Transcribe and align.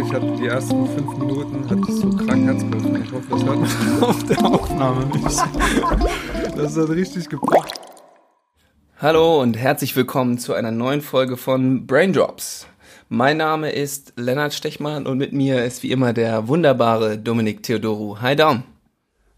ich 0.00 0.12
hatte 0.14 0.34
die 0.36 0.46
ersten 0.46 0.86
fünf 0.86 1.18
Minuten 1.18 1.68
hatte 1.68 1.82
ich 1.86 1.94
so 1.96 2.08
krank 2.10 2.46
Herzklopfen. 2.46 3.04
Ich 3.04 3.12
hoffe, 3.12 3.26
das 3.30 3.44
hört 3.44 3.58
man 3.58 4.02
auf 4.08 4.24
der 4.24 4.44
Aufnahme 4.44 5.06
nicht. 5.06 6.56
Das 6.56 6.76
hat 6.76 6.88
richtig 6.88 7.28
gebracht. 7.28 7.74
Hallo 8.98 9.40
und 9.42 9.58
herzlich 9.58 9.94
willkommen 9.96 10.38
zu 10.38 10.54
einer 10.54 10.70
neuen 10.70 11.02
Folge 11.02 11.36
von 11.36 11.86
Braindrops. 11.86 12.66
Mein 13.10 13.36
Name 13.36 13.70
ist 13.72 14.14
Lennart 14.16 14.54
Stechmann 14.54 15.06
und 15.06 15.18
mit 15.18 15.32
mir 15.32 15.64
ist 15.64 15.82
wie 15.82 15.90
immer 15.90 16.14
der 16.14 16.48
wunderbare 16.48 17.18
Dominik 17.18 17.62
Theodoru. 17.62 18.20
Hi 18.20 18.34
Dom. 18.34 18.62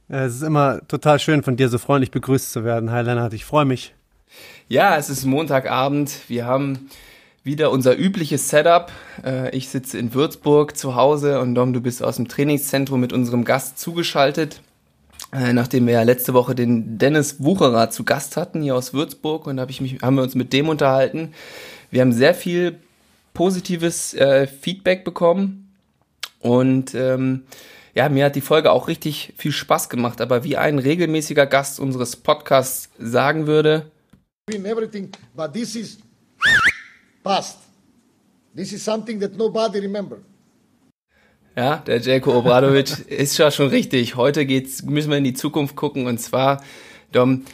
Es 0.09 0.37
ist 0.37 0.43
immer 0.43 0.87
total 0.87 1.19
schön, 1.19 1.43
von 1.43 1.57
dir 1.57 1.69
so 1.71 1.79
freundlich 1.79 2.13
begrüßt 2.13 2.53
zu 2.53 2.63
werden. 2.63 2.93
Hi 2.93 3.03
Lennart, 3.03 3.33
ich 3.33 3.45
freue 3.45 3.65
mich. 3.65 3.95
Ja, 4.69 4.97
es 4.97 5.11
ist 5.11 5.25
Montagabend. 5.25 6.29
Wir 6.29 6.47
haben 6.47 6.89
wieder 7.45 7.71
unser 7.71 7.99
übliches 7.99 8.49
Setup. 8.49 8.93
Äh, 9.25 9.57
ich 9.57 9.69
sitze 9.69 9.99
in 9.99 10.15
Würzburg 10.15 10.77
zu 10.77 10.95
Hause 10.95 11.41
und 11.41 11.55
Dom, 11.55 11.73
du 11.73 11.81
bist 11.81 12.03
aus 12.03 12.17
dem 12.17 12.29
Trainingszentrum 12.29 13.01
mit 13.01 13.13
unserem 13.13 13.45
Gast 13.45 13.79
zugeschaltet. 13.79 14.61
Äh, 15.33 15.53
nachdem 15.53 15.87
wir 15.87 15.95
ja 15.95 16.03
letzte 16.03 16.35
Woche 16.35 16.55
den 16.55 16.99
Dennis 16.99 17.43
Wucherer 17.43 17.91
zu 17.91 18.05
Gast 18.05 18.37
hatten 18.37 18.63
hier 18.63 18.77
aus 18.77 18.93
Würzburg 18.93 19.47
und 19.47 19.59
hab 19.59 19.71
ich 19.71 19.81
mich, 19.81 20.03
haben 20.03 20.17
wir 20.17 20.23
uns 20.23 20.35
mit 20.35 20.53
dem 20.53 20.69
unterhalten. 20.69 21.33
Wir 21.91 22.03
haben 22.03 22.13
sehr 22.13 22.35
viel 22.35 22.79
positives 23.35 24.15
äh, 24.15 24.47
Feedback 24.47 25.05
bekommen 25.05 25.75
und 26.39 26.95
ähm, 26.95 27.45
ja, 27.95 28.09
mir 28.09 28.27
hat 28.27 28.37
die 28.37 28.41
Folge 28.41 28.73
auch 28.73 28.89
richtig 28.89 29.35
viel 29.37 29.53
Spaß 29.53 29.89
gemacht, 29.89 30.21
aber 30.21 30.45
wie 30.45 30.57
ein 30.57 30.79
regelmäßiger 30.79 31.47
Gast 31.47 31.81
unseres 31.81 32.17
Podcasts 32.17 32.91
sagen 32.99 33.47
würde, 33.47 33.91
everything, 34.49 35.11
but 35.35 35.53
this 35.53 35.77
is 35.77 35.99
past. 37.23 37.59
This 38.55 38.73
is 38.73 38.85
something 38.85 39.21
that 39.21 39.37
nobody 39.37 39.79
remember. 39.79 40.19
Ja, 41.57 41.77
der 41.77 42.01
Jelko 42.01 42.39
Obradovic 42.39 42.99
ist 43.09 43.37
ja 43.39 43.51
schon 43.51 43.69
richtig. 43.69 44.17
Heute 44.17 44.47
geht's, 44.47 44.83
müssen 44.83 45.11
wir 45.11 45.19
in 45.19 45.25
die 45.25 45.35
Zukunft 45.35 45.77
gucken 45.77 46.07
und 46.07 46.19
zwar, 46.19 46.63
Dom, 47.13 47.45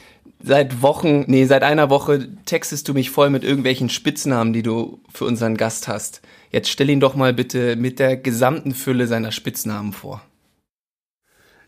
seit 0.42 0.83
Wochen, 0.83 1.25
nee, 1.27 1.47
seit 1.47 1.62
einer 1.62 1.91
Woche 1.91 2.29
textest 2.45 2.89
du 2.89 2.95
mich 2.95 3.11
voll 3.11 3.31
mit 3.31 3.42
irgendwelchen 3.45 3.89
Spitznamen, 3.89 4.53
die 4.53 4.62
du 4.62 5.01
für 5.12 5.25
unseren 5.25 5.57
Gast 5.57 5.89
hast. 5.89 6.23
Jetzt 6.51 6.69
stell 6.69 6.91
ihn 6.91 7.01
doch 7.01 7.14
mal 7.17 7.35
bitte 7.35 7.77
mit 7.77 7.98
der 7.98 8.17
gesamten 8.17 8.73
Fülle 8.73 9.07
seiner 9.07 9.33
Spitznamen 9.33 9.92
vor. 9.92 10.23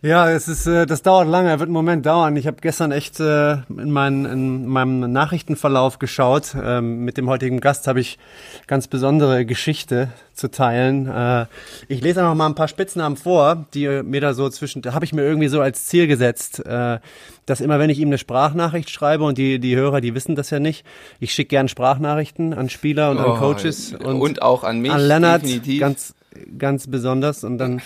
Ja, 0.03 0.31
es 0.31 0.49
ist, 0.49 0.67
äh, 0.67 0.87
das 0.87 1.03
dauert 1.03 1.29
lange, 1.29 1.51
wird 1.51 1.63
einen 1.63 1.73
Moment 1.73 2.07
dauern. 2.07 2.35
Ich 2.37 2.47
habe 2.47 2.57
gestern 2.63 2.91
echt 2.91 3.21
äh, 3.21 3.53
in, 3.69 3.91
mein, 3.91 4.25
in 4.25 4.67
meinem 4.67 5.13
Nachrichtenverlauf 5.13 5.99
geschaut. 5.99 6.57
Ähm, 6.63 7.05
mit 7.05 7.19
dem 7.19 7.29
heutigen 7.29 7.61
Gast 7.61 7.87
habe 7.87 8.01
ich 8.01 8.19
ganz 8.67 8.89
besondere 8.89 9.45
Geschichte 9.45 10.09
zu 10.33 10.51
teilen. 10.51 11.07
Äh, 11.07 11.45
ich 11.89 12.01
lese 12.01 12.21
einfach 12.21 12.35
mal 12.35 12.47
ein 12.47 12.55
paar 12.55 12.69
Spitznamen 12.69 13.19
vor, 13.19 13.67
die 13.75 14.03
mir 14.03 14.23
da 14.23 14.33
so 14.33 14.49
zwischen, 14.49 14.81
da 14.81 14.95
habe 14.95 15.05
ich 15.05 15.13
mir 15.13 15.23
irgendwie 15.23 15.49
so 15.49 15.61
als 15.61 15.85
Ziel 15.85 16.07
gesetzt, 16.07 16.65
äh, 16.65 16.99
dass 17.45 17.61
immer 17.61 17.79
wenn 17.79 17.91
ich 17.91 17.99
ihm 17.99 18.09
eine 18.09 18.17
Sprachnachricht 18.17 18.89
schreibe 18.89 19.25
und 19.25 19.37
die, 19.37 19.59
die 19.59 19.77
Hörer, 19.77 20.01
die 20.01 20.15
wissen 20.15 20.35
das 20.35 20.49
ja 20.49 20.61
nicht, 20.61 20.87
ich 21.19 21.35
schicke 21.35 21.49
gern 21.49 21.69
Sprachnachrichten 21.69 22.55
an 22.55 22.71
Spieler 22.71 23.11
und 23.11 23.19
oh, 23.19 23.33
an 23.33 23.39
Coaches 23.39 23.93
und, 23.93 24.19
und 24.19 24.41
auch 24.41 24.65
an 24.65 24.81
mich. 24.81 24.93
An 24.93 25.03
Lennart, 25.03 25.43
definitiv. 25.43 25.81
ganz, 25.81 26.15
ganz 26.57 26.87
besonders 26.87 27.45
und 27.45 27.59
dann 27.59 27.83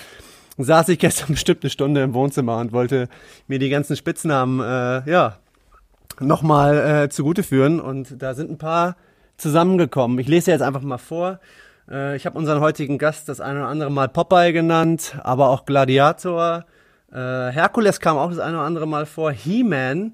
saß 0.59 0.89
ich 0.89 0.99
gestern 0.99 1.29
bestimmt 1.33 1.63
eine 1.63 1.71
Stunde 1.71 2.03
im 2.03 2.15
Wohnzimmer 2.15 2.59
und 2.59 2.73
wollte 2.73 3.09
mir 3.49 3.59
die 3.59 3.69
ganzen 3.69 3.97
Spitznamen, 3.97 4.61
äh, 4.61 5.11
ja, 5.11 5.37
nochmal 6.21 7.05
äh, 7.05 7.09
zugute 7.09 7.43
führen. 7.43 7.81
Und 7.81 8.23
da 8.23 8.35
sind 8.35 8.51
ein 8.51 8.59
paar 8.59 8.97
zusammengekommen. 9.37 10.19
Ich 10.19 10.29
lese 10.29 10.51
jetzt 10.51 10.63
einfach 10.63 10.83
mal 10.83 10.99
vor. 10.99 11.41
Äh, 11.91 12.17
ich 12.17 12.27
habe 12.27 12.39
unseren 12.39 12.61
heutigen 12.61 12.99
Gast 12.99 13.29
das 13.29 13.41
eine 13.41 13.61
oder 13.61 13.69
andere 13.69 13.91
Mal 13.91 14.09
Popeye 14.09 14.53
genannt, 14.53 15.17
aber 15.23 15.49
auch 15.49 15.65
Gladiator. 15.65 16.65
Äh, 17.13 17.17
Herkules 17.17 18.01
kam 18.01 18.17
auch 18.17 18.31
das 18.31 18.39
eine 18.39 18.57
oder 18.57 18.67
andere 18.67 18.87
Mal 18.87 19.07
vor. 19.07 19.33
He-Man, 19.33 20.13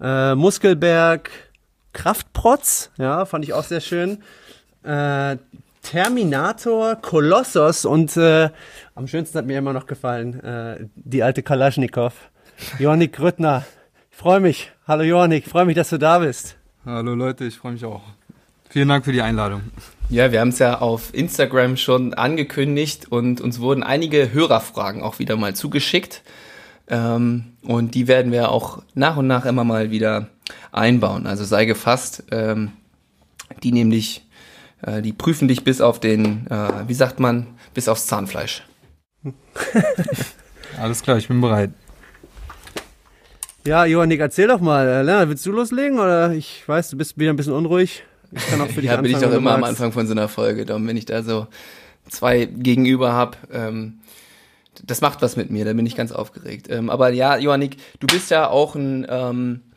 äh, 0.00 0.34
Muskelberg, 0.34 1.30
Kraftprotz, 1.92 2.90
ja, 2.96 3.26
fand 3.26 3.44
ich 3.44 3.52
auch 3.52 3.64
sehr 3.64 3.80
schön. 3.80 4.22
Äh, 4.82 5.36
Terminator, 5.82 6.96
Kolossos 6.96 7.84
und 7.84 8.16
äh, 8.16 8.50
am 8.94 9.06
schönsten 9.06 9.38
hat 9.38 9.46
mir 9.46 9.58
immer 9.58 9.72
noch 9.72 9.86
gefallen, 9.86 10.40
äh, 10.40 10.86
die 10.94 11.22
alte 11.22 11.42
Kalaschnikow. 11.42 12.14
Johannik 12.78 13.12
Grüttner, 13.12 13.64
ich 14.10 14.16
freue 14.16 14.40
mich. 14.40 14.72
Hallo 14.86 15.24
ich 15.26 15.44
freue 15.46 15.64
mich, 15.64 15.74
dass 15.74 15.90
du 15.90 15.98
da 15.98 16.20
bist. 16.20 16.56
Hallo 16.86 17.14
Leute, 17.14 17.44
ich 17.44 17.58
freue 17.58 17.72
mich 17.72 17.84
auch. 17.84 18.02
Vielen 18.68 18.88
Dank 18.88 19.04
für 19.04 19.12
die 19.12 19.20
Einladung. 19.20 19.62
Ja, 20.08 20.32
wir 20.32 20.40
haben 20.40 20.48
es 20.48 20.58
ja 20.58 20.80
auf 20.80 21.12
Instagram 21.12 21.76
schon 21.76 22.14
angekündigt 22.14 23.10
und 23.10 23.40
uns 23.40 23.60
wurden 23.60 23.82
einige 23.82 24.32
Hörerfragen 24.32 25.02
auch 25.02 25.18
wieder 25.18 25.36
mal 25.36 25.54
zugeschickt. 25.54 26.22
Ähm, 26.88 27.52
und 27.62 27.94
die 27.94 28.08
werden 28.08 28.32
wir 28.32 28.50
auch 28.50 28.82
nach 28.94 29.16
und 29.16 29.26
nach 29.26 29.44
immer 29.44 29.64
mal 29.64 29.90
wieder 29.90 30.28
einbauen. 30.70 31.26
Also 31.26 31.44
sei 31.44 31.64
gefasst, 31.64 32.24
ähm, 32.30 32.72
die 33.62 33.72
nämlich 33.72 34.21
äh, 34.82 35.02
die 35.02 35.12
prüfen 35.12 35.48
dich 35.48 35.64
bis 35.64 35.80
auf 35.80 36.00
den, 36.00 36.46
äh, 36.48 36.88
wie 36.88 36.94
sagt 36.94 37.20
man, 37.20 37.46
bis 37.74 37.88
aufs 37.88 38.06
Zahnfleisch. 38.06 38.62
Alles 40.80 41.02
klar, 41.02 41.18
ich 41.18 41.28
bin 41.28 41.40
bereit. 41.40 41.70
Ja, 43.64 43.84
Johannik, 43.84 44.20
erzähl 44.20 44.48
doch 44.48 44.60
mal. 44.60 44.86
Äh, 44.86 45.02
Lennart, 45.02 45.28
willst 45.28 45.46
du 45.46 45.52
loslegen? 45.52 46.00
Oder 46.00 46.32
ich 46.32 46.66
weiß, 46.66 46.90
du 46.90 46.96
bist 46.96 47.16
wieder 47.18 47.30
ein 47.32 47.36
bisschen 47.36 47.52
unruhig. 47.52 48.02
Ich 48.32 48.46
kann 48.48 48.60
auch 48.60 48.68
für 48.68 48.80
dich 48.80 48.90
Ja, 48.90 49.00
bin 49.00 49.12
ich 49.12 49.18
doch 49.18 49.32
immer 49.32 49.54
am 49.54 49.62
Anfang 49.64 49.92
von 49.92 50.06
so 50.06 50.12
einer 50.12 50.28
Folge. 50.28 50.64
Darum, 50.64 50.86
wenn 50.88 50.96
ich 50.96 51.06
da 51.06 51.22
so 51.22 51.46
zwei 52.08 52.46
gegenüber 52.46 53.12
habe, 53.12 53.36
ähm, 53.52 54.00
das 54.84 55.00
macht 55.00 55.22
was 55.22 55.36
mit 55.36 55.50
mir, 55.50 55.64
da 55.64 55.72
bin 55.74 55.86
ich 55.86 55.94
ganz 55.94 56.10
aufgeregt. 56.10 56.68
Ähm, 56.70 56.90
aber 56.90 57.10
ja, 57.10 57.36
Johannik, 57.36 57.76
du 58.00 58.08
bist 58.08 58.30
ja 58.30 58.48
auch 58.48 58.74
ein 58.74 59.06
ähm, 59.08 59.60
äh, 59.70 59.71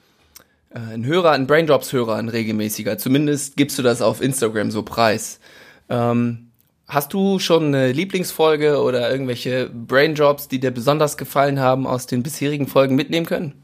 ein 0.75 1.05
Hörer, 1.05 1.31
ein 1.31 1.47
Braindrops-Hörer, 1.47 2.15
ein 2.15 2.29
regelmäßiger. 2.29 2.97
Zumindest 2.97 3.55
gibst 3.55 3.79
du 3.79 3.83
das 3.83 4.01
auf 4.01 4.21
Instagram 4.21 4.71
so 4.71 4.83
preis. 4.83 5.39
Ähm, 5.89 6.47
hast 6.87 7.13
du 7.13 7.39
schon 7.39 7.67
eine 7.67 7.91
Lieblingsfolge 7.91 8.81
oder 8.81 9.09
irgendwelche 9.09 9.69
Braindrops, 9.69 10.47
die 10.47 10.59
dir 10.59 10.71
besonders 10.71 11.17
gefallen 11.17 11.59
haben, 11.59 11.87
aus 11.87 12.07
den 12.07 12.23
bisherigen 12.23 12.67
Folgen 12.67 12.95
mitnehmen 12.95 13.25
können? 13.25 13.63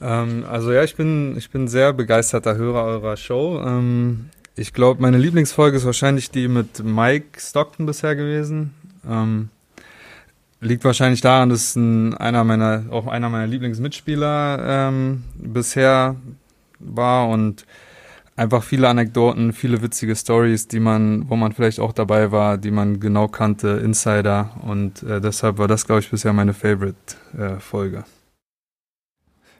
Ähm, 0.00 0.44
also 0.48 0.72
ja, 0.72 0.82
ich 0.82 0.96
bin, 0.96 1.36
ich 1.36 1.50
bin 1.50 1.68
sehr 1.68 1.92
begeisterter 1.92 2.56
Hörer 2.56 2.84
eurer 2.84 3.16
Show. 3.16 3.62
Ähm, 3.64 4.30
ich 4.56 4.72
glaube, 4.72 5.00
meine 5.00 5.18
Lieblingsfolge 5.18 5.76
ist 5.76 5.86
wahrscheinlich 5.86 6.30
die 6.30 6.48
mit 6.48 6.82
Mike 6.84 7.38
Stockton 7.38 7.86
bisher 7.86 8.16
gewesen. 8.16 8.74
Liegt 10.64 10.84
wahrscheinlich 10.84 11.20
daran, 11.20 11.48
dass 11.48 11.74
ein, 11.74 12.14
einer 12.14 12.44
meiner, 12.44 12.84
auch 12.90 13.08
einer 13.08 13.28
meiner 13.28 13.48
Lieblingsmitspieler 13.48 14.58
ähm, 14.64 15.24
bisher 15.34 16.14
war 16.78 17.28
und 17.28 17.66
einfach 18.36 18.62
viele 18.62 18.88
Anekdoten, 18.88 19.52
viele 19.52 19.82
witzige 19.82 20.14
Stories, 20.14 20.68
die 20.68 20.78
man, 20.78 21.28
wo 21.28 21.34
man 21.34 21.50
vielleicht 21.50 21.80
auch 21.80 21.92
dabei 21.92 22.30
war, 22.30 22.58
die 22.58 22.70
man 22.70 23.00
genau 23.00 23.26
kannte, 23.26 23.80
Insider 23.82 24.50
und 24.62 25.02
äh, 25.02 25.20
deshalb 25.20 25.58
war 25.58 25.66
das, 25.66 25.84
glaube 25.84 26.00
ich, 26.00 26.10
bisher 26.10 26.32
meine 26.32 26.54
Favorite-Folge. 26.54 28.04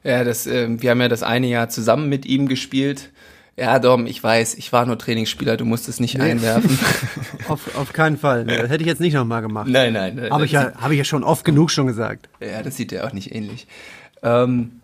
Äh, 0.04 0.10
ja, 0.10 0.22
das, 0.22 0.46
äh, 0.46 0.68
wir 0.80 0.90
haben 0.90 1.00
ja 1.00 1.08
das 1.08 1.24
eine 1.24 1.48
Jahr 1.48 1.68
zusammen 1.68 2.08
mit 2.08 2.26
ihm 2.26 2.46
gespielt 2.46 3.10
ja, 3.56 3.78
Dom, 3.78 4.06
ich 4.06 4.22
weiß, 4.22 4.54
ich 4.54 4.72
war 4.72 4.86
nur 4.86 4.98
Trainingsspieler, 4.98 5.56
du 5.56 5.64
musst 5.64 5.88
es 5.88 6.00
nicht 6.00 6.16
nee. 6.16 6.24
einwerfen. 6.30 6.78
auf, 7.48 7.76
auf 7.76 7.92
keinen 7.92 8.16
Fall. 8.16 8.44
Das 8.44 8.70
hätte 8.70 8.82
ich 8.82 8.86
jetzt 8.86 9.00
nicht 9.00 9.12
nochmal 9.12 9.42
gemacht. 9.42 9.68
Nein, 9.68 9.92
nein. 9.92 10.16
nein 10.16 10.30
Habe 10.30 10.46
ich, 10.46 10.52
ja, 10.52 10.72
hab 10.80 10.90
ich 10.90 10.98
ja 10.98 11.04
schon 11.04 11.22
oft 11.22 11.44
genug 11.44 11.70
schon 11.70 11.86
gesagt. 11.86 12.28
Ja, 12.40 12.62
das 12.62 12.76
sieht 12.76 12.92
ja 12.92 13.06
auch 13.06 13.12
nicht 13.12 13.34
ähnlich. 13.34 13.66
Ähm, 14.22 14.80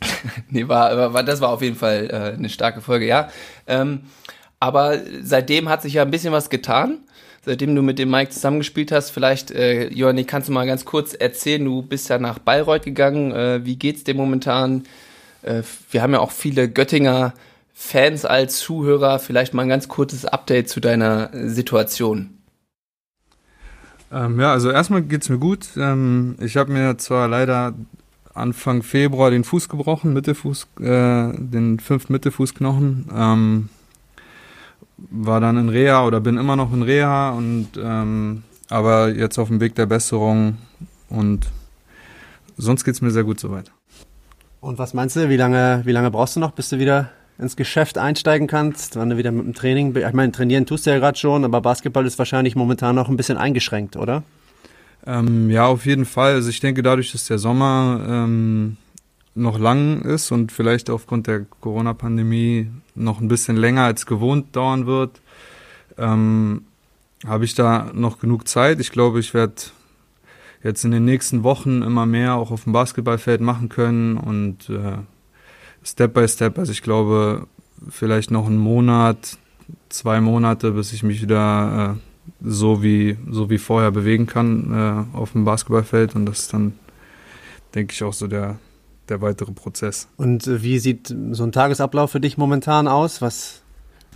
nee, 0.50 0.66
war, 0.68 1.12
war, 1.12 1.22
das 1.22 1.40
war 1.40 1.50
auf 1.50 1.60
jeden 1.60 1.76
Fall 1.76 2.08
äh, 2.10 2.36
eine 2.36 2.48
starke 2.48 2.80
Folge, 2.80 3.06
ja. 3.06 3.28
Ähm, 3.66 4.02
aber 4.60 4.98
seitdem 5.22 5.68
hat 5.68 5.82
sich 5.82 5.94
ja 5.94 6.02
ein 6.02 6.10
bisschen 6.10 6.32
was 6.32 6.48
getan. 6.48 6.98
Seitdem 7.44 7.74
du 7.74 7.82
mit 7.82 7.98
dem 7.98 8.10
Mike 8.10 8.30
zusammengespielt 8.30 8.90
hast, 8.90 9.10
vielleicht, 9.10 9.50
äh, 9.50 9.88
Johanni, 9.88 10.24
kannst 10.24 10.48
du 10.48 10.52
mal 10.52 10.66
ganz 10.66 10.84
kurz 10.84 11.14
erzählen, 11.14 11.64
du 11.64 11.82
bist 11.82 12.08
ja 12.08 12.18
nach 12.18 12.38
Bayreuth 12.38 12.84
gegangen. 12.84 13.32
Äh, 13.32 13.64
wie 13.64 13.76
geht's 13.76 14.04
dir 14.04 14.14
momentan? 14.14 14.84
Äh, 15.42 15.62
wir 15.90 16.02
haben 16.02 16.12
ja 16.12 16.20
auch 16.20 16.32
viele 16.32 16.68
Göttinger 16.68 17.34
Fans 17.80 18.24
als 18.24 18.58
Zuhörer 18.58 19.20
vielleicht 19.20 19.54
mal 19.54 19.62
ein 19.62 19.68
ganz 19.68 19.86
kurzes 19.86 20.24
Update 20.24 20.68
zu 20.68 20.80
deiner 20.80 21.30
Situation. 21.48 22.30
Ähm, 24.12 24.40
ja, 24.40 24.50
also 24.50 24.68
erstmal 24.68 25.02
geht 25.02 25.22
es 25.22 25.28
mir 25.28 25.38
gut. 25.38 25.68
Ähm, 25.76 26.34
ich 26.40 26.56
habe 26.56 26.72
mir 26.72 26.98
zwar 26.98 27.28
leider 27.28 27.74
Anfang 28.34 28.82
Februar 28.82 29.30
den 29.30 29.44
Fuß 29.44 29.68
gebrochen, 29.68 30.12
Mittelfuß, 30.12 30.66
äh, 30.80 31.32
den 31.38 31.78
fünften 31.78 32.12
Mittelfußknochen. 32.12 33.10
Ähm, 33.14 33.68
war 34.96 35.40
dann 35.40 35.56
in 35.56 35.68
Reha 35.68 36.04
oder 36.04 36.20
bin 36.20 36.36
immer 36.36 36.56
noch 36.56 36.72
in 36.72 36.82
Reha 36.82 37.30
und 37.30 37.68
ähm, 37.80 38.42
aber 38.68 39.10
jetzt 39.10 39.38
auf 39.38 39.48
dem 39.48 39.60
Weg 39.60 39.76
der 39.76 39.86
Besserung 39.86 40.58
und 41.08 41.46
sonst 42.56 42.82
geht 42.82 42.94
es 42.94 43.02
mir 43.02 43.12
sehr 43.12 43.24
gut 43.24 43.38
soweit. 43.38 43.70
Und 44.60 44.78
was 44.78 44.94
meinst 44.94 45.14
du, 45.14 45.28
wie 45.28 45.36
lange, 45.36 45.82
wie 45.84 45.92
lange 45.92 46.10
brauchst 46.10 46.34
du 46.34 46.40
noch, 46.40 46.50
bis 46.50 46.70
du 46.70 46.80
wieder 46.80 47.12
ins 47.38 47.56
Geschäft 47.56 47.98
einsteigen 47.98 48.48
kannst, 48.48 48.96
wann 48.96 49.10
du 49.10 49.16
wieder 49.16 49.30
mit 49.30 49.46
dem 49.46 49.54
Training, 49.54 49.94
ich 49.96 50.12
meine, 50.12 50.32
trainieren 50.32 50.66
tust 50.66 50.86
du 50.86 50.90
ja 50.90 50.98
gerade 50.98 51.16
schon, 51.16 51.44
aber 51.44 51.60
Basketball 51.60 52.04
ist 52.04 52.18
wahrscheinlich 52.18 52.56
momentan 52.56 52.96
noch 52.96 53.08
ein 53.08 53.16
bisschen 53.16 53.38
eingeschränkt, 53.38 53.96
oder? 53.96 54.24
Ähm, 55.06 55.48
ja, 55.48 55.66
auf 55.66 55.86
jeden 55.86 56.04
Fall. 56.04 56.34
Also 56.34 56.50
ich 56.50 56.60
denke, 56.60 56.82
dadurch, 56.82 57.12
dass 57.12 57.26
der 57.26 57.38
Sommer 57.38 58.04
ähm, 58.08 58.76
noch 59.34 59.58
lang 59.58 60.02
ist 60.02 60.32
und 60.32 60.50
vielleicht 60.50 60.90
aufgrund 60.90 61.28
der 61.28 61.46
Corona-Pandemie 61.60 62.68
noch 62.96 63.20
ein 63.20 63.28
bisschen 63.28 63.56
länger 63.56 63.84
als 63.84 64.04
gewohnt 64.04 64.56
dauern 64.56 64.86
wird, 64.86 65.20
ähm, 65.96 66.64
habe 67.26 67.44
ich 67.44 67.54
da 67.54 67.90
noch 67.94 68.18
genug 68.18 68.48
Zeit. 68.48 68.80
Ich 68.80 68.90
glaube, 68.90 69.20
ich 69.20 69.32
werde 69.32 69.54
jetzt 70.62 70.84
in 70.84 70.90
den 70.90 71.04
nächsten 71.04 71.44
Wochen 71.44 71.82
immer 71.82 72.04
mehr 72.04 72.34
auch 72.34 72.50
auf 72.50 72.64
dem 72.64 72.72
Basketballfeld 72.72 73.40
machen 73.40 73.68
können 73.68 74.16
und 74.16 74.68
äh, 74.70 74.98
Step 75.88 76.12
by 76.12 76.28
Step. 76.28 76.58
Also 76.58 76.72
ich 76.72 76.82
glaube, 76.82 77.46
vielleicht 77.88 78.30
noch 78.30 78.46
einen 78.46 78.58
Monat, 78.58 79.38
zwei 79.88 80.20
Monate, 80.20 80.72
bis 80.72 80.92
ich 80.92 81.02
mich 81.02 81.22
wieder 81.22 81.96
äh, 81.96 82.08
so 82.42 82.82
wie 82.82 83.16
so 83.30 83.48
wie 83.48 83.58
vorher 83.58 83.90
bewegen 83.90 84.26
kann 84.26 85.08
äh, 85.14 85.16
auf 85.16 85.32
dem 85.32 85.44
Basketballfeld 85.44 86.14
und 86.14 86.26
das 86.26 86.40
ist 86.40 86.52
dann 86.52 86.74
denke 87.74 87.94
ich 87.94 88.02
auch 88.02 88.12
so 88.12 88.26
der 88.26 88.58
der 89.08 89.22
weitere 89.22 89.52
Prozess. 89.52 90.08
Und 90.18 90.46
äh, 90.46 90.62
wie 90.62 90.78
sieht 90.78 91.14
so 91.30 91.42
ein 91.44 91.52
Tagesablauf 91.52 92.10
für 92.10 92.20
dich 92.20 92.36
momentan 92.36 92.86
aus? 92.86 93.22
Was 93.22 93.62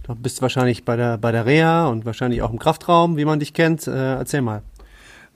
du 0.03 0.15
bist 0.15 0.43
wahrscheinlich 0.43 0.85
bei 0.85 0.97
der 0.97 1.17
bei 1.17 1.33
der 1.33 1.47
Reha 1.47 1.87
und 1.87 2.05
wahrscheinlich 2.05 2.43
auch 2.43 2.51
im 2.51 2.59
Kraftraum, 2.59 3.17
wie 3.17 3.25
man 3.25 3.41
dich 3.41 3.55
kennt. 3.55 3.87
Äh, 3.87 4.17
erzähl 4.17 4.43
mal. 4.43 4.63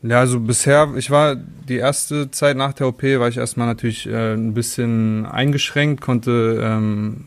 Ja, 0.02 0.20
also 0.20 0.40
bisher, 0.40 0.92
ich 0.96 1.10
war 1.10 1.34
die 1.36 1.76
erste 1.76 2.30
Zeit 2.30 2.56
nach 2.56 2.74
der 2.74 2.88
OP, 2.88 3.02
war 3.02 3.28
ich 3.28 3.38
erstmal 3.38 3.66
natürlich 3.66 4.06
äh, 4.06 4.34
ein 4.34 4.54
bisschen 4.54 5.26
eingeschränkt, 5.26 6.00
konnte, 6.00 6.60
ähm, 6.62 7.24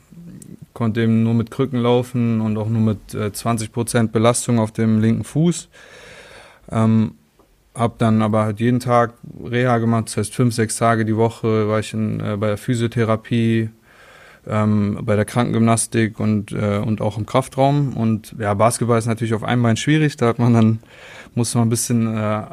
konnte 0.74 1.01
eben 1.01 1.24
nur 1.24 1.33
mit 1.33 1.51
Krücken 1.51 1.80
laufen 1.80 2.42
und 2.42 2.57
auch 2.57 2.69
nur 2.69 2.81
mit 2.81 3.13
äh, 3.13 3.27
20% 3.27 4.10
Belastung 4.10 4.60
auf 4.60 4.71
dem 4.71 5.01
linken 5.01 5.24
Fuß. 5.24 5.68
Ähm, 6.71 7.16
hab 7.74 7.98
dann 7.98 8.21
aber 8.21 8.44
halt 8.44 8.60
jeden 8.60 8.80
Tag 8.80 9.13
Reha 9.44 9.77
gemacht, 9.80 10.07
das 10.07 10.18
heißt 10.18 10.36
fünf, 10.36 10.54
sechs 10.54 10.77
Tage 10.77 11.06
die 11.06 11.16
Woche 11.18 11.68
war 11.68 11.80
ich 11.80 11.94
in, 11.94 12.19
äh, 12.19 12.38
bei 12.38 12.48
der 12.48 12.57
Physiotherapie, 12.57 13.69
ähm, 14.47 15.00
bei 15.03 15.15
der 15.15 15.25
Krankengymnastik 15.25 16.19
und, 16.19 16.51
äh, 16.51 16.77
und 16.77 17.01
auch 17.01 17.18
im 17.18 17.25
Kraftraum. 17.25 17.95
Und 17.95 18.36
ja, 18.39 18.53
Basketball 18.53 19.00
ist 19.00 19.06
natürlich 19.06 19.33
auf 19.33 19.44
einem 19.44 19.63
Bein 19.63 19.77
schwierig, 19.77 20.18
da 20.18 20.27
hat 20.27 20.39
man 20.39 20.53
dann, 20.53 20.80
muss 21.36 21.56
man 21.56 21.68
ein 21.68 21.69
bisschen 21.69 22.15
äh, 22.15 22.44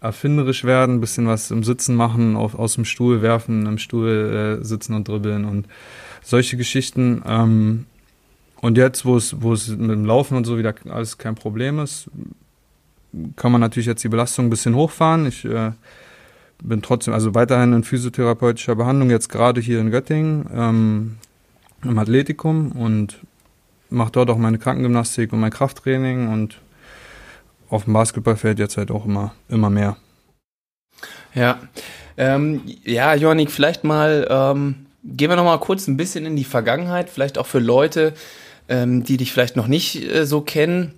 erfinderisch 0.00 0.64
werden, 0.64 0.96
ein 0.96 1.00
bisschen 1.00 1.26
was 1.26 1.50
im 1.50 1.62
Sitzen 1.62 1.94
machen, 1.94 2.36
auf, 2.36 2.54
aus 2.54 2.74
dem 2.74 2.84
Stuhl 2.84 3.22
werfen, 3.22 3.66
im 3.66 3.78
Stuhl 3.78 4.58
äh, 4.60 4.64
sitzen 4.64 4.94
und 4.94 5.08
dribbeln 5.08 5.44
und 5.44 5.66
solche 6.22 6.56
Geschichten. 6.56 7.22
Ähm, 7.26 7.86
und 8.60 8.78
jetzt, 8.78 9.04
wo 9.04 9.16
es, 9.16 9.40
wo 9.42 9.52
es 9.52 9.68
mit 9.68 9.90
dem 9.90 10.04
Laufen 10.04 10.36
und 10.36 10.44
so 10.44 10.58
wieder 10.58 10.74
alles 10.88 11.18
kein 11.18 11.34
Problem 11.34 11.78
ist, 11.78 12.10
kann 13.36 13.52
man 13.52 13.60
natürlich 13.60 13.86
jetzt 13.86 14.04
die 14.04 14.08
Belastung 14.08 14.46
ein 14.46 14.50
bisschen 14.50 14.74
hochfahren. 14.74 15.26
Ich 15.26 15.44
äh, 15.44 15.72
bin 16.62 16.82
trotzdem, 16.82 17.14
also 17.14 17.34
weiterhin 17.34 17.72
in 17.72 17.84
physiotherapeutischer 17.84 18.74
Behandlung, 18.74 19.10
jetzt 19.10 19.28
gerade 19.28 19.60
hier 19.60 19.80
in 19.80 19.90
Göttingen, 19.90 20.46
ähm, 20.54 21.16
im 21.84 21.98
Athletikum 21.98 22.72
und 22.72 23.18
mache 23.90 24.12
dort 24.12 24.30
auch 24.30 24.38
meine 24.38 24.58
Krankengymnastik 24.58 25.32
und 25.32 25.40
mein 25.40 25.50
Krafttraining 25.50 26.28
und 26.28 26.58
auf 27.68 27.84
dem 27.84 27.92
Basketballfeld 27.92 28.58
jetzt 28.58 28.76
halt 28.76 28.90
auch 28.90 29.04
immer, 29.04 29.34
immer 29.48 29.70
mehr. 29.70 29.96
Ja, 31.34 31.58
ähm, 32.16 32.62
ja, 32.84 33.14
Johannik, 33.14 33.50
vielleicht 33.50 33.84
mal 33.84 34.26
ähm, 34.30 34.86
gehen 35.04 35.30
wir 35.30 35.36
noch 35.36 35.44
mal 35.44 35.58
kurz 35.58 35.88
ein 35.88 35.96
bisschen 35.96 36.26
in 36.26 36.36
die 36.36 36.44
Vergangenheit, 36.44 37.08
vielleicht 37.10 37.38
auch 37.38 37.46
für 37.46 37.58
Leute, 37.58 38.14
ähm, 38.68 39.04
die 39.04 39.16
dich 39.16 39.32
vielleicht 39.32 39.56
noch 39.56 39.66
nicht 39.66 40.02
äh, 40.02 40.26
so 40.26 40.42
kennen. 40.42 40.94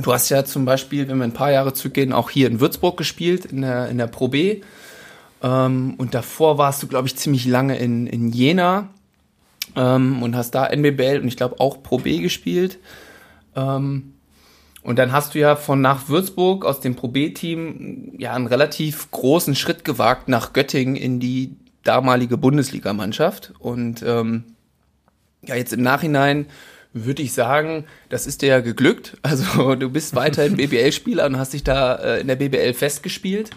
Du 0.00 0.12
hast 0.12 0.28
ja 0.28 0.44
zum 0.44 0.64
Beispiel, 0.64 1.08
wenn 1.08 1.18
wir 1.18 1.24
ein 1.24 1.32
paar 1.32 1.50
Jahre 1.50 1.72
zurückgehen, 1.72 2.12
auch 2.12 2.30
hier 2.30 2.46
in 2.46 2.60
Würzburg 2.60 2.96
gespielt, 2.96 3.44
in 3.44 3.62
der, 3.62 3.88
in 3.88 3.98
der 3.98 4.06
Pro 4.06 4.28
B. 4.28 4.60
Ähm, 5.42 5.94
und 5.98 6.14
davor 6.14 6.56
warst 6.56 6.82
du, 6.82 6.86
glaube 6.86 7.08
ich, 7.08 7.16
ziemlich 7.16 7.46
lange 7.46 7.76
in, 7.78 8.06
in 8.06 8.30
Jena 8.30 8.88
ähm, 9.76 10.22
und 10.22 10.36
hast 10.36 10.52
da 10.52 10.66
NBBL 10.66 11.20
und 11.20 11.28
ich 11.28 11.36
glaube 11.36 11.60
auch 11.60 11.82
Pro 11.82 11.98
B 11.98 12.18
gespielt. 12.18 12.78
Ähm, 13.56 14.14
und 14.82 14.98
dann 14.98 15.12
hast 15.12 15.34
du 15.34 15.38
ja 15.38 15.56
von 15.56 15.80
nach 15.80 16.08
Würzburg 16.08 16.64
aus 16.64 16.80
dem 16.80 16.94
Pro 16.94 17.08
B-Team 17.08 18.14
ja 18.18 18.32
einen 18.32 18.46
relativ 18.46 19.10
großen 19.10 19.54
Schritt 19.54 19.84
gewagt 19.84 20.28
nach 20.28 20.52
Göttingen 20.52 20.96
in 20.96 21.20
die 21.20 21.56
damalige 21.82 22.38
Bundesligamannschaft. 22.38 23.52
Und 23.58 24.02
ähm, 24.02 24.44
ja, 25.42 25.56
jetzt 25.56 25.72
im 25.72 25.82
Nachhinein 25.82 26.46
würde 26.92 27.22
ich 27.22 27.32
sagen, 27.32 27.84
das 28.08 28.26
ist 28.26 28.40
dir 28.42 28.48
ja 28.48 28.60
geglückt. 28.60 29.16
Also 29.22 29.74
du 29.74 29.90
bist 29.90 30.14
weiterhin 30.14 30.56
BBL-Spieler 30.56 31.26
und 31.26 31.38
hast 31.38 31.52
dich 31.52 31.64
da 31.64 31.96
äh, 31.96 32.20
in 32.20 32.28
der 32.28 32.36
BBL 32.36 32.72
festgespielt. 32.72 33.50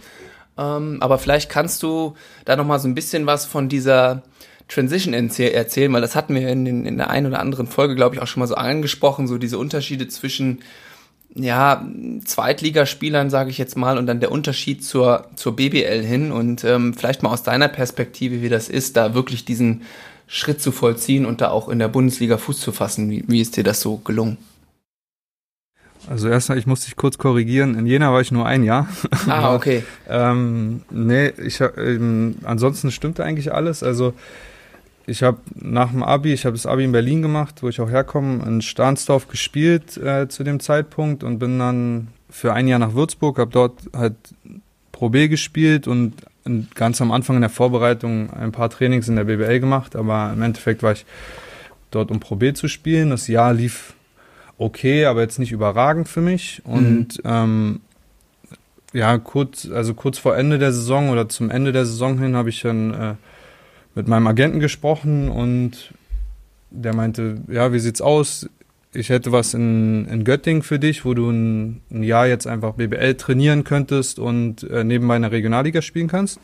Ähm, 0.58 0.98
aber 1.02 1.18
vielleicht 1.18 1.50
kannst 1.50 1.82
du 1.82 2.16
da 2.46 2.56
noch 2.56 2.66
mal 2.66 2.80
so 2.80 2.88
ein 2.88 2.96
bisschen 2.96 3.26
was 3.26 3.46
von 3.46 3.70
dieser 3.70 4.24
Transition 4.74 5.14
erzählen, 5.14 5.92
weil 5.92 6.02
das 6.02 6.16
hatten 6.16 6.34
wir 6.34 6.48
in, 6.48 6.66
den, 6.66 6.86
in 6.86 6.98
der 6.98 7.10
einen 7.10 7.28
oder 7.28 7.40
anderen 7.40 7.68
Folge, 7.68 7.96
glaube 7.96 8.16
ich, 8.16 8.22
auch 8.22 8.28
schon 8.28 8.40
mal 8.40 8.48
so 8.48 8.56
angesprochen, 8.56 9.28
so 9.28 9.38
diese 9.38 9.58
Unterschiede 9.58 10.08
zwischen 10.08 10.60
ja, 11.34 11.86
Zweitligaspielern, 12.26 13.30
sage 13.30 13.50
ich 13.50 13.58
jetzt 13.58 13.78
mal, 13.78 13.98
und 13.98 14.06
dann 14.06 14.20
der 14.20 14.32
Unterschied 14.32 14.84
zur, 14.84 15.28
zur 15.36 15.56
BBL 15.56 16.04
hin 16.04 16.32
und 16.32 16.64
ähm, 16.64 16.94
vielleicht 16.94 17.24
mal 17.24 17.32
aus 17.32 17.44
deiner 17.44 17.68
Perspektive, 17.68 18.42
wie 18.42 18.50
das 18.50 18.70
ist, 18.70 18.98
da 18.98 19.14
wirklich 19.14 19.46
diesen 19.46 19.84
Schritt 20.28 20.62
zu 20.62 20.72
vollziehen 20.72 21.26
und 21.26 21.42
da 21.42 21.50
auch 21.50 21.70
in 21.70 21.80
der 21.80 21.88
Bundesliga 21.88 22.38
Fuß 22.38 22.60
zu 22.60 22.72
fassen. 22.72 23.10
Wie, 23.10 23.24
wie 23.28 23.42
ist 23.42 23.58
dir 23.58 23.64
das 23.64 23.82
so 23.82 23.98
gelungen? 23.98 24.38
Also 26.10 26.30
erstmal, 26.30 26.58
ich 26.58 26.66
muss 26.66 26.86
dich 26.86 26.96
kurz 26.96 27.18
korrigieren. 27.18 27.78
In 27.78 27.86
Jena 27.86 28.12
war 28.12 28.22
ich 28.22 28.32
nur 28.32 28.46
ein 28.46 28.64
Jahr. 28.64 28.90
Ah, 29.28 29.54
okay. 29.56 29.84
ähm, 30.10 30.82
nee, 30.90 31.28
ich 31.46 31.62
ähm, 31.62 32.38
ansonsten 32.44 32.92
stimmte 32.92 33.24
eigentlich 33.24 33.54
alles. 33.54 33.84
Also 33.84 34.14
ich 35.12 35.24
habe 35.24 35.40
nach 35.56 35.92
dem 35.92 36.04
Abi, 36.04 36.32
ich 36.34 36.46
habe 36.46 36.56
das 36.56 36.66
Abi 36.66 36.86
in 36.86 36.94
Berlin 36.94 37.22
gemacht, 37.22 37.62
wo 37.62 37.70
ich 37.70 37.82
auch 37.82 37.90
herkomme, 37.90 38.44
in 38.46 38.62
Stahnsdorf 38.62 39.28
gespielt 39.28 39.98
äh, 39.98 40.30
zu 40.30 40.44
dem 40.44 40.60
Zeitpunkt 40.60 41.24
und 41.24 41.38
bin 41.38 41.60
dann 41.60 42.08
für 42.30 42.54
ein 42.54 42.68
Jahr 42.68 42.80
nach 42.80 42.94
Würzburg, 42.94 43.38
habe 43.38 43.52
dort 43.52 43.74
halt 43.94 44.16
Pro 44.94 45.10
B 45.10 45.28
gespielt 45.28 45.88
und 45.88 46.14
ganz 46.74 47.02
am 47.02 47.12
Anfang 47.12 47.36
in 47.36 47.42
der 47.42 47.50
Vorbereitung 47.50 48.32
ein 48.32 48.52
paar 48.54 48.70
Trainings 48.70 49.10
in 49.10 49.18
der 49.18 49.26
BBL 49.26 49.60
gemacht, 49.60 49.96
aber 49.96 50.32
im 50.34 50.42
Endeffekt 50.42 50.82
war 50.82 50.94
ich 50.94 51.06
dort, 51.92 52.10
um 52.10 52.20
Pro 52.20 52.38
B 52.38 52.54
zu 52.54 52.68
spielen. 52.68 53.10
Das 53.10 53.28
Jahr 53.28 53.54
lief 53.54 53.94
okay, 54.58 55.06
aber 55.06 55.22
jetzt 55.22 55.40
nicht 55.40 55.52
überragend 55.52 56.08
für 56.08 56.22
mich 56.22 56.62
und 56.64 57.24
mhm. 57.24 57.26
ähm, 57.26 57.82
ja, 58.94 59.18
kurz, 59.18 59.70
also 59.70 59.94
kurz 59.94 60.18
vor 60.18 60.38
Ende 60.38 60.58
der 60.58 60.72
Saison 60.72 61.10
oder 61.10 61.28
zum 61.28 61.50
Ende 61.50 61.72
der 61.72 61.86
Saison 61.86 62.18
hin 62.18 62.36
habe 62.36 62.50
ich 62.50 62.62
dann 62.62 62.94
äh, 62.94 63.14
mit 63.96 64.08
meinem 64.08 64.28
Agenten 64.28 64.60
gesprochen 64.60 65.30
und 65.30 65.94
der 66.70 66.96
meinte, 66.96 67.42
ja, 67.48 67.74
wie 67.74 67.80
sieht's 67.80 68.02
aus? 68.02 68.50
Ich 68.94 69.10
hätte 69.10 69.32
was 69.32 69.54
in, 69.54 70.06
in 70.08 70.24
Göttingen 70.24 70.64
für 70.64 70.80
dich, 70.80 71.06
wo 71.06 71.14
du 71.14 71.30
ein, 71.30 71.82
ein 71.92 72.04
Jahr 72.04 72.28
jetzt 72.28 72.48
einfach 72.48 72.74
BBL 72.74 73.16
trainieren 73.16 73.64
könntest 73.64 74.20
und 74.20 74.64
äh, 74.64 74.84
nebenbei 74.84 75.16
in 75.16 75.22
der 75.22 75.32
Regionalliga 75.32 75.82
spielen 75.82 76.08
kannst. 76.08 76.40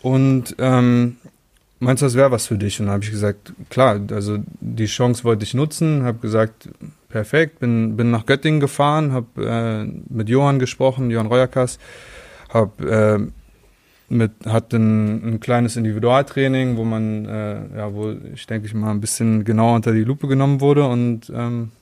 Und 0.00 0.56
ähm, 0.58 1.16
meinst 1.80 2.02
du, 2.02 2.06
das 2.06 2.14
wäre 2.14 2.30
was 2.30 2.46
für 2.46 2.56
dich? 2.56 2.80
Und 2.80 2.86
dann 2.86 2.94
habe 2.94 3.04
ich 3.04 3.10
gesagt, 3.10 3.52
klar, 3.68 4.00
also 4.10 4.38
die 4.60 4.86
Chance 4.86 5.24
wollte 5.24 5.44
ich 5.44 5.54
nutzen, 5.54 6.02
habe 6.04 6.18
gesagt, 6.18 6.68
perfekt, 7.08 7.60
bin, 7.60 7.96
bin 7.96 8.10
nach 8.10 8.26
Göttingen 8.26 8.60
gefahren, 8.60 9.12
habe 9.12 9.44
äh, 9.44 9.84
mit 10.12 10.28
Johann 10.28 10.58
gesprochen, 10.58 11.10
Johann 11.10 11.26
Reuerkas, 11.26 11.78
habe 12.48 13.30
äh, 13.30 13.43
mit, 14.14 14.32
hat 14.46 14.72
ein, 14.72 15.34
ein 15.34 15.40
kleines 15.40 15.76
Individualtraining, 15.76 16.76
wo 16.76 16.84
man, 16.84 17.26
äh, 17.26 17.76
ja, 17.76 17.92
wo 17.92 18.14
ich 18.34 18.46
denke 18.46 18.66
ich 18.66 18.74
mal 18.74 18.90
ein 18.90 19.00
bisschen 19.00 19.44
genauer 19.44 19.74
unter 19.74 19.92
die 19.92 20.04
Lupe 20.04 20.28
genommen 20.28 20.60
wurde 20.60 20.86
und 20.86 21.30
ähm, 21.34 21.72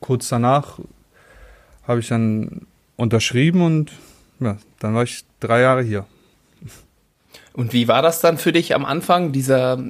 kurz 0.00 0.28
danach 0.28 0.78
habe 1.86 2.00
ich 2.00 2.08
dann 2.08 2.66
unterschrieben 2.96 3.62
und 3.62 3.92
ja, 4.40 4.58
dann 4.80 4.94
war 4.94 5.04
ich 5.04 5.24
drei 5.40 5.60
Jahre 5.60 5.82
hier. 5.82 6.04
Und 7.54 7.72
wie 7.72 7.88
war 7.88 8.02
das 8.02 8.20
dann 8.20 8.38
für 8.38 8.52
dich 8.52 8.74
am 8.74 8.84
Anfang, 8.84 9.32
dieser 9.32 9.82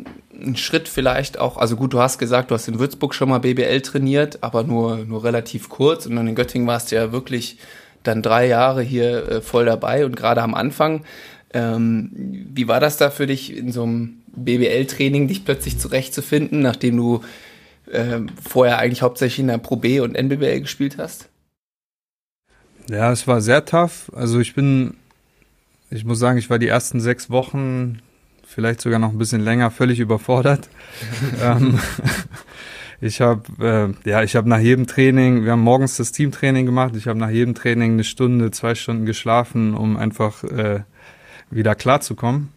Schritt 0.54 0.88
vielleicht 0.88 1.38
auch, 1.38 1.58
also 1.58 1.76
gut, 1.76 1.92
du 1.92 2.00
hast 2.00 2.18
gesagt, 2.18 2.50
du 2.50 2.54
hast 2.54 2.68
in 2.68 2.78
Würzburg 2.78 3.14
schon 3.14 3.28
mal 3.28 3.40
BBL 3.40 3.82
trainiert, 3.82 4.42
aber 4.42 4.62
nur, 4.62 4.98
nur 4.98 5.24
relativ 5.24 5.68
kurz 5.68 6.06
und 6.06 6.16
dann 6.16 6.28
in 6.28 6.34
Göttingen 6.34 6.66
warst 6.66 6.92
du 6.92 6.96
ja 6.96 7.12
wirklich 7.12 7.58
dann 8.04 8.22
drei 8.22 8.46
Jahre 8.46 8.82
hier 8.82 9.28
äh, 9.28 9.40
voll 9.42 9.66
dabei 9.66 10.06
und 10.06 10.16
gerade 10.16 10.42
am 10.42 10.54
Anfang 10.54 11.04
ähm, 11.54 12.10
wie 12.52 12.68
war 12.68 12.80
das 12.80 12.96
da 12.96 13.10
für 13.10 13.26
dich 13.26 13.56
in 13.56 13.72
so 13.72 13.84
einem 13.84 14.22
BBL-Training, 14.36 15.28
dich 15.28 15.44
plötzlich 15.44 15.78
zurechtzufinden, 15.78 16.60
nachdem 16.60 16.96
du 16.96 17.22
äh, 17.90 18.20
vorher 18.42 18.78
eigentlich 18.78 19.02
hauptsächlich 19.02 19.40
in 19.40 19.48
der 19.48 19.58
Pro 19.58 19.76
B 19.76 20.00
und 20.00 20.14
NBBL 20.14 20.60
gespielt 20.60 20.98
hast? 20.98 21.28
Ja, 22.88 23.12
es 23.12 23.26
war 23.26 23.40
sehr 23.40 23.64
tough. 23.64 24.10
Also 24.14 24.40
ich 24.40 24.54
bin, 24.54 24.94
ich 25.90 26.04
muss 26.04 26.18
sagen, 26.18 26.38
ich 26.38 26.50
war 26.50 26.58
die 26.58 26.68
ersten 26.68 27.00
sechs 27.00 27.30
Wochen 27.30 28.00
vielleicht 28.46 28.80
sogar 28.80 28.98
noch 28.98 29.10
ein 29.10 29.18
bisschen 29.18 29.42
länger, 29.42 29.70
völlig 29.70 30.00
überfordert. 30.00 30.68
ähm, 31.42 31.78
ich 33.00 33.20
habe 33.20 33.94
äh, 34.04 34.08
ja, 34.08 34.22
ich 34.22 34.36
habe 34.36 34.48
nach 34.48 34.58
jedem 34.58 34.86
Training, 34.86 35.44
wir 35.44 35.52
haben 35.52 35.60
morgens 35.60 35.96
das 35.98 36.12
Teamtraining 36.12 36.64
gemacht. 36.66 36.94
Ich 36.96 37.06
habe 37.06 37.18
nach 37.18 37.30
jedem 37.30 37.54
Training 37.54 37.92
eine 37.92 38.04
Stunde, 38.04 38.50
zwei 38.50 38.74
Stunden 38.74 39.04
geschlafen, 39.04 39.74
um 39.74 39.96
einfach 39.96 40.44
äh, 40.44 40.80
wieder 41.50 41.74
klarzukommen. 41.74 42.50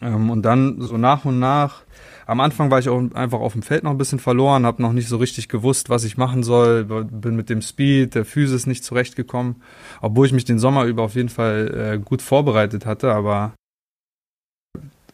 Ähm, 0.00 0.30
und 0.30 0.42
dann 0.42 0.80
so 0.80 0.96
nach 0.96 1.24
und 1.24 1.38
nach. 1.38 1.82
Am 2.26 2.40
Anfang 2.40 2.70
war 2.70 2.78
ich 2.78 2.88
auch 2.88 3.02
einfach 3.14 3.40
auf 3.40 3.54
dem 3.54 3.62
Feld 3.62 3.84
noch 3.84 3.90
ein 3.90 3.98
bisschen 3.98 4.18
verloren, 4.18 4.66
habe 4.66 4.82
noch 4.82 4.92
nicht 4.92 5.08
so 5.08 5.16
richtig 5.16 5.48
gewusst, 5.48 5.88
was 5.88 6.04
ich 6.04 6.18
machen 6.18 6.42
soll, 6.42 6.84
bin 6.84 7.36
mit 7.36 7.48
dem 7.48 7.62
Speed, 7.62 8.14
der 8.14 8.26
Physis 8.26 8.66
nicht 8.66 8.84
zurechtgekommen, 8.84 9.62
obwohl 10.02 10.26
ich 10.26 10.32
mich 10.34 10.44
den 10.44 10.58
Sommer 10.58 10.84
über 10.84 11.04
auf 11.04 11.14
jeden 11.14 11.30
Fall 11.30 11.94
äh, 11.94 11.98
gut 11.98 12.20
vorbereitet 12.20 12.84
hatte, 12.84 13.14
aber 13.14 13.54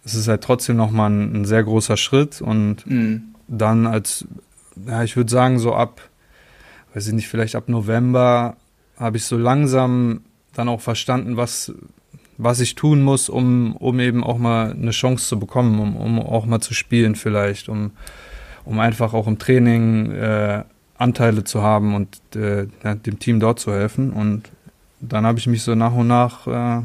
es 0.02 0.16
ist 0.16 0.26
halt 0.26 0.42
trotzdem 0.42 0.76
nochmal 0.76 1.08
ein, 1.08 1.42
ein 1.42 1.44
sehr 1.44 1.62
großer 1.62 1.96
Schritt 1.96 2.42
und 2.42 2.84
mhm 2.84 3.34
dann 3.48 3.86
als, 3.86 4.26
ja, 4.86 5.02
ich 5.02 5.16
würde 5.16 5.30
sagen, 5.30 5.58
so 5.58 5.74
ab, 5.74 6.00
weiß 6.94 7.08
ich 7.08 7.14
nicht, 7.14 7.28
vielleicht 7.28 7.54
ab 7.56 7.68
November 7.68 8.56
habe 8.96 9.16
ich 9.16 9.24
so 9.24 9.36
langsam 9.36 10.22
dann 10.54 10.68
auch 10.68 10.80
verstanden, 10.80 11.36
was, 11.36 11.72
was 12.38 12.60
ich 12.60 12.74
tun 12.74 13.02
muss, 13.02 13.28
um, 13.28 13.76
um 13.76 14.00
eben 14.00 14.24
auch 14.24 14.38
mal 14.38 14.72
eine 14.72 14.90
Chance 14.90 15.28
zu 15.28 15.38
bekommen, 15.38 15.78
um, 15.78 15.96
um 15.96 16.18
auch 16.18 16.46
mal 16.46 16.60
zu 16.60 16.74
spielen 16.74 17.14
vielleicht, 17.14 17.68
um, 17.68 17.92
um 18.64 18.80
einfach 18.80 19.14
auch 19.14 19.26
im 19.26 19.38
Training 19.38 20.10
äh, 20.12 20.64
Anteile 20.96 21.44
zu 21.44 21.62
haben 21.62 21.94
und 21.94 22.20
äh, 22.34 22.66
ja, 22.82 22.94
dem 22.94 23.18
Team 23.18 23.40
dort 23.40 23.60
zu 23.60 23.72
helfen. 23.72 24.10
Und 24.10 24.50
dann 25.00 25.26
habe 25.26 25.38
ich 25.38 25.46
mich 25.46 25.62
so 25.62 25.74
nach 25.74 25.94
und 25.94 26.06
nach 26.06 26.46
äh, 26.46 26.82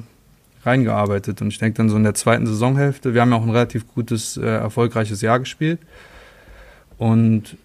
reingearbeitet. 0.64 1.42
Und 1.42 1.50
ich 1.50 1.60
denke 1.60 1.78
dann 1.78 1.90
so 1.90 1.98
in 1.98 2.04
der 2.04 2.16
zweiten 2.16 2.46
Saisonhälfte, 2.46 3.14
wir 3.14 3.22
haben 3.22 3.32
ja 3.32 3.38
auch 3.38 3.44
ein 3.44 3.50
relativ 3.50 3.88
gutes, 3.94 4.38
äh, 4.38 4.46
erfolgreiches 4.46 5.22
Jahr 5.22 5.40
gespielt. 5.40 5.80
Und 6.98 7.58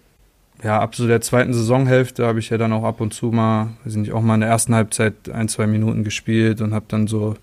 ja, 0.63 0.79
ab 0.79 0.95
so 0.95 1.05
der 1.07 1.21
zweiten 1.21 1.53
Saisonhälfte 1.53 2.25
habe 2.25 2.39
ich 2.39 2.49
ja 2.49 2.57
dann 2.57 2.73
auch 2.73 2.83
ab 2.83 3.01
und 3.01 3.13
zu 3.13 3.27
mal, 3.27 3.69
weiß 3.83 3.95
nicht, 3.95 4.13
auch 4.13 4.21
mal 4.21 4.35
in 4.35 4.41
der 4.41 4.49
ersten 4.49 4.73
Halbzeit 4.73 5.29
ein, 5.29 5.49
zwei 5.49 5.67
Minuten 5.67 6.03
gespielt 6.03 6.61
und 6.61 6.73
habe 6.73 6.85
dann 6.87 7.07
so 7.07 7.35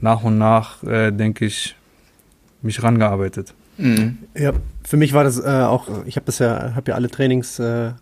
nach 0.00 0.22
und 0.22 0.38
nach, 0.38 0.82
äh, 0.82 1.10
denke 1.10 1.46
ich, 1.46 1.76
mich 2.62 2.82
rangearbeitet. 2.82 3.54
Mhm. 3.78 4.18
Ja, 4.34 4.52
für 4.84 4.96
mich 4.96 5.12
war 5.12 5.24
das 5.24 5.38
äh, 5.38 5.48
auch, 5.48 5.88
ich 6.06 6.16
habe 6.16 6.26
das 6.26 6.38
ja, 6.38 6.74
habe 6.74 6.90
ja 6.90 6.94
alle 6.94 7.10
Trainings 7.10 7.58
äh, 7.58 7.92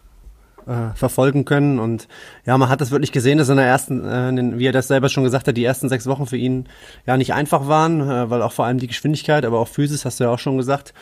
äh, 0.67 0.95
verfolgen 0.95 1.45
können. 1.45 1.79
Und 1.79 2.09
ja, 2.47 2.57
man 2.59 2.69
hat 2.69 2.81
das 2.81 2.91
wirklich 2.91 3.13
gesehen, 3.13 3.39
dass 3.39 3.49
in 3.49 3.57
der 3.57 3.67
ersten, 3.67 4.05
äh, 4.05 4.59
wie 4.59 4.67
er 4.67 4.73
das 4.73 4.89
selber 4.89 5.09
schon 5.09 5.25
gesagt 5.25 5.49
hat, 5.49 5.57
die 5.57 5.65
ersten 5.65 5.89
sechs 5.89 6.07
Wochen 6.07 6.27
für 6.27 6.37
ihn 6.37 6.67
ja 7.07 7.17
nicht 7.17 7.35
einfach 7.35 7.69
waren, 7.69 8.01
äh, 8.01 8.31
weil 8.31 8.43
auch 8.43 8.53
vor 8.53 8.65
allem 8.65 8.79
die 8.79 8.87
Geschwindigkeit, 8.87 9.45
aber 9.45 9.59
auch 9.59 9.69
Physis, 9.69 10.05
hast 10.05 10.21
du 10.21 10.25
ja 10.25 10.31
auch 10.31 10.39
schon 10.39 10.57
gesagt. 10.57 10.95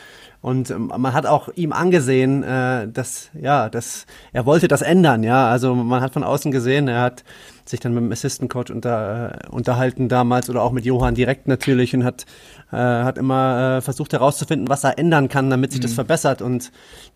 Und 0.43 0.71
ähm, 0.71 0.91
man 0.97 1.13
hat 1.13 1.25
auch 1.25 1.47
ihm 1.55 1.71
angesehen, 1.71 2.43
äh, 2.43 2.89
dass 2.89 3.29
ja, 3.33 3.69
dass 3.69 4.05
er 4.33 4.45
wollte 4.45 4.67
das 4.67 4.81
ändern. 4.81 5.23
Ja, 5.23 5.47
also 5.47 5.73
man 5.73 6.01
hat 6.01 6.11
von 6.11 6.23
außen 6.25 6.51
gesehen, 6.51 6.89
er 6.89 6.99
hat 6.99 7.23
sich 7.63 7.79
dann 7.79 7.93
mit 7.93 8.03
dem 8.03 8.11
Assistant 8.11 8.51
Coach 8.51 8.69
unter, 8.69 9.39
äh, 9.45 9.47
unterhalten 9.49 10.09
damals 10.09 10.49
oder 10.49 10.61
auch 10.61 10.73
mit 10.73 10.83
Johann 10.83 11.15
direkt 11.15 11.47
natürlich 11.47 11.95
und 11.95 12.03
hat 12.03 12.25
äh, 12.73 12.75
hat 12.75 13.17
immer 13.17 13.77
äh, 13.77 13.81
versucht 13.81 14.11
herauszufinden, 14.11 14.67
was 14.67 14.83
er 14.83 14.99
ändern 14.99 15.29
kann, 15.29 15.49
damit 15.49 15.71
sich 15.71 15.79
mhm. 15.79 15.83
das 15.83 15.93
verbessert. 15.93 16.41
Und 16.41 16.73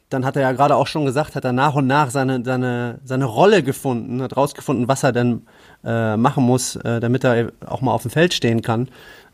dann 0.10 0.24
hat 0.24 0.36
er 0.36 0.42
ja 0.42 0.52
gerade 0.54 0.76
auch 0.76 0.88
schon 0.88 1.06
gesagt, 1.06 1.36
hat 1.36 1.44
er 1.44 1.54
nach 1.54 1.76
und 1.76 1.88
nach 1.88 2.10
seine, 2.12 2.44
seine, 2.44 3.00
seine 3.04 3.26
Rolle 3.26 3.62
gefunden, 3.62 4.22
hat 4.22 4.38
rausgefunden, 4.38 4.88
was 4.88 5.04
er 5.04 5.12
denn 5.12 5.42
äh, 5.84 6.16
machen 6.16 6.46
muss, 6.46 6.78
äh, 6.78 7.00
damit 7.00 7.26
er 7.26 7.52
auch 7.66 7.82
mal 7.82 7.92
auf 7.92 8.04
dem 8.04 8.12
Feld 8.12 8.34
stehen 8.34 8.62
kann. 8.62 8.90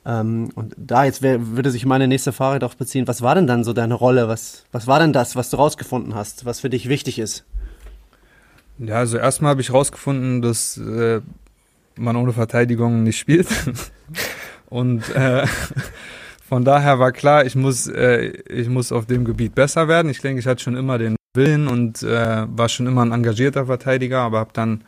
Ähm, 0.06 0.50
und 0.56 0.74
da 0.77 1.06
jetzt 1.06 1.22
wär, 1.22 1.56
würde 1.56 1.70
sich 1.70 1.86
meine 1.86 2.08
nächste 2.08 2.34
Frage 2.34 2.60
darauf 2.60 2.75
beziehen, 2.75 3.08
was 3.08 3.22
war 3.22 3.36
denn 3.36 3.48
dann 3.48 3.63
so 3.63 3.74
deine 3.74 3.94
Rolle? 3.94 4.27
Was, 4.27 4.65
was 4.72 4.88
war 4.88 5.00
denn 5.00 5.13
das, 5.13 5.36
was 5.36 5.50
du 5.50 5.58
rausgefunden 5.58 6.15
hast, 6.15 6.46
was 6.46 6.60
für 6.60 6.70
dich 6.70 6.89
wichtig 6.89 7.20
ist? 7.20 7.46
Ja, 8.80 8.96
also 8.96 9.18
erstmal 9.18 9.51
habe 9.51 9.62
ich 9.62 9.72
rausgefunden, 9.72 10.42
dass 10.42 10.77
äh, 10.77 11.22
man 11.96 12.15
ohne 12.15 12.34
Verteidigung 12.34 13.03
nicht 13.03 13.20
spielt. 13.20 13.48
und 14.70 15.08
äh, 15.15 15.46
von 16.54 16.64
daher 16.64 17.00
war 17.00 17.12
klar, 17.12 17.48
ich 17.48 17.56
muss, 17.56 17.88
äh, 17.88 18.28
ich 18.48 18.70
muss 18.70 18.92
auf 18.92 19.08
dem 19.08 19.26
Gebiet 19.26 19.56
besser 19.56 19.88
werden. 19.88 20.12
Ich 20.12 20.22
denke, 20.22 20.40
ich 20.40 20.46
hatte 20.46 20.62
schon 20.62 20.78
immer 20.78 21.00
den 21.00 21.16
Willen 21.34 21.68
und 21.68 22.04
äh, 22.04 22.46
war 22.48 22.70
schon 22.70 22.86
immer 22.86 23.04
ein 23.04 23.12
engagierter 23.12 23.66
Verteidiger, 23.66 24.20
aber 24.20 24.38
habe 24.38 24.52
dann 24.54 24.84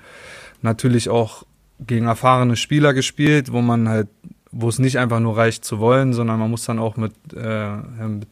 natürlich 0.61 1.09
auch 1.09 1.41
gegen 1.79 2.05
erfahrene 2.05 2.55
Spieler 2.55 2.93
gespielt, 2.93 3.51
wo 3.51 3.61
man 3.61 3.89
halt, 3.89 4.09
wo 4.51 4.69
es 4.69 4.77
nicht 4.77 4.99
einfach 4.99 5.19
nur 5.19 5.37
reicht 5.37 5.65
zu 5.65 5.79
wollen, 5.79 6.13
sondern 6.13 6.37
man 6.37 6.51
muss 6.51 6.65
dann 6.65 6.77
auch 6.77 6.97
mit, 6.97 7.13
äh, 7.35 7.77
mit 8.07 8.27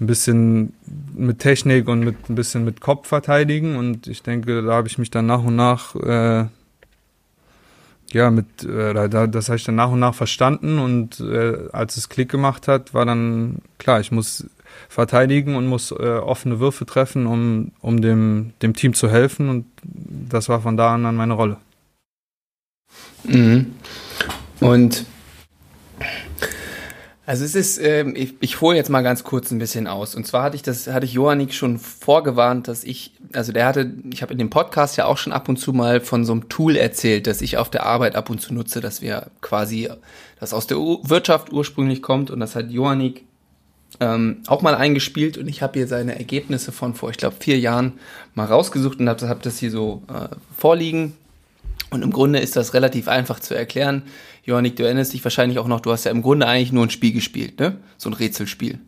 ein 0.00 0.06
bisschen 0.08 0.74
mit 1.14 1.38
Technik 1.38 1.86
und 1.86 2.00
mit 2.00 2.28
ein 2.28 2.34
bisschen 2.34 2.64
mit 2.64 2.80
Kopf 2.80 3.06
verteidigen. 3.06 3.76
Und 3.76 4.08
ich 4.08 4.24
denke, 4.24 4.62
da 4.62 4.72
habe 4.72 4.88
ich 4.88 4.98
mich 4.98 5.12
dann 5.12 5.26
nach 5.26 5.44
und 5.44 5.54
nach 5.54 5.94
äh, 5.94 6.46
ja, 8.12 8.30
mit, 8.30 8.64
äh, 8.64 9.08
da, 9.08 9.26
das 9.26 9.48
habe 9.48 9.56
ich 9.56 9.64
dann 9.64 9.74
nach 9.74 9.90
und 9.90 10.00
nach 10.00 10.14
verstanden 10.14 10.78
und 10.78 11.20
äh, 11.20 11.68
als 11.72 11.96
es 11.96 12.08
Klick 12.08 12.30
gemacht 12.30 12.68
hat, 12.68 12.94
war 12.94 13.04
dann 13.04 13.56
klar, 13.78 14.00
ich 14.00 14.12
muss 14.12 14.46
verteidigen 14.88 15.56
und 15.56 15.66
muss 15.66 15.90
äh, 15.90 15.94
offene 15.94 16.60
Würfe 16.60 16.86
treffen, 16.86 17.26
um, 17.26 17.72
um 17.80 18.00
dem, 18.00 18.52
dem 18.62 18.74
Team 18.74 18.94
zu 18.94 19.10
helfen 19.10 19.48
und 19.48 19.66
das 19.82 20.48
war 20.48 20.60
von 20.60 20.76
da 20.76 20.94
an 20.94 21.04
dann 21.04 21.16
meine 21.16 21.34
Rolle. 21.34 21.56
Mhm. 23.24 23.74
Und 24.60 25.04
also 27.28 27.44
es 27.44 27.54
ist, 27.54 27.76
ähm, 27.76 28.14
ich, 28.16 28.32
ich 28.40 28.62
hole 28.62 28.74
jetzt 28.74 28.88
mal 28.88 29.02
ganz 29.02 29.22
kurz 29.22 29.50
ein 29.50 29.58
bisschen 29.58 29.86
aus. 29.86 30.14
Und 30.14 30.26
zwar 30.26 30.44
hatte 30.44 30.56
ich 30.56 30.62
das, 30.62 30.86
hatte 30.86 31.04
ich 31.04 31.12
Johannik 31.12 31.52
schon 31.52 31.78
vorgewarnt, 31.78 32.68
dass 32.68 32.84
ich, 32.84 33.12
also 33.34 33.52
der 33.52 33.66
hatte, 33.66 33.92
ich 34.10 34.22
habe 34.22 34.32
in 34.32 34.38
dem 34.38 34.48
Podcast 34.48 34.96
ja 34.96 35.04
auch 35.04 35.18
schon 35.18 35.34
ab 35.34 35.46
und 35.46 35.58
zu 35.58 35.74
mal 35.74 36.00
von 36.00 36.24
so 36.24 36.32
einem 36.32 36.48
Tool 36.48 36.74
erzählt, 36.74 37.26
das 37.26 37.42
ich 37.42 37.58
auf 37.58 37.68
der 37.68 37.84
Arbeit 37.84 38.16
ab 38.16 38.30
und 38.30 38.40
zu 38.40 38.54
nutze, 38.54 38.80
dass 38.80 39.02
wir 39.02 39.26
quasi, 39.42 39.90
das 40.40 40.54
aus 40.54 40.68
der 40.68 40.78
Wirtschaft 40.78 41.52
ursprünglich 41.52 42.00
kommt 42.00 42.30
und 42.30 42.40
das 42.40 42.56
hat 42.56 42.70
Johannik 42.70 43.24
ähm, 44.00 44.38
auch 44.46 44.62
mal 44.62 44.74
eingespielt 44.74 45.36
und 45.36 45.48
ich 45.48 45.60
habe 45.60 45.78
hier 45.78 45.86
seine 45.86 46.16
Ergebnisse 46.16 46.72
von 46.72 46.94
vor, 46.94 47.10
ich 47.10 47.18
glaube, 47.18 47.36
vier 47.38 47.58
Jahren 47.58 47.98
mal 48.34 48.46
rausgesucht 48.46 49.00
und 49.00 49.08
habe 49.10 49.28
hab 49.28 49.42
das 49.42 49.58
hier 49.58 49.70
so 49.70 50.02
äh, 50.08 50.34
vorliegen. 50.56 51.14
Und 51.90 52.02
im 52.02 52.10
Grunde 52.10 52.38
ist 52.38 52.54
das 52.54 52.74
relativ 52.74 53.08
einfach 53.08 53.40
zu 53.40 53.54
erklären. 53.54 54.02
Johannik, 54.48 54.76
du 54.76 54.82
erinnerst 54.82 55.12
dich 55.12 55.22
wahrscheinlich 55.22 55.58
auch 55.58 55.68
noch, 55.68 55.80
du 55.80 55.92
hast 55.92 56.04
ja 56.04 56.10
im 56.10 56.22
Grunde 56.22 56.46
eigentlich 56.46 56.72
nur 56.72 56.82
ein 56.82 56.88
Spiel 56.88 57.12
gespielt, 57.12 57.60
ne? 57.60 57.76
So 57.98 58.08
ein 58.08 58.14
Rätselspiel. 58.14 58.78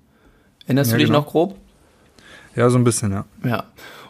Erinnerst 0.65 0.91
ja, 0.91 0.97
du 0.97 0.99
dich 1.01 1.09
genau. 1.09 1.19
noch 1.19 1.27
grob? 1.27 1.59
Ja, 2.57 2.71
so 2.71 2.79
ein 2.79 2.85
bisschen, 2.85 3.13
ja. 3.13 3.27
Ja. 3.45 3.65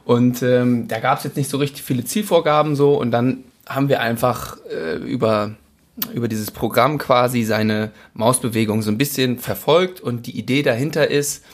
Und 0.05 0.45
ähm, 0.45 0.87
da 0.87 1.01
gab 1.01 1.19
es 1.19 1.25
jetzt 1.25 1.37
nicht 1.37 1.51
so 1.51 1.59
richtig 1.59 1.83
viele 1.83 2.05
Zielvorgaben 2.05 2.77
so 2.77 2.95
und 2.95 3.11
dann 3.11 3.43
haben 3.67 3.89
wir 3.89 4.01
einfach 4.01 4.59
äh, 4.71 4.95
über, 4.99 5.57
über 6.15 6.29
dieses 6.29 6.53
Programm 6.53 6.99
quasi 6.99 7.43
seine 7.43 7.91
Mausbewegung 8.15 8.83
so 8.83 8.93
ein 8.93 8.99
bisschen 8.99 9.41
verfolgt 9.41 10.01
und 10.01 10.29
die 10.29 10.39
Idee 10.39 10.63
dahinter 10.63 11.11
ist, 11.11 11.45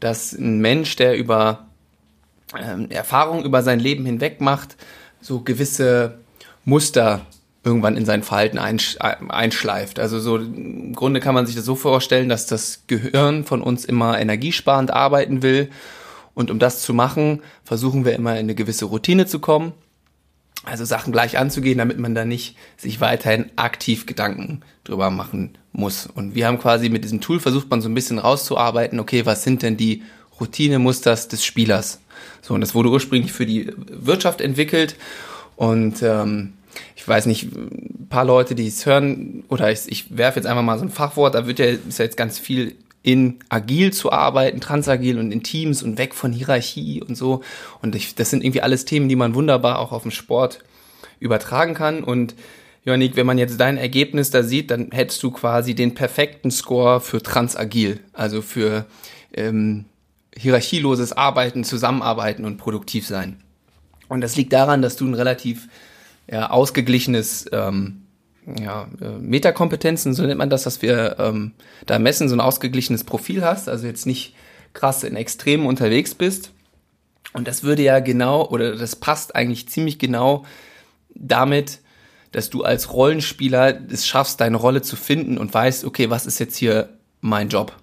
dass 0.00 0.32
ein 0.32 0.60
Mensch, 0.60 0.96
der 0.96 1.18
über 1.18 1.66
ähm, 2.58 2.90
Erfahrungen 2.90 3.44
über 3.44 3.62
sein 3.62 3.80
Leben 3.80 4.06
hinweg 4.06 4.40
macht, 4.40 4.76
so 5.20 5.40
gewisse 5.40 6.20
Muster 6.64 7.26
irgendwann 7.64 7.96
in 7.96 8.04
sein 8.04 8.22
Verhalten 8.22 8.58
einschleift. 8.58 10.00
Also 10.00 10.18
so 10.18 10.36
im 10.36 10.94
Grunde 10.94 11.20
kann 11.20 11.34
man 11.34 11.46
sich 11.46 11.54
das 11.54 11.64
so 11.64 11.76
vorstellen, 11.76 12.28
dass 12.28 12.46
das 12.46 12.84
Gehirn 12.88 13.44
von 13.44 13.62
uns 13.62 13.84
immer 13.84 14.18
energiesparend 14.18 14.90
arbeiten 14.90 15.42
will. 15.42 15.70
Und 16.34 16.50
um 16.50 16.58
das 16.58 16.82
zu 16.82 16.92
machen, 16.92 17.42
versuchen 17.64 18.04
wir 18.04 18.14
immer 18.14 18.32
in 18.32 18.46
eine 18.46 18.54
gewisse 18.54 18.86
Routine 18.86 19.26
zu 19.26 19.38
kommen. 19.38 19.72
Also 20.64 20.84
Sachen 20.84 21.12
gleich 21.12 21.38
anzugehen, 21.38 21.78
damit 21.78 21.98
man 21.98 22.14
da 22.14 22.24
nicht 22.24 22.56
sich 22.76 23.00
weiterhin 23.00 23.50
aktiv 23.56 24.06
Gedanken 24.06 24.62
drüber 24.84 25.10
machen 25.10 25.58
muss. 25.72 26.06
Und 26.06 26.34
wir 26.34 26.46
haben 26.46 26.58
quasi 26.58 26.88
mit 26.88 27.04
diesem 27.04 27.20
Tool 27.20 27.40
versucht, 27.40 27.70
man 27.70 27.82
so 27.82 27.88
ein 27.88 27.94
bisschen 27.94 28.18
rauszuarbeiten, 28.18 29.00
okay, 29.00 29.26
was 29.26 29.42
sind 29.42 29.62
denn 29.62 29.76
die 29.76 30.02
Routinemusters 30.40 31.28
des 31.28 31.44
Spielers? 31.44 32.00
So, 32.42 32.54
und 32.54 32.60
das 32.60 32.74
wurde 32.74 32.90
ursprünglich 32.90 33.32
für 33.32 33.46
die 33.46 33.72
Wirtschaft 33.76 34.40
entwickelt. 34.40 34.96
Und 35.56 36.02
ähm, 36.02 36.54
ich 36.96 37.06
weiß 37.06 37.26
nicht, 37.26 37.52
ein 37.52 38.06
paar 38.08 38.24
Leute, 38.24 38.54
die 38.54 38.66
es 38.66 38.86
hören, 38.86 39.44
oder 39.48 39.70
ich, 39.70 39.80
ich 39.86 40.16
werfe 40.16 40.38
jetzt 40.38 40.46
einfach 40.46 40.62
mal 40.62 40.78
so 40.78 40.84
ein 40.84 40.90
Fachwort, 40.90 41.34
da 41.34 41.46
wird 41.46 41.58
ja, 41.58 41.66
ist 41.66 41.98
ja 41.98 42.04
jetzt 42.04 42.16
ganz 42.16 42.38
viel 42.38 42.76
in 43.02 43.40
agil 43.48 43.92
zu 43.92 44.12
arbeiten, 44.12 44.60
transagil 44.60 45.18
und 45.18 45.32
in 45.32 45.42
Teams 45.42 45.82
und 45.82 45.98
weg 45.98 46.14
von 46.14 46.32
Hierarchie 46.32 47.02
und 47.02 47.16
so. 47.16 47.42
Und 47.80 47.94
ich, 47.96 48.14
das 48.14 48.30
sind 48.30 48.44
irgendwie 48.44 48.62
alles 48.62 48.84
Themen, 48.84 49.08
die 49.08 49.16
man 49.16 49.34
wunderbar 49.34 49.78
auch 49.78 49.92
auf 49.92 50.02
den 50.02 50.12
Sport 50.12 50.60
übertragen 51.18 51.74
kann. 51.74 52.04
Und 52.04 52.34
Jonik, 52.84 53.16
wenn 53.16 53.26
man 53.26 53.38
jetzt 53.38 53.58
dein 53.58 53.76
Ergebnis 53.76 54.30
da 54.30 54.42
sieht, 54.42 54.70
dann 54.70 54.90
hättest 54.92 55.22
du 55.22 55.32
quasi 55.32 55.74
den 55.74 55.94
perfekten 55.94 56.50
Score 56.50 57.00
für 57.00 57.22
transagil, 57.22 58.00
also 58.12 58.40
für 58.40 58.86
ähm, 59.34 59.86
hierarchieloses 60.36 61.12
Arbeiten, 61.12 61.64
Zusammenarbeiten 61.64 62.44
und 62.44 62.56
produktiv 62.56 63.06
sein. 63.06 63.42
Und 64.08 64.20
das 64.20 64.36
liegt 64.36 64.52
daran, 64.52 64.82
dass 64.82 64.96
du 64.96 65.06
ein 65.06 65.14
relativ 65.14 65.68
ja, 66.32 66.50
ausgeglichenes 66.50 67.44
ähm, 67.52 68.02
ja, 68.58 68.88
äh, 69.00 69.18
Metakompetenzen, 69.18 70.14
so 70.14 70.24
nennt 70.24 70.38
man 70.38 70.50
das, 70.50 70.64
dass 70.64 70.82
wir 70.82 71.16
ähm, 71.18 71.52
da 71.86 71.98
messen, 71.98 72.28
so 72.28 72.34
ein 72.34 72.40
ausgeglichenes 72.40 73.04
Profil 73.04 73.44
hast, 73.44 73.68
also 73.68 73.86
jetzt 73.86 74.06
nicht 74.06 74.34
krass 74.72 75.04
in 75.04 75.14
Extremen 75.14 75.66
unterwegs 75.66 76.14
bist. 76.14 76.50
Und 77.34 77.46
das 77.46 77.62
würde 77.62 77.82
ja 77.82 78.00
genau, 78.00 78.48
oder 78.48 78.76
das 78.76 78.96
passt 78.96 79.36
eigentlich 79.36 79.68
ziemlich 79.68 79.98
genau 79.98 80.44
damit, 81.14 81.80
dass 82.32 82.48
du 82.48 82.64
als 82.64 82.92
Rollenspieler 82.92 83.78
es 83.90 84.06
schaffst, 84.06 84.40
deine 84.40 84.56
Rolle 84.56 84.80
zu 84.80 84.96
finden 84.96 85.36
und 85.36 85.52
weißt, 85.52 85.84
okay, 85.84 86.08
was 86.08 86.26
ist 86.26 86.40
jetzt 86.40 86.56
hier 86.56 86.88
mein 87.20 87.48
Job? 87.48 87.76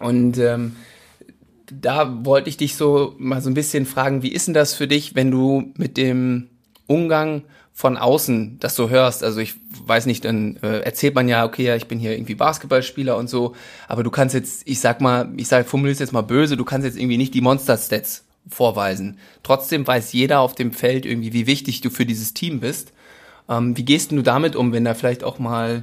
Und 0.00 0.38
ähm, 0.38 0.74
da 1.70 2.24
wollte 2.24 2.48
ich 2.48 2.56
dich 2.56 2.74
so 2.74 3.14
mal 3.18 3.40
so 3.40 3.48
ein 3.48 3.54
bisschen 3.54 3.86
fragen, 3.86 4.22
wie 4.22 4.32
ist 4.32 4.48
denn 4.48 4.54
das 4.54 4.74
für 4.74 4.88
dich, 4.88 5.14
wenn 5.14 5.30
du 5.30 5.72
mit 5.76 5.96
dem 5.96 6.48
Umgang 6.86 7.42
von 7.78 7.98
außen 7.98 8.58
das 8.58 8.74
so 8.74 8.88
hörst? 8.88 9.22
Also 9.22 9.38
ich 9.38 9.54
weiß 9.84 10.06
nicht, 10.06 10.24
dann 10.24 10.56
äh, 10.62 10.78
erzählt 10.78 11.14
man 11.14 11.28
ja, 11.28 11.44
okay, 11.44 11.64
ja, 11.64 11.76
ich 11.76 11.86
bin 11.86 11.98
hier 11.98 12.12
irgendwie 12.12 12.34
Basketballspieler 12.34 13.18
und 13.18 13.28
so, 13.28 13.54
aber 13.86 14.02
du 14.02 14.10
kannst 14.10 14.34
jetzt, 14.34 14.62
ich 14.64 14.80
sag 14.80 15.02
mal, 15.02 15.28
ich 15.36 15.46
sag, 15.46 15.68
formuliere 15.68 15.98
jetzt 15.98 16.12
mal 16.14 16.22
böse, 16.22 16.56
du 16.56 16.64
kannst 16.64 16.86
jetzt 16.86 16.96
irgendwie 16.96 17.18
nicht 17.18 17.34
die 17.34 17.42
Monster-Stats 17.42 18.24
vorweisen. 18.48 19.18
Trotzdem 19.42 19.86
weiß 19.86 20.14
jeder 20.14 20.40
auf 20.40 20.54
dem 20.54 20.72
Feld 20.72 21.04
irgendwie, 21.04 21.34
wie 21.34 21.46
wichtig 21.46 21.82
du 21.82 21.90
für 21.90 22.06
dieses 22.06 22.32
Team 22.32 22.60
bist. 22.60 22.94
Ähm, 23.46 23.76
wie 23.76 23.84
gehst 23.84 24.10
du 24.10 24.22
damit 24.22 24.56
um, 24.56 24.72
wenn 24.72 24.86
da 24.86 24.94
vielleicht 24.94 25.22
auch 25.22 25.38
mal, 25.38 25.82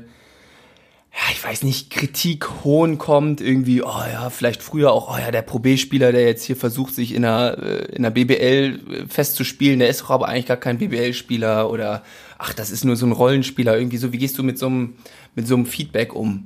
ja, 1.16 1.32
ich 1.32 1.44
weiß 1.44 1.62
nicht, 1.62 1.92
Kritik, 1.92 2.64
Hohn 2.64 2.98
kommt, 2.98 3.40
irgendwie, 3.40 3.84
oh 3.84 4.04
ja, 4.12 4.32
vielleicht 4.32 4.64
früher 4.64 4.92
auch, 4.92 5.14
oh 5.14 5.20
ja, 5.20 5.30
der 5.30 5.44
Pro 5.44 5.60
B-Spieler, 5.60 6.12
der 6.12 6.26
jetzt 6.26 6.44
hier 6.44 6.56
versucht, 6.56 6.96
sich 6.96 7.14
in 7.14 7.22
der, 7.22 7.58
äh, 7.62 7.96
in 7.96 8.02
der 8.02 8.10
BBL 8.10 8.80
äh, 8.90 9.08
festzuspielen, 9.08 9.78
der 9.78 9.90
ist 9.90 10.02
doch 10.02 10.10
aber 10.10 10.28
eigentlich 10.28 10.48
gar 10.48 10.58
kein 10.58 10.80
BBL-Spieler 10.80 11.70
oder, 11.70 12.02
ach, 12.40 12.54
das 12.54 12.72
ist 12.72 12.84
nur 12.84 12.96
so 12.96 13.06
ein 13.06 13.12
Rollenspieler, 13.12 13.78
irgendwie 13.78 13.98
so. 13.98 14.12
Wie 14.12 14.18
gehst 14.18 14.40
du 14.40 14.44
mit 14.44 14.58
so 14.58 14.66
einem, 14.66 14.96
mit 15.36 15.48
so 15.48 15.54
einem 15.54 15.68
Feedback 15.68 16.16
um? 16.16 16.46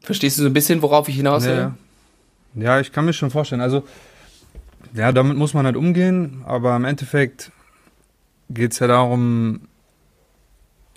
Verstehst 0.00 0.38
du 0.38 0.42
so 0.42 0.48
ein 0.48 0.54
bisschen, 0.54 0.82
worauf 0.82 1.08
ich 1.08 1.14
hinaus 1.14 1.44
will? 1.44 1.54
Ja, 1.54 1.76
ja, 2.56 2.80
ich 2.80 2.90
kann 2.90 3.04
mir 3.04 3.12
schon 3.12 3.30
vorstellen. 3.30 3.60
Also, 3.60 3.84
ja, 4.94 5.12
damit 5.12 5.36
muss 5.36 5.54
man 5.54 5.64
halt 5.64 5.76
umgehen, 5.76 6.42
aber 6.44 6.74
im 6.74 6.84
Endeffekt 6.84 7.52
geht 8.50 8.72
es 8.72 8.80
ja 8.80 8.88
darum, 8.88 9.60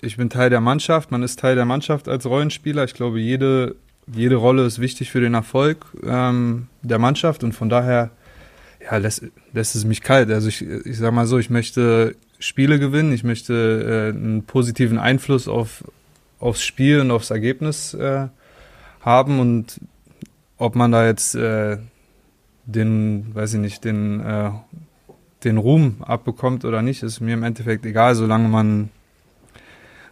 ich 0.02 0.16
bin 0.16 0.30
Teil 0.30 0.50
der 0.50 0.60
Mannschaft, 0.60 1.10
man 1.10 1.22
ist 1.22 1.38
Teil 1.38 1.54
der 1.54 1.64
Mannschaft 1.64 2.08
als 2.08 2.26
Rollenspieler. 2.26 2.84
Ich 2.84 2.94
glaube, 2.94 3.20
jede, 3.20 3.76
jede 4.06 4.36
Rolle 4.36 4.64
ist 4.64 4.80
wichtig 4.80 5.10
für 5.10 5.20
den 5.20 5.34
Erfolg 5.34 5.86
ähm, 6.04 6.68
der 6.82 6.98
Mannschaft 6.98 7.44
und 7.44 7.52
von 7.52 7.68
daher 7.68 8.10
ja, 8.82 8.96
lässt, 8.96 9.24
lässt 9.52 9.74
es 9.74 9.84
mich 9.84 10.02
kalt. 10.02 10.30
Also 10.30 10.48
ich, 10.48 10.62
ich 10.62 10.98
sag 10.98 11.12
mal 11.12 11.26
so, 11.26 11.38
ich 11.38 11.50
möchte 11.50 12.16
Spiele 12.38 12.78
gewinnen, 12.78 13.12
ich 13.12 13.24
möchte 13.24 14.12
äh, 14.14 14.16
einen 14.16 14.44
positiven 14.44 14.98
Einfluss 14.98 15.48
auf, 15.48 15.84
aufs 16.38 16.62
Spiel 16.62 17.00
und 17.00 17.10
aufs 17.10 17.30
Ergebnis 17.30 17.94
äh, 17.94 18.28
haben 19.00 19.40
und 19.40 19.80
ob 20.56 20.74
man 20.74 20.92
da 20.92 21.06
jetzt 21.06 21.34
äh, 21.34 21.78
den, 22.64 23.34
weiß 23.34 23.54
ich 23.54 23.60
nicht, 23.60 23.84
den, 23.84 24.20
äh, 24.20 24.50
den 25.44 25.58
Ruhm 25.58 25.96
abbekommt 26.00 26.64
oder 26.64 26.82
nicht, 26.82 27.02
ist 27.02 27.20
mir 27.20 27.34
im 27.34 27.42
Endeffekt 27.42 27.84
egal, 27.86 28.14
solange 28.14 28.48
man 28.48 28.90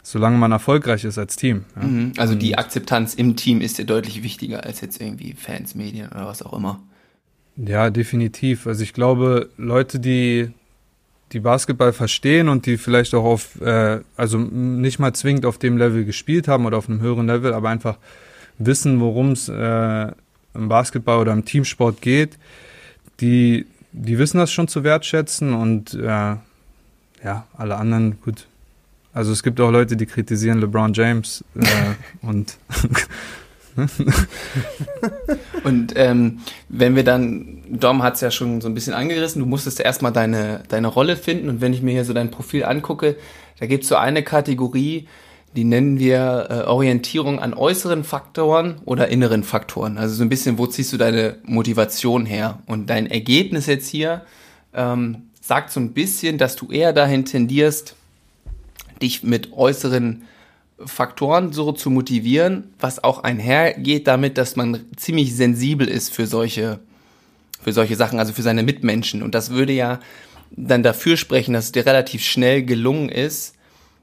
solange 0.02 0.38
man 0.38 0.52
erfolgreich 0.52 1.04
ist 1.04 1.18
als 1.18 1.36
Team. 1.36 1.64
Ja. 1.76 1.86
Mhm. 1.86 2.12
Also 2.16 2.34
die 2.34 2.56
Akzeptanz 2.56 3.14
im 3.14 3.36
Team 3.36 3.60
ist 3.60 3.78
ja 3.78 3.84
deutlich 3.84 4.22
wichtiger 4.22 4.64
als 4.64 4.80
jetzt 4.80 5.00
irgendwie 5.00 5.34
Fans, 5.34 5.74
Medien 5.74 6.08
oder 6.08 6.26
was 6.26 6.42
auch 6.42 6.52
immer. 6.52 6.80
Ja, 7.56 7.90
definitiv. 7.90 8.66
Also 8.66 8.82
ich 8.82 8.92
glaube, 8.92 9.50
Leute, 9.56 9.98
die 9.98 10.50
die 11.32 11.40
Basketball 11.40 11.92
verstehen 11.92 12.48
und 12.48 12.66
die 12.66 12.78
vielleicht 12.78 13.14
auch 13.14 13.24
auf, 13.24 13.60
äh, 13.60 14.00
also 14.16 14.38
nicht 14.38 14.98
mal 14.98 15.12
zwingend 15.12 15.44
auf 15.44 15.58
dem 15.58 15.76
Level 15.76 16.04
gespielt 16.04 16.48
haben 16.48 16.64
oder 16.66 16.78
auf 16.78 16.88
einem 16.88 17.00
höheren 17.00 17.26
Level, 17.26 17.52
aber 17.52 17.68
einfach 17.68 17.98
wissen, 18.58 19.00
worum 19.00 19.32
es 19.32 19.48
äh, 19.48 20.12
im 20.54 20.68
Basketball 20.68 21.18
oder 21.18 21.32
im 21.32 21.44
Teamsport 21.44 22.00
geht, 22.00 22.38
die, 23.20 23.66
die 23.92 24.18
wissen 24.18 24.38
das 24.38 24.50
schon 24.50 24.68
zu 24.68 24.84
wertschätzen 24.84 25.52
und 25.52 25.94
äh, 25.94 26.36
ja, 27.24 27.46
alle 27.56 27.76
anderen, 27.76 28.20
gut. 28.22 28.46
Also 29.18 29.32
es 29.32 29.42
gibt 29.42 29.60
auch 29.60 29.72
Leute, 29.72 29.96
die 29.96 30.06
kritisieren 30.06 30.60
LeBron 30.60 30.92
James 30.92 31.44
äh, 31.56 31.64
und 32.24 32.56
und 35.64 35.92
ähm, 35.96 36.38
wenn 36.68 36.94
wir 36.94 37.02
dann, 37.02 37.64
Dom 37.68 38.04
hat 38.04 38.14
es 38.14 38.20
ja 38.20 38.30
schon 38.30 38.60
so 38.60 38.68
ein 38.68 38.74
bisschen 38.74 38.94
angerissen, 38.94 39.40
du 39.40 39.46
musstest 39.46 39.80
erstmal 39.80 40.12
deine, 40.12 40.62
deine 40.68 40.86
Rolle 40.86 41.16
finden 41.16 41.48
und 41.48 41.60
wenn 41.60 41.72
ich 41.72 41.82
mir 41.82 41.90
hier 41.90 42.04
so 42.04 42.12
dein 42.12 42.30
Profil 42.30 42.64
angucke, 42.64 43.16
da 43.58 43.66
gibt 43.66 43.82
es 43.82 43.88
so 43.88 43.96
eine 43.96 44.22
Kategorie, 44.22 45.08
die 45.56 45.64
nennen 45.64 45.98
wir 45.98 46.46
äh, 46.48 46.68
Orientierung 46.68 47.40
an 47.40 47.54
äußeren 47.54 48.04
Faktoren 48.04 48.80
oder 48.84 49.08
inneren 49.08 49.42
Faktoren. 49.42 49.98
Also 49.98 50.14
so 50.14 50.22
ein 50.22 50.28
bisschen, 50.28 50.58
wo 50.58 50.68
ziehst 50.68 50.92
du 50.92 50.96
deine 50.96 51.38
Motivation 51.42 52.24
her? 52.24 52.60
Und 52.66 52.88
dein 52.88 53.08
Ergebnis 53.08 53.66
jetzt 53.66 53.88
hier 53.88 54.22
ähm, 54.72 55.30
sagt 55.40 55.72
so 55.72 55.80
ein 55.80 55.92
bisschen, 55.92 56.38
dass 56.38 56.54
du 56.54 56.70
eher 56.70 56.92
dahin 56.92 57.24
tendierst, 57.24 57.96
dich 59.02 59.22
mit 59.22 59.52
äußeren 59.52 60.22
Faktoren 60.84 61.52
so 61.52 61.72
zu 61.72 61.90
motivieren, 61.90 62.72
was 62.78 63.02
auch 63.02 63.24
einhergeht 63.24 64.06
damit, 64.06 64.38
dass 64.38 64.56
man 64.56 64.84
ziemlich 64.96 65.34
sensibel 65.34 65.88
ist 65.88 66.12
für 66.12 66.26
solche, 66.26 66.78
für 67.62 67.72
solche 67.72 67.96
Sachen, 67.96 68.18
also 68.18 68.32
für 68.32 68.42
seine 68.42 68.62
Mitmenschen. 68.62 69.22
Und 69.22 69.34
das 69.34 69.50
würde 69.50 69.72
ja 69.72 69.98
dann 70.50 70.82
dafür 70.82 71.16
sprechen, 71.16 71.52
dass 71.52 71.66
es 71.66 71.72
dir 71.72 71.84
relativ 71.84 72.22
schnell 72.22 72.62
gelungen 72.62 73.08
ist, 73.08 73.54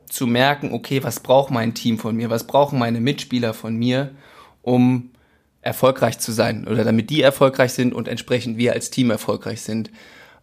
zu 0.10 0.27
merken, 0.27 0.71
okay, 0.71 1.03
was 1.03 1.19
braucht 1.19 1.51
mein 1.51 1.73
Team 1.73 1.97
von 1.97 2.15
mir, 2.15 2.29
was 2.29 2.45
brauchen 2.45 2.77
meine 2.77 2.99
Mitspieler 2.99 3.53
von 3.53 3.75
mir, 3.75 4.12
um 4.62 5.12
erfolgreich 5.62 6.19
zu 6.19 6.31
sein 6.31 6.67
oder 6.67 6.84
damit 6.84 7.10
die 7.10 7.21
erfolgreich 7.21 7.73
sind 7.73 7.93
und 7.93 8.08
entsprechend 8.08 8.58
wir 8.58 8.73
als 8.73 8.91
Team 8.91 9.10
erfolgreich 9.10 9.62
sind. 9.62 9.89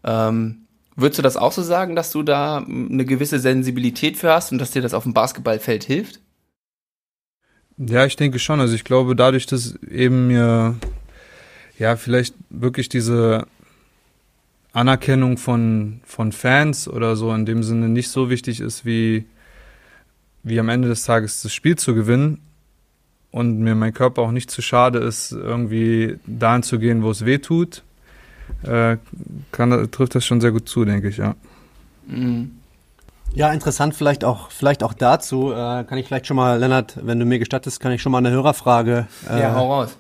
Ähm, 0.03 0.62
würdest 0.97 1.19
du 1.19 1.23
das 1.23 1.37
auch 1.37 1.53
so 1.53 1.63
sagen, 1.63 1.97
dass 1.97 2.11
du 2.11 2.23
da 2.23 2.59
eine 2.59 3.05
gewisse 3.05 3.39
Sensibilität 3.39 4.17
für 4.17 4.33
hast 4.33 4.53
und 4.53 4.59
dass 4.59 4.71
dir 4.71 4.83
das 4.83 4.95
auf 4.95 5.05
dem 5.05 5.15
Basketballfeld 5.15 5.85
hilft? 5.85 6.21
Ja, 7.79 8.05
ich 8.05 8.17
denke 8.17 8.39
schon. 8.39 8.61
Also 8.61 8.75
ich 8.75 8.85
glaube, 8.85 9.17
dadurch, 9.17 9.47
dass 9.47 9.77
eben 9.83 10.27
mir 10.29 10.77
ja 11.79 11.97
vielleicht 11.97 12.35
wirklich 12.51 12.89
diese 12.89 13.47
Anerkennung 14.73 15.39
von, 15.39 16.01
von 16.05 16.33
Fans 16.33 16.89
oder 16.89 17.17
so 17.17 17.33
in 17.35 17.47
dem 17.47 17.63
Sinne 17.63 17.89
nicht 17.89 18.09
so 18.09 18.31
wichtig 18.31 18.61
ist 18.61 18.85
wie 18.85 19.27
wie 20.43 20.59
am 20.59 20.69
Ende 20.69 20.89
des 20.89 21.05
Tages 21.05 21.43
das 21.43 21.55
Spiel 21.55 21.77
zu 21.77 21.95
gewinnen 21.95 22.41
und 23.31 23.61
mir 23.61 23.75
mein 23.75 23.95
Körper 23.95 24.23
auch 24.23 24.33
nicht 24.33 24.51
zu 24.51 24.61
schade 24.61 24.99
ist, 24.99 25.33
irgendwie 25.33 26.19
dahin 26.27 26.63
zu 26.63 26.79
gehen, 26.79 27.03
wo 27.03 27.11
es 27.11 27.25
weh 27.25 27.39
tut, 27.39 27.83
äh, 28.65 28.97
kann, 29.51 29.91
trifft 29.91 30.15
das 30.15 30.25
schon 30.25 30.41
sehr 30.41 30.53
gut 30.53 30.69
zu, 30.69 30.85
denke 30.85 31.09
ich, 31.09 31.17
ja. 31.17 31.35
Mhm. 32.07 32.59
Ja, 33.35 33.51
interessant 33.53 33.95
vielleicht 33.95 34.25
auch, 34.25 34.51
vielleicht 34.51 34.83
auch 34.83 34.93
dazu, 34.93 35.53
äh, 35.53 35.85
kann 35.85 35.97
ich 35.97 36.07
vielleicht 36.07 36.27
schon 36.27 36.37
mal, 36.37 36.59
Lennart, 36.59 36.99
wenn 37.03 37.19
du 37.19 37.25
mir 37.25 37.39
gestattest, 37.39 37.81
kann 37.81 37.93
ich 37.93 38.03
schon 38.03 38.13
mal 38.13 38.19
eine 38.19 38.31
Hörerfrage. 38.31 39.07
Äh, 39.31 39.41
ja, 39.41 39.55
hau 39.55 39.73
raus. 39.73 39.97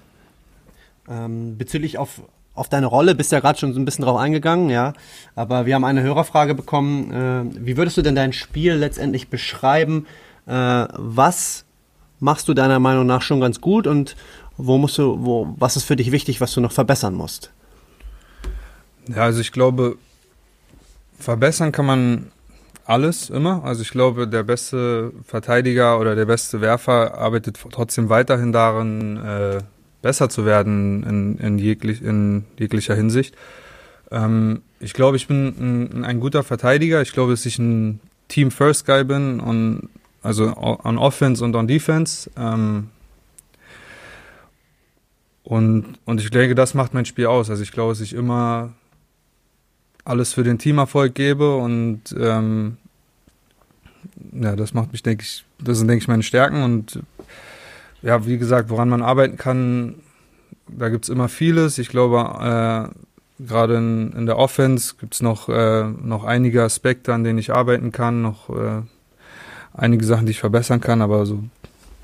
Ähm, 1.09 1.57
bezüglich 1.57 1.96
auf, 1.96 2.20
auf 2.55 2.68
deine 2.68 2.87
Rolle, 2.87 3.14
bist 3.14 3.33
ja 3.33 3.40
gerade 3.40 3.59
schon 3.59 3.72
so 3.72 3.81
ein 3.81 3.87
bisschen 3.87 4.05
drauf 4.05 4.18
eingegangen, 4.18 4.68
ja. 4.68 4.92
Aber 5.35 5.64
wir 5.64 5.74
haben 5.74 5.85
eine 5.85 6.02
Hörerfrage 6.02 6.55
bekommen. 6.55 7.11
Äh, 7.11 7.66
wie 7.66 7.76
würdest 7.78 7.96
du 7.96 8.02
denn 8.02 8.14
dein 8.14 8.35
Spiel 8.35 8.74
letztendlich 8.74 9.28
beschreiben? 9.28 10.07
Äh, 10.46 10.52
was 10.92 11.64
machst 12.20 12.48
du 12.48 12.55
deiner 12.55 12.81
Meinung 12.81 13.07
nach 13.07 13.22
schon 13.22 13.40
ganz 13.40 13.62
gut 13.62 13.87
und 13.87 14.14
wo 14.59 14.76
musst 14.76 14.98
du, 14.98 15.24
wo, 15.24 15.55
was 15.57 15.76
ist 15.76 15.85
für 15.85 15.96
dich 15.96 16.12
wichtig, 16.12 16.42
was 16.42 16.52
du 16.52 16.61
noch 16.61 16.72
verbessern 16.72 17.14
musst? 17.14 17.50
Ja, 19.09 19.23
also 19.25 19.41
ich 19.41 19.53
glaube, 19.53 19.97
verbessern 21.19 21.73
kann 21.73 21.87
man 21.87 22.33
alles 22.85 23.31
immer. 23.31 23.65
Also 23.65 23.83
ich 23.83 23.91
glaube, 23.91 24.29
der 24.29 24.43
beste 24.43 25.12
Verteidiger 25.25 25.99
oder 25.99 26.15
der 26.15 26.27
beste 26.27 26.61
Werfer 26.61 27.19
arbeitet 27.19 27.59
trotzdem 27.71 28.09
weiterhin 28.09 28.53
darin, 28.53 29.17
äh, 29.17 29.59
besser 30.03 30.29
zu 30.29 30.45
werden 30.45 31.03
in, 31.05 31.38
in, 31.38 31.59
jeglich, 31.59 32.03
in 32.03 32.45
jeglicher 32.59 32.95
Hinsicht. 32.95 33.37
Ähm, 34.11 34.62
ich 34.81 34.93
glaube, 34.93 35.17
ich 35.17 35.29
bin 35.29 35.47
ein, 35.59 36.05
ein, 36.05 36.21
guter 36.21 36.43
Verteidiger. 36.43 37.01
Ich 37.03 37.12
glaube, 37.12 37.33
dass 37.33 37.47
ich 37.47 37.59
ein 37.59 38.01
Team 38.29 38.51
First 38.51 38.85
Guy 38.85 39.05
bin 39.05 39.41
und 39.41 39.88
also 40.23 40.57
on 40.57 40.99
Offense 40.99 41.45
und 41.45 41.55
on 41.55 41.69
Defense. 41.69 42.31
Ähm, 42.37 42.88
und, 45.45 45.99
und 46.05 46.21
ich 46.21 46.31
denke, 46.31 46.55
das 46.55 46.75
macht 46.75 46.95
mein 46.95 47.05
Spiel 47.05 47.27
aus. 47.27 47.51
Also 47.51 47.62
ich 47.62 47.73
glaube, 47.73 47.93
dass 47.93 48.01
ich 48.01 48.12
immer 48.12 48.73
alles 50.05 50.33
für 50.33 50.43
den 50.43 50.59
Teamerfolg 50.59 51.15
gebe 51.15 51.57
und 51.57 52.03
ähm, 52.19 52.77
ja, 54.33 54.57
das 54.57 54.75
macht 54.75 54.93
mich, 54.93 55.03
denke 55.03 55.23
ich, 55.23 55.45
das 55.59 55.79
sind, 55.79 55.88
denke 55.88 56.03
ich, 56.03 56.09
meine 56.09 56.23
Stärken 56.23 56.62
und 56.62 57.01
ja, 58.03 58.27
wie 58.27 58.38
gesagt, 58.38 58.69
woran 58.69 58.88
man 58.88 59.03
arbeiten 59.03 59.37
kann, 59.37 59.97
da 60.67 60.88
gibt 60.88 61.05
es 61.05 61.09
immer 61.09 61.29
vieles. 61.29 61.79
Ich 61.79 61.88
glaube, 61.88 62.91
äh, 62.91 63.45
gerade 63.47 63.77
in, 63.77 64.12
in, 64.12 64.27
der 64.27 64.38
Offense 64.38 64.95
gibt 64.99 65.15
es 65.15 65.23
noch, 65.23 65.49
äh, 65.49 65.85
noch 65.85 66.25
einige 66.25 66.62
Aspekte, 66.62 67.15
an 67.15 67.25
denen 67.25 67.38
ich 67.38 67.53
arbeiten 67.53 67.93
kann, 67.93 68.23
noch 68.23 68.51
äh, 68.51 68.83
einige 69.73 70.05
Sachen, 70.05 70.27
die 70.27 70.33
ich 70.33 70.41
verbessern 70.41 70.81
kann, 70.81 71.01
aber 71.01 71.27
so 71.27 71.45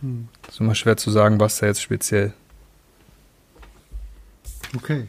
hm. 0.00 0.28
ist 0.48 0.60
immer 0.60 0.74
schwer 0.74 0.96
zu 0.96 1.10
sagen, 1.10 1.40
was 1.40 1.58
da 1.58 1.66
jetzt 1.66 1.82
speziell. 1.82 2.32
Okay. 4.76 5.06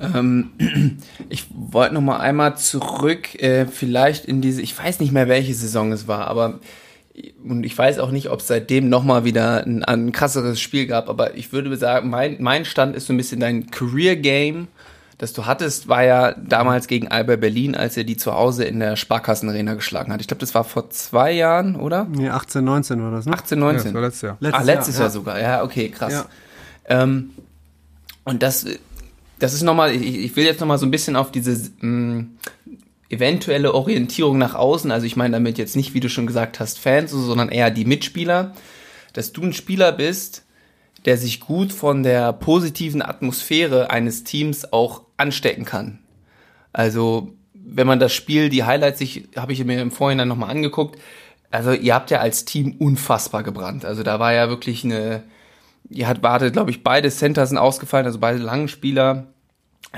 Ähm, 0.00 0.50
ich 1.28 1.46
wollte 1.50 1.94
noch 1.94 2.00
mal 2.00 2.18
einmal 2.18 2.56
zurück, 2.56 3.34
äh, 3.42 3.66
vielleicht 3.66 4.24
in 4.24 4.40
diese, 4.40 4.62
ich 4.62 4.78
weiß 4.78 5.00
nicht 5.00 5.12
mehr, 5.12 5.28
welche 5.28 5.54
Saison 5.54 5.92
es 5.92 6.06
war, 6.06 6.28
aber 6.28 6.60
und 7.44 7.64
ich 7.64 7.76
weiß 7.76 7.98
auch 7.98 8.12
nicht, 8.12 8.30
ob 8.30 8.40
es 8.40 8.46
seitdem 8.46 8.88
noch 8.88 9.02
mal 9.02 9.24
wieder 9.24 9.64
ein, 9.64 9.82
ein 9.84 10.12
krasseres 10.12 10.60
Spiel 10.60 10.86
gab, 10.86 11.08
aber 11.08 11.34
ich 11.36 11.52
würde 11.52 11.74
sagen, 11.76 12.10
mein, 12.10 12.36
mein 12.38 12.64
Stand 12.64 12.94
ist 12.94 13.06
so 13.06 13.12
ein 13.12 13.16
bisschen 13.16 13.40
dein 13.40 13.70
Career-Game, 13.70 14.68
das 15.18 15.32
du 15.32 15.46
hattest, 15.46 15.88
war 15.88 16.04
ja 16.04 16.32
damals 16.34 16.86
gegen 16.86 17.08
Alba 17.08 17.34
Berlin, 17.34 17.74
als 17.74 17.96
er 17.96 18.04
die 18.04 18.16
zu 18.16 18.34
Hause 18.34 18.64
in 18.64 18.78
der 18.78 18.94
Sparkassenarena 18.94 19.74
geschlagen 19.74 20.12
hat. 20.12 20.20
Ich 20.20 20.28
glaube, 20.28 20.40
das 20.40 20.54
war 20.54 20.62
vor 20.62 20.90
zwei 20.90 21.32
Jahren, 21.32 21.74
oder? 21.74 22.06
Nee, 22.08 22.28
18, 22.28 22.64
19 22.64 23.02
war 23.02 23.10
das, 23.10 23.26
ne? 23.26 23.32
18, 23.32 23.58
19. 23.58 23.78
Ja, 23.78 23.84
das 23.84 23.94
war 23.94 24.02
letztes 24.02 24.22
Jahr. 24.22 24.36
Letztes 24.38 24.60
ah, 24.60 24.64
letztes 24.64 24.94
Jahr, 24.94 25.02
Jahr 25.02 25.10
sogar. 25.10 25.40
Ja, 25.40 25.62
okay, 25.64 25.88
krass. 25.88 26.12
Ja. 26.12 26.26
Ähm, 27.02 27.30
und 28.22 28.44
das, 28.44 28.64
das 29.38 29.54
ist 29.54 29.62
nochmal, 29.62 29.94
ich, 29.94 30.18
ich 30.18 30.36
will 30.36 30.44
jetzt 30.44 30.60
nochmal 30.60 30.78
so 30.78 30.86
ein 30.86 30.90
bisschen 30.90 31.16
auf 31.16 31.30
diese 31.30 31.70
mh, 31.80 31.88
mm, 31.88 32.38
eventuelle 33.10 33.74
Orientierung 33.74 34.38
nach 34.38 34.54
außen, 34.54 34.90
also 34.90 35.06
ich 35.06 35.16
meine 35.16 35.32
damit 35.32 35.58
jetzt 35.58 35.76
nicht, 35.76 35.94
wie 35.94 36.00
du 36.00 36.08
schon 36.08 36.26
gesagt 36.26 36.60
hast, 36.60 36.78
Fans, 36.78 37.10
sondern 37.10 37.48
eher 37.48 37.70
die 37.70 37.86
Mitspieler, 37.86 38.54
dass 39.14 39.32
du 39.32 39.42
ein 39.42 39.54
Spieler 39.54 39.92
bist, 39.92 40.44
der 41.04 41.16
sich 41.16 41.40
gut 41.40 41.72
von 41.72 42.02
der 42.02 42.32
positiven 42.32 43.00
Atmosphäre 43.00 43.90
eines 43.90 44.24
Teams 44.24 44.72
auch 44.72 45.02
anstecken 45.16 45.64
kann. 45.64 46.00
Also, 46.72 47.32
wenn 47.54 47.86
man 47.86 47.98
das 47.98 48.12
Spiel, 48.12 48.50
die 48.50 48.64
Highlights 48.64 48.98
sich, 48.98 49.28
habe 49.36 49.52
ich 49.52 49.64
mir 49.64 49.80
im 49.80 49.90
Vorhinein 49.90 50.28
nochmal 50.28 50.50
angeguckt, 50.50 50.98
also 51.50 51.72
ihr 51.72 51.94
habt 51.94 52.10
ja 52.10 52.18
als 52.20 52.44
Team 52.44 52.76
unfassbar 52.78 53.42
gebrannt. 53.42 53.84
Also 53.84 54.02
da 54.02 54.20
war 54.20 54.32
ja 54.32 54.48
wirklich 54.48 54.84
eine, 54.84 55.22
ihr 55.88 56.08
habt 56.08 56.22
wartet, 56.22 56.52
glaube 56.52 56.70
ich, 56.70 56.82
beide 56.82 57.10
Center 57.10 57.46
sind 57.46 57.58
ausgefallen, 57.58 58.06
also 58.06 58.18
beide 58.18 58.38
langen 58.38 58.68
Spieler. 58.68 59.28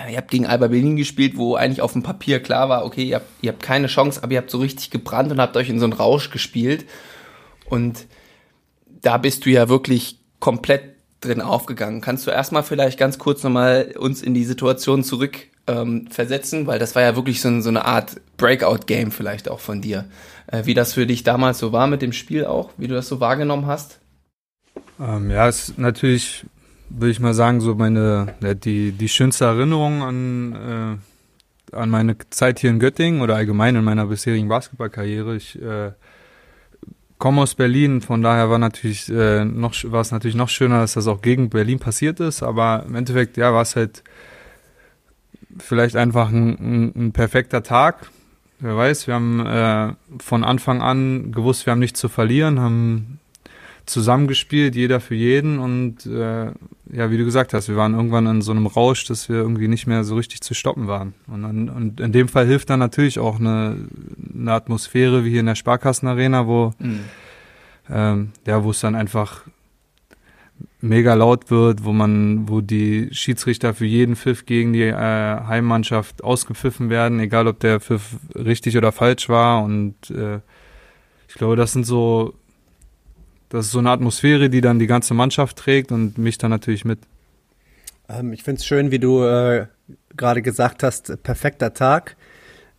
Ihr 0.09 0.17
habt 0.17 0.31
gegen 0.31 0.47
Alba 0.47 0.69
Berlin 0.69 0.97
gespielt, 0.97 1.37
wo 1.37 1.57
eigentlich 1.57 1.83
auf 1.83 1.95
dem 1.95 2.03
Papier 2.03 2.41
klar 2.41 2.69
war, 2.69 2.85
okay, 2.85 3.05
ihr 3.05 3.17
habt, 3.17 3.27
ihr 3.41 3.51
habt 3.51 3.63
keine 3.63 3.89
Chance, 3.89 4.23
aber 4.23 4.33
ihr 4.33 4.39
habt 4.39 4.51
so 4.51 4.59
richtig 4.59 4.91
gebrannt 4.91 5.33
und 5.33 5.41
habt 5.41 5.57
euch 5.57 5.69
in 5.69 5.81
so 5.81 5.85
einen 5.85 5.93
Rausch 5.93 6.31
gespielt. 6.31 6.87
Und 7.69 8.07
da 9.03 9.19
bist 9.19 9.47
du 9.47 9.51
ja 9.51 9.69
wirklich 9.69 10.19
komplett 10.39 10.97
drin 11.21 11.41
aufgegangen. 11.41 12.01
Kannst 12.01 12.27
du 12.27 12.31
erstmal 12.31 12.63
vielleicht 12.63 12.99
ganz 12.99 13.19
kurz 13.19 13.43
nochmal 13.43 13.95
uns 13.99 14.23
in 14.23 14.35
die 14.35 14.45
Situation 14.45 15.03
zurück 15.03 15.39
ähm, 15.67 16.07
versetzen, 16.11 16.67
weil 16.67 16.79
das 16.79 16.95
war 16.95 17.03
ja 17.03 17.17
wirklich 17.17 17.41
so, 17.41 17.61
so 17.61 17.69
eine 17.69 17.85
Art 17.85 18.21
Breakout-Game 18.37 19.11
vielleicht 19.11 19.49
auch 19.49 19.61
von 19.61 19.83
dir. 19.83 20.07
Äh, 20.47 20.67
wie 20.67 20.75
das 20.75 20.95
für 20.95 21.07
dich 21.07 21.23
damals 21.23 21.59
so 21.59 21.73
war 21.73 21.87
mit 21.87 22.03
dem 22.03 22.13
Spiel 22.13 22.45
auch, 22.45 22.71
wie 22.77 22.89
du 22.89 22.95
das 22.95 23.09
so 23.09 23.21
wahrgenommen 23.21 23.67
hast? 23.67 24.00
Ähm, 25.01 25.31
ja, 25.31 25.49
ist 25.49 25.79
natürlich, 25.79 26.45
würde 26.89 27.11
ich 27.11 27.21
mal 27.21 27.35
sagen, 27.35 27.61
so 27.61 27.75
meine, 27.75 28.35
die, 28.65 28.93
die 28.93 29.09
schönste 29.09 29.47
Erinnerung 29.47 30.03
an, 30.03 31.01
äh, 31.73 31.77
an 31.77 31.91
meine 31.91 32.17
Zeit 32.31 32.61
hier 32.61 32.71
in 32.71 32.81
Göttingen 32.81 33.23
oder 33.23 33.37
allgemein 33.37 33.77
in 33.77 33.85
meiner 33.85 34.07
bisherigen 34.07 34.49
Basketballkarriere. 34.49 35.37
Ich 35.37 35.61
äh, 35.61 35.93
komme 37.19 37.43
aus 37.43 37.55
Berlin, 37.55 38.01
von 38.01 38.23
daher 38.23 38.51
war 38.51 38.59
natürlich 38.59 39.09
äh, 39.11 39.45
noch 39.45 39.75
war 39.85 40.01
es 40.01 40.11
natürlich 40.11 40.35
noch 40.37 40.49
schöner, 40.49 40.81
dass 40.81 40.95
das 40.95 41.07
auch 41.07 41.23
gegen 41.23 41.51
Berlin 41.51 41.79
passiert 41.79 42.19
ist, 42.19 42.43
aber 42.43 42.85
im 42.87 42.95
Endeffekt 42.95 43.37
ja 43.37 43.53
war 43.53 43.63
es 43.63 43.77
halt 43.77 44.03
vielleicht 45.59 45.97
einfach 45.97 46.31
ein, 46.31 46.49
ein, 46.59 46.93
ein, 46.97 47.13
perfekter 47.13 47.63
Tag. 47.63 48.11
Wer 48.59 48.77
weiß, 48.77 49.07
wir 49.07 49.15
haben 49.15 49.47
äh, 49.47 49.93
von 50.23 50.45
Anfang 50.45 50.83
an 50.83 51.33
gewusst, 51.33 51.67
wir 51.67 51.73
haben 51.73 51.79
nichts 51.79 52.01
zu 52.01 52.09
verlieren, 52.09 52.61
haben 52.61 53.21
zusammengespielt, 53.91 54.75
jeder 54.75 55.01
für 55.01 55.15
jeden 55.15 55.59
und 55.59 56.07
äh, 56.07 56.47
ja, 56.93 57.11
wie 57.11 57.19
du 57.19 57.25
gesagt 57.25 57.55
hast, 57.55 57.69
wir 57.69 57.77
waren 57.77 57.95
irgendwann 57.95 58.27
in 58.27 58.43
so 58.43 58.53
einem 58.53 58.67
Rausch, 58.67 59.05
dass 59.05 59.29
wir 59.29 59.37
irgendwie 59.37 59.69
nicht 59.69 59.87
mehr 59.87 60.05
so 60.05 60.17
richtig 60.17 60.41
zu 60.41 60.55
stoppen 60.55 60.89
waren. 60.89 61.15
Und, 61.27 61.43
dann, 61.43 61.69
und 61.69 62.01
in 62.01 62.13
dem 62.13 62.29
Fall 62.29 62.47
hilft 62.47 62.71
dann 62.71 62.81
natürlich 62.81 63.19
auch 63.19 63.39
eine, 63.39 63.77
eine 64.35 64.53
Atmosphäre 64.53 65.25
wie 65.25 65.31
hier 65.31 65.41
in 65.41 65.47
der 65.47 65.55
Sparkassenarena, 65.55 66.47
wo 66.47 66.73
mhm. 66.79 67.01
ähm, 67.91 68.33
ja, 68.47 68.65
wo 68.65 68.71
es 68.71 68.81
dann 68.81 68.95
einfach 68.95 69.45
mega 70.81 71.15
laut 71.15 71.51
wird, 71.51 71.85
wo 71.85 71.93
man, 71.93 72.49
wo 72.49 72.61
die 72.61 73.09
Schiedsrichter 73.13 73.75
für 73.75 73.87
jeden 73.87 74.17
Pfiff 74.17 74.47
gegen 74.47 74.73
die 74.73 74.83
äh, 74.83 74.95
Heimmannschaft 74.95 76.25
ausgepfiffen 76.25 76.91
werden, 76.91 77.21
egal 77.21 77.47
ob 77.47 77.61
der 77.61 77.81
Pfiff 77.81 78.17
richtig 78.35 78.77
oder 78.77 78.93
falsch 78.93 79.29
war. 79.29 79.63
Und 79.63 80.11
äh, 80.11 80.41
ich 81.29 81.35
glaube, 81.35 81.57
das 81.57 81.73
sind 81.73 81.85
so 81.85 82.35
das 83.51 83.67
ist 83.67 83.73
so 83.73 83.81
eine 83.81 83.91
Atmosphäre, 83.91 84.49
die 84.49 84.61
dann 84.61 84.79
die 84.79 84.87
ganze 84.87 85.13
Mannschaft 85.13 85.59
trägt 85.59 85.93
und 85.93 86.17
mich 86.17 86.39
dann 86.39 86.51
natürlich 86.51 86.85
mit. 86.85 87.01
Ähm, 88.09 88.33
ich 88.33 88.43
finde 88.43 88.61
es 88.61 88.67
schön, 88.67 88.91
wie 88.91 88.99
du 88.99 89.23
äh, 89.25 89.67
gerade 90.17 90.41
gesagt 90.41 90.83
hast, 90.83 91.23
perfekter 91.23 91.75
Tag. 91.75 92.17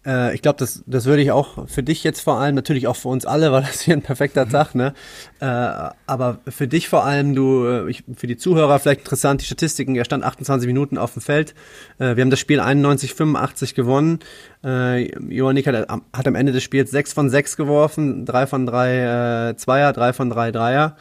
Äh, 0.05 0.33
ich 0.33 0.41
glaube, 0.41 0.57
das, 0.57 0.83
das 0.87 1.05
würde 1.05 1.21
ich 1.21 1.31
auch 1.31 1.67
für 1.67 1.83
dich 1.83 2.03
jetzt 2.03 2.21
vor 2.21 2.39
allem, 2.39 2.55
natürlich 2.55 2.87
auch 2.87 2.95
für 2.95 3.09
uns 3.09 3.25
alle, 3.25 3.51
weil 3.51 3.61
das 3.61 3.81
hier 3.81 3.95
ein 3.95 4.01
perfekter 4.01 4.45
mhm. 4.45 4.49
Tag, 4.49 4.75
ne? 4.75 4.93
Äh, 5.39 5.45
aber 5.45 6.39
für 6.47 6.67
dich 6.67 6.89
vor 6.89 7.05
allem, 7.05 7.35
du, 7.35 7.65
äh, 7.65 7.89
ich, 7.89 8.03
für 8.15 8.27
die 8.27 8.37
Zuhörer 8.37 8.79
vielleicht 8.79 9.01
interessant, 9.01 9.41
die 9.41 9.45
Statistiken, 9.45 9.95
er 9.95 10.05
stand 10.05 10.23
28 10.23 10.67
Minuten 10.67 10.97
auf 10.97 11.13
dem 11.13 11.21
Feld. 11.21 11.53
Äh, 11.99 12.15
wir 12.15 12.21
haben 12.21 12.29
das 12.29 12.39
Spiel 12.39 12.59
91, 12.59 13.13
85 13.13 13.75
gewonnen. 13.75 14.19
Äh, 14.63 15.11
Johannik 15.33 15.67
hat, 15.67 15.87
hat 15.89 16.27
am 16.27 16.35
Ende 16.35 16.51
des 16.51 16.63
Spiels 16.63 16.91
6 16.91 17.13
von 17.13 17.29
6 17.29 17.57
geworfen, 17.57 18.25
3 18.25 18.47
von 18.47 18.65
3 18.65 19.49
äh, 19.49 19.55
Zweier, 19.57 19.93
3 19.93 20.13
von 20.13 20.29
3 20.29 20.51
Dreier. 20.51 20.97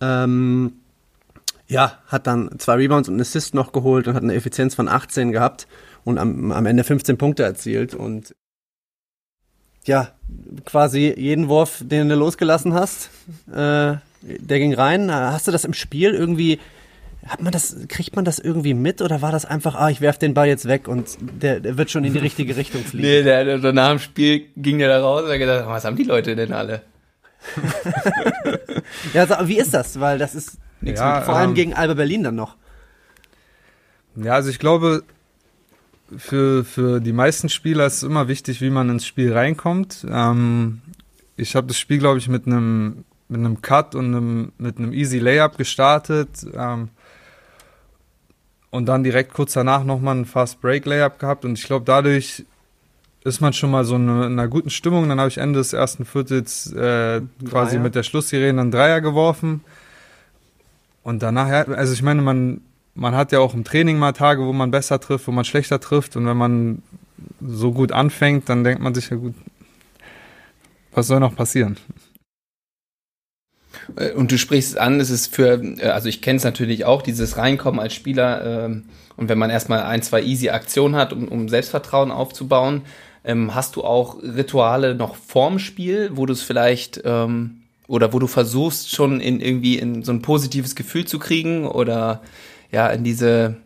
Ähm, 0.00 0.72
ja, 1.66 1.98
hat 2.08 2.26
dann 2.26 2.50
zwei 2.58 2.74
Rebounds 2.74 3.08
und 3.08 3.14
einen 3.14 3.20
Assist 3.20 3.54
noch 3.54 3.70
geholt 3.70 4.08
und 4.08 4.14
hat 4.14 4.24
eine 4.24 4.34
Effizienz 4.34 4.74
von 4.74 4.88
18 4.88 5.30
gehabt 5.30 5.68
und 6.10 6.18
am, 6.18 6.52
am 6.52 6.66
Ende 6.66 6.84
15 6.84 7.16
Punkte 7.16 7.42
erzielt 7.42 7.94
und 7.94 8.34
ja, 9.84 10.08
quasi 10.66 11.14
jeden 11.16 11.48
Wurf, 11.48 11.82
den 11.82 12.08
du 12.08 12.14
losgelassen 12.14 12.74
hast, 12.74 13.10
äh, 13.50 13.96
der 14.22 14.58
ging 14.58 14.74
rein. 14.74 15.10
Hast 15.10 15.48
du 15.48 15.52
das 15.52 15.64
im 15.64 15.72
Spiel 15.72 16.12
irgendwie, 16.12 16.60
hat 17.26 17.40
man 17.40 17.52
das, 17.52 17.76
kriegt 17.88 18.14
man 18.14 18.24
das 18.24 18.38
irgendwie 18.38 18.74
mit 18.74 19.00
oder 19.00 19.22
war 19.22 19.32
das 19.32 19.46
einfach, 19.46 19.74
ah, 19.74 19.88
ich 19.88 20.00
werf 20.00 20.18
den 20.18 20.34
Ball 20.34 20.48
jetzt 20.48 20.68
weg 20.68 20.86
und 20.86 21.16
der, 21.20 21.60
der 21.60 21.78
wird 21.78 21.90
schon 21.90 22.04
in 22.04 22.12
die 22.12 22.18
richtige 22.18 22.56
Richtung 22.56 22.84
fliegen? 22.84 23.06
Nee, 23.06 23.22
der, 23.22 23.58
der, 23.58 23.72
nach 23.72 23.90
dem 23.90 23.98
Spiel 23.98 24.46
ging 24.56 24.78
der 24.78 24.88
da 24.88 25.00
raus 25.00 25.22
und 25.22 25.30
hat 25.30 25.38
gedacht, 25.38 25.66
was 25.66 25.84
haben 25.84 25.96
die 25.96 26.04
Leute 26.04 26.36
denn 26.36 26.52
alle? 26.52 26.82
ja, 29.14 29.22
also, 29.22 29.48
wie 29.48 29.58
ist 29.58 29.72
das? 29.72 29.98
Weil 29.98 30.18
das 30.18 30.34
ist 30.34 30.58
nichts 30.82 31.00
ja, 31.00 31.16
mit, 31.16 31.24
vor 31.24 31.36
allem 31.36 31.50
ähm, 31.50 31.54
gegen 31.54 31.74
Alba 31.74 31.94
Berlin 31.94 32.22
dann 32.22 32.34
noch. 32.34 32.56
Ja, 34.16 34.34
also 34.34 34.50
ich 34.50 34.58
glaube, 34.58 35.04
für, 36.16 36.64
für 36.64 37.00
die 37.00 37.12
meisten 37.12 37.48
Spieler 37.48 37.86
ist 37.86 37.98
es 37.98 38.02
immer 38.02 38.28
wichtig, 38.28 38.60
wie 38.60 38.70
man 38.70 38.90
ins 38.90 39.06
Spiel 39.06 39.32
reinkommt. 39.32 40.06
Ähm, 40.08 40.80
ich 41.36 41.56
habe 41.56 41.66
das 41.66 41.78
Spiel, 41.78 41.98
glaube 41.98 42.18
ich, 42.18 42.28
mit 42.28 42.46
einem 42.46 43.04
mit 43.30 43.38
einem 43.38 43.62
Cut 43.62 43.94
und 43.94 44.06
einem, 44.06 44.52
mit 44.58 44.78
einem 44.78 44.92
Easy 44.92 45.20
Layup 45.20 45.56
gestartet 45.56 46.28
ähm, 46.52 46.88
und 48.70 48.86
dann 48.86 49.04
direkt 49.04 49.32
kurz 49.32 49.52
danach 49.52 49.84
nochmal 49.84 50.16
ein 50.16 50.24
Fast 50.26 50.60
Break 50.60 50.84
Layup 50.84 51.18
gehabt 51.20 51.44
und 51.44 51.56
ich 51.56 51.64
glaube, 51.64 51.84
dadurch 51.84 52.44
ist 53.22 53.40
man 53.40 53.52
schon 53.52 53.70
mal 53.70 53.84
so 53.84 53.96
in 53.96 54.08
einer 54.08 54.48
guten 54.48 54.70
Stimmung. 54.70 55.08
Dann 55.08 55.20
habe 55.20 55.28
ich 55.28 55.38
Ende 55.38 55.58
des 55.58 55.72
ersten 55.72 56.06
Viertels 56.06 56.72
äh, 56.72 57.20
quasi 57.48 57.78
mit 57.78 57.94
der 57.94 58.02
Schlusssirene 58.02 58.60
einen 58.60 58.70
Dreier 58.70 59.02
geworfen. 59.02 59.62
Und 61.02 61.22
danach, 61.22 61.68
also 61.68 61.92
ich 61.92 62.02
meine, 62.02 62.22
man, 62.22 62.62
man 62.94 63.14
hat 63.14 63.32
ja 63.32 63.38
auch 63.40 63.54
im 63.54 63.64
Training 63.64 63.98
mal 63.98 64.12
Tage, 64.12 64.44
wo 64.44 64.52
man 64.52 64.70
besser 64.70 65.00
trifft, 65.00 65.26
wo 65.26 65.32
man 65.32 65.44
schlechter 65.44 65.80
trifft. 65.80 66.16
Und 66.16 66.26
wenn 66.26 66.36
man 66.36 66.82
so 67.40 67.72
gut 67.72 67.92
anfängt, 67.92 68.48
dann 68.48 68.64
denkt 68.64 68.82
man 68.82 68.94
sich 68.94 69.10
ja 69.10 69.16
gut, 69.16 69.34
was 70.92 71.06
soll 71.06 71.20
noch 71.20 71.36
passieren? 71.36 71.76
Äh, 73.96 74.12
und 74.12 74.32
du 74.32 74.38
sprichst 74.38 74.72
es 74.72 74.76
an, 74.76 75.00
es 75.00 75.10
ist 75.10 75.34
für, 75.34 75.62
äh, 75.62 75.86
also 75.86 76.08
ich 76.08 76.22
kenne 76.22 76.38
es 76.38 76.44
natürlich 76.44 76.84
auch, 76.84 77.02
dieses 77.02 77.36
Reinkommen 77.36 77.80
als 77.80 77.94
Spieler 77.94 78.64
ähm, 78.64 78.84
und 79.16 79.28
wenn 79.28 79.38
man 79.38 79.50
erstmal 79.50 79.82
ein, 79.82 80.02
zwei 80.02 80.22
easy 80.22 80.50
Aktionen 80.50 80.96
hat, 80.96 81.12
um, 81.12 81.28
um 81.28 81.48
Selbstvertrauen 81.48 82.10
aufzubauen, 82.10 82.82
ähm, 83.24 83.54
hast 83.54 83.76
du 83.76 83.84
auch 83.84 84.22
Rituale 84.22 84.94
noch 84.94 85.14
vorm 85.14 85.58
Spiel, 85.58 86.10
wo 86.14 86.26
du 86.26 86.32
es 86.32 86.42
vielleicht 86.42 87.02
ähm, 87.04 87.62
oder 87.86 88.12
wo 88.12 88.18
du 88.18 88.26
versuchst 88.26 88.94
schon 88.94 89.20
in 89.20 89.40
irgendwie 89.40 89.78
in 89.78 90.02
so 90.02 90.12
ein 90.12 90.22
positives 90.22 90.74
Gefühl 90.74 91.04
zu 91.04 91.18
kriegen 91.18 91.66
oder 91.66 92.22
ja, 92.70 92.88
in 92.88 93.04
diese, 93.04 93.56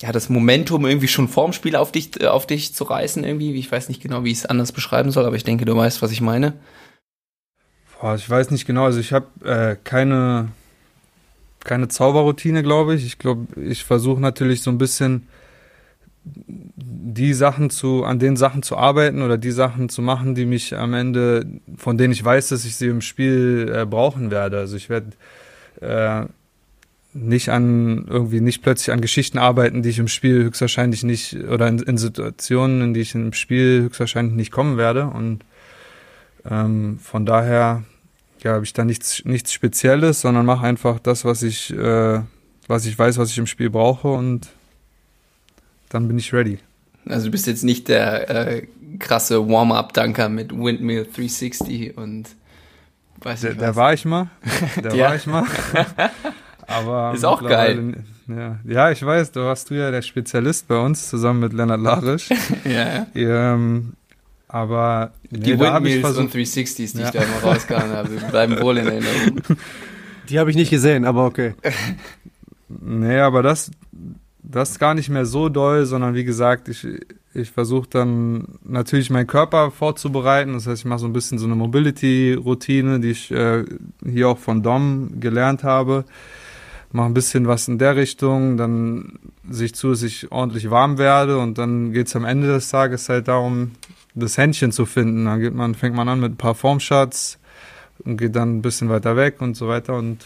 ja, 0.00 0.12
das 0.12 0.28
Momentum 0.28 0.86
irgendwie 0.86 1.08
schon 1.08 1.28
vorm 1.28 1.52
Spiel 1.52 1.76
auf 1.76 1.92
dich, 1.92 2.20
äh, 2.20 2.26
auf 2.26 2.46
dich 2.46 2.74
zu 2.74 2.84
reißen 2.84 3.24
irgendwie. 3.24 3.54
Ich 3.54 3.70
weiß 3.70 3.88
nicht 3.88 4.02
genau, 4.02 4.24
wie 4.24 4.30
ich 4.30 4.38
es 4.38 4.46
anders 4.46 4.72
beschreiben 4.72 5.10
soll, 5.10 5.24
aber 5.26 5.36
ich 5.36 5.44
denke, 5.44 5.64
du 5.64 5.76
weißt, 5.76 6.02
was 6.02 6.12
ich 6.12 6.20
meine. 6.20 6.54
Boah, 8.00 8.14
ich 8.16 8.28
weiß 8.28 8.50
nicht 8.50 8.66
genau. 8.66 8.84
Also 8.84 9.00
ich 9.00 9.12
habe 9.12 9.26
äh, 9.44 9.76
keine, 9.82 10.48
keine 11.60 11.88
Zauberroutine, 11.88 12.62
glaube 12.62 12.94
ich. 12.94 13.06
Ich 13.06 13.18
glaube, 13.18 13.46
ich 13.60 13.84
versuche 13.84 14.20
natürlich 14.20 14.62
so 14.62 14.70
ein 14.70 14.78
bisschen 14.78 15.26
die 16.24 17.34
Sachen 17.34 17.70
zu, 17.70 18.04
an 18.04 18.18
den 18.18 18.36
Sachen 18.36 18.62
zu 18.62 18.76
arbeiten 18.76 19.22
oder 19.22 19.38
die 19.38 19.50
Sachen 19.50 19.88
zu 19.88 20.02
machen, 20.02 20.34
die 20.34 20.46
mich 20.46 20.76
am 20.76 20.94
Ende, 20.94 21.46
von 21.76 21.98
denen 21.98 22.12
ich 22.12 22.24
weiß, 22.24 22.48
dass 22.48 22.64
ich 22.64 22.76
sie 22.76 22.88
im 22.88 23.02
Spiel 23.02 23.72
äh, 23.74 23.86
brauchen 23.86 24.30
werde. 24.30 24.58
Also 24.58 24.76
ich 24.76 24.88
werde 24.88 25.10
äh, 25.80 26.26
nicht 27.14 27.48
an 27.48 28.06
irgendwie 28.08 28.40
nicht 28.40 28.62
plötzlich 28.62 28.92
an 28.92 29.00
Geschichten 29.00 29.38
arbeiten, 29.38 29.82
die 29.82 29.88
ich 29.88 29.98
im 29.98 30.08
Spiel 30.08 30.44
höchstwahrscheinlich 30.44 31.04
nicht 31.04 31.34
oder 31.36 31.68
in, 31.68 31.78
in 31.78 31.96
Situationen, 31.96 32.82
in 32.82 32.94
die 32.94 33.00
ich 33.00 33.14
im 33.14 33.32
Spiel 33.32 33.82
höchstwahrscheinlich 33.82 34.34
nicht 34.34 34.50
kommen 34.50 34.76
werde. 34.76 35.06
Und 35.06 35.44
ähm, 36.44 36.98
von 36.98 37.24
daher 37.24 37.84
ja, 38.42 38.52
habe 38.52 38.64
ich 38.64 38.72
da 38.72 38.84
nichts, 38.84 39.24
nichts 39.24 39.52
Spezielles, 39.52 40.20
sondern 40.20 40.44
mache 40.44 40.66
einfach 40.66 40.98
das, 40.98 41.24
was 41.24 41.42
ich, 41.42 41.72
äh, 41.72 42.20
was 42.66 42.84
ich 42.84 42.98
weiß, 42.98 43.16
was 43.16 43.30
ich 43.30 43.38
im 43.38 43.46
Spiel 43.46 43.70
brauche 43.70 44.08
und 44.08 44.48
dann 45.88 46.08
bin 46.08 46.18
ich 46.18 46.32
ready. 46.32 46.58
Also 47.06 47.26
du 47.26 47.30
bist 47.30 47.46
jetzt 47.46 47.62
nicht 47.62 47.88
der 47.88 48.30
äh, 48.30 48.66
krasse 48.98 49.48
Warm-up-Dunker 49.48 50.28
mit 50.28 50.52
Windmill 50.52 51.04
360 51.04 51.96
und 51.96 52.28
weiß 53.18 53.44
nicht. 53.44 53.54
Der, 53.54 53.66
der 53.66 53.76
war 53.76 53.92
ich 53.92 54.04
mal. 54.04 54.30
Der 54.82 54.94
ja. 54.94 55.06
war 55.06 55.16
ich 55.16 55.26
mal. 55.26 55.44
Aber 56.66 57.12
ist 57.14 57.24
auch 57.24 57.42
geil. 57.42 58.04
Ja. 58.28 58.58
ja, 58.64 58.90
ich 58.90 59.04
weiß, 59.04 59.32
du 59.32 59.40
warst 59.40 59.70
du 59.70 59.74
ja 59.74 59.90
der 59.90 60.02
Spezialist 60.02 60.66
bei 60.68 60.78
uns 60.78 61.08
zusammen 61.10 61.40
mit 61.40 61.52
Lennart 61.52 61.80
Larisch. 61.82 62.30
ja. 62.64 63.06
Ähm, 63.14 63.94
aber 64.48 65.10
nee, 65.30 65.40
die 65.40 65.58
Windmills 65.58 66.16
und 66.16 66.32
360s, 66.32 66.94
die 66.94 67.00
ja. 67.00 67.06
ich 67.06 67.10
da 67.10 67.22
immer 67.22 67.42
rausgehauen 67.42 67.90
habe, 67.90 68.08
bleiben 68.30 68.60
wohl 68.60 68.78
in 68.78 68.86
Erinnerung. 68.86 69.40
Die 70.28 70.38
habe 70.38 70.48
ich 70.48 70.56
nicht 70.56 70.70
gesehen, 70.70 71.04
aber 71.04 71.26
okay. 71.26 71.54
nee, 72.68 73.18
aber 73.18 73.42
das, 73.42 73.70
das 74.42 74.70
ist 74.70 74.78
gar 74.78 74.94
nicht 74.94 75.10
mehr 75.10 75.26
so 75.26 75.50
doll, 75.50 75.84
sondern 75.84 76.14
wie 76.14 76.24
gesagt, 76.24 76.68
ich, 76.68 76.86
ich 77.34 77.50
versuche 77.50 77.88
dann 77.90 78.58
natürlich 78.64 79.10
meinen 79.10 79.26
Körper 79.26 79.70
vorzubereiten. 79.70 80.54
Das 80.54 80.66
heißt, 80.66 80.82
ich 80.82 80.86
mache 80.86 81.00
so 81.00 81.06
ein 81.06 81.12
bisschen 81.12 81.38
so 81.38 81.44
eine 81.44 81.56
Mobility-Routine, 81.56 83.00
die 83.00 83.10
ich 83.10 83.30
äh, 83.30 83.64
hier 84.02 84.28
auch 84.28 84.38
von 84.38 84.62
Dom 84.62 85.20
gelernt 85.20 85.62
habe. 85.62 86.04
Mache 86.94 87.06
ein 87.06 87.14
bisschen 87.14 87.48
was 87.48 87.66
in 87.66 87.78
der 87.78 87.96
Richtung, 87.96 88.56
dann 88.56 89.18
sehe 89.50 89.66
ich 89.66 89.74
zu, 89.74 89.90
dass 89.90 90.04
ich 90.04 90.30
ordentlich 90.30 90.70
warm 90.70 90.96
werde 90.96 91.38
und 91.38 91.58
dann 91.58 91.92
geht 91.92 92.06
es 92.06 92.14
am 92.14 92.24
Ende 92.24 92.46
des 92.46 92.68
Tages 92.68 93.08
halt 93.08 93.26
darum, 93.26 93.72
das 94.14 94.38
Händchen 94.38 94.70
zu 94.70 94.86
finden. 94.86 95.24
Dann 95.24 95.40
geht 95.40 95.54
man, 95.54 95.74
fängt 95.74 95.96
man 95.96 96.08
an 96.08 96.20
mit 96.20 96.34
ein 96.34 96.36
paar 96.36 96.54
Formshots 96.54 97.40
und 98.04 98.16
geht 98.16 98.36
dann 98.36 98.58
ein 98.58 98.62
bisschen 98.62 98.90
weiter 98.90 99.16
weg 99.16 99.40
und 99.40 99.56
so 99.56 99.66
weiter. 99.66 99.96
Und 99.96 100.24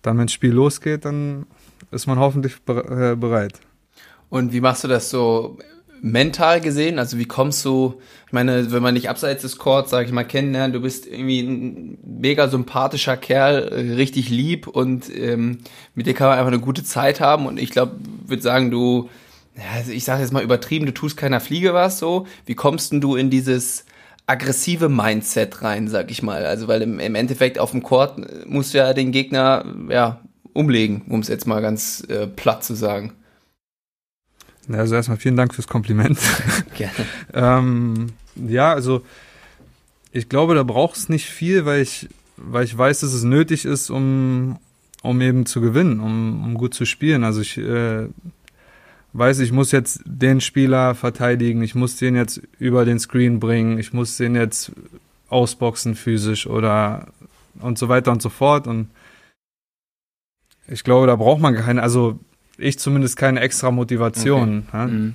dann, 0.00 0.16
wenn 0.16 0.28
das 0.28 0.32
Spiel 0.32 0.52
losgeht, 0.52 1.04
dann 1.04 1.44
ist 1.90 2.06
man 2.06 2.18
hoffentlich 2.18 2.54
äh, 2.66 3.14
bereit. 3.14 3.60
Und 4.30 4.54
wie 4.54 4.62
machst 4.62 4.84
du 4.84 4.88
das 4.88 5.10
so 5.10 5.58
mental 6.02 6.60
gesehen? 6.60 6.98
Also 6.98 7.18
wie 7.18 7.24
kommst 7.24 7.64
du, 7.64 8.00
ich 8.26 8.32
meine, 8.32 8.70
wenn 8.72 8.82
man 8.82 8.94
dich 8.94 9.08
abseits 9.08 9.42
des 9.42 9.58
Courts, 9.58 9.90
sag 9.90 10.06
ich 10.06 10.12
mal, 10.12 10.24
kennenlernt, 10.24 10.74
du 10.74 10.80
bist 10.80 11.06
irgendwie 11.06 11.40
ein 11.40 11.98
mega 12.04 12.48
sympathischer 12.48 13.16
Kerl, 13.16 13.68
äh, 13.68 13.94
richtig 13.94 14.28
lieb 14.28 14.66
und 14.66 15.14
ähm, 15.14 15.58
mit 15.94 16.06
dir 16.06 16.14
kann 16.14 16.28
man 16.28 16.38
einfach 16.38 16.52
eine 16.52 16.60
gute 16.60 16.84
Zeit 16.84 17.20
haben 17.20 17.46
und 17.46 17.58
ich 17.58 17.70
glaube, 17.70 17.96
würde 18.26 18.42
sagen, 18.42 18.70
du, 18.70 19.08
also 19.74 19.92
ich 19.92 20.04
sage 20.04 20.22
jetzt 20.22 20.32
mal 20.32 20.42
übertrieben, 20.42 20.86
du 20.86 20.94
tust 20.94 21.16
keiner 21.16 21.40
Fliege 21.40 21.74
was 21.74 21.98
so. 21.98 22.26
Wie 22.46 22.54
kommst 22.54 22.92
denn 22.92 23.00
du 23.00 23.16
in 23.16 23.30
dieses 23.30 23.84
aggressive 24.26 24.88
Mindset 24.88 25.62
rein, 25.62 25.88
sag 25.88 26.10
ich 26.10 26.22
mal? 26.22 26.46
Also 26.46 26.68
weil 26.68 26.82
im, 26.82 26.98
im 27.00 27.14
Endeffekt 27.14 27.58
auf 27.58 27.72
dem 27.72 27.82
Court 27.82 28.18
musst 28.46 28.74
du 28.74 28.78
ja 28.78 28.92
den 28.92 29.12
Gegner 29.12 29.64
ja 29.88 30.20
umlegen, 30.52 31.02
um 31.08 31.20
es 31.20 31.28
jetzt 31.28 31.46
mal 31.46 31.60
ganz 31.60 32.04
äh, 32.08 32.26
platt 32.26 32.64
zu 32.64 32.74
sagen. 32.74 33.12
Also 34.74 34.94
erstmal 34.94 35.18
vielen 35.18 35.36
Dank 35.36 35.54
fürs 35.54 35.68
Kompliment. 35.68 36.18
Gerne. 36.76 36.94
ähm, 37.34 38.06
ja, 38.34 38.72
also 38.72 39.02
ich 40.12 40.28
glaube, 40.28 40.54
da 40.54 40.62
braucht 40.62 40.96
es 40.96 41.08
nicht 41.08 41.26
viel, 41.26 41.64
weil 41.64 41.82
ich, 41.82 42.08
weil 42.36 42.64
ich 42.64 42.76
weiß, 42.76 43.00
dass 43.00 43.12
es 43.12 43.24
nötig 43.24 43.64
ist, 43.64 43.90
um, 43.90 44.58
um 45.02 45.20
eben 45.20 45.46
zu 45.46 45.60
gewinnen, 45.60 46.00
um, 46.00 46.44
um 46.44 46.54
gut 46.54 46.74
zu 46.74 46.84
spielen. 46.84 47.24
Also 47.24 47.40
ich 47.40 47.58
äh, 47.58 48.06
weiß, 49.12 49.40
ich 49.40 49.52
muss 49.52 49.72
jetzt 49.72 50.00
den 50.04 50.40
Spieler 50.40 50.94
verteidigen, 50.94 51.62
ich 51.62 51.74
muss 51.74 51.96
den 51.96 52.16
jetzt 52.16 52.40
über 52.58 52.84
den 52.84 52.98
Screen 52.98 53.40
bringen, 53.40 53.78
ich 53.78 53.92
muss 53.92 54.16
den 54.16 54.34
jetzt 54.34 54.72
ausboxen 55.28 55.94
physisch 55.94 56.46
oder 56.46 57.06
und 57.60 57.78
so 57.78 57.88
weiter 57.88 58.10
und 58.12 58.22
so 58.22 58.28
fort. 58.28 58.66
Und 58.66 58.90
ich 60.66 60.84
glaube, 60.84 61.06
da 61.06 61.16
braucht 61.16 61.40
man 61.40 61.54
keine, 61.54 61.82
also 61.82 62.18
ich 62.60 62.78
zumindest 62.78 63.16
keine 63.16 63.40
extra 63.40 63.70
Motivation. 63.70 64.64
Okay. 64.68 64.76
Ja? 64.76 64.86
Mhm. 64.86 65.14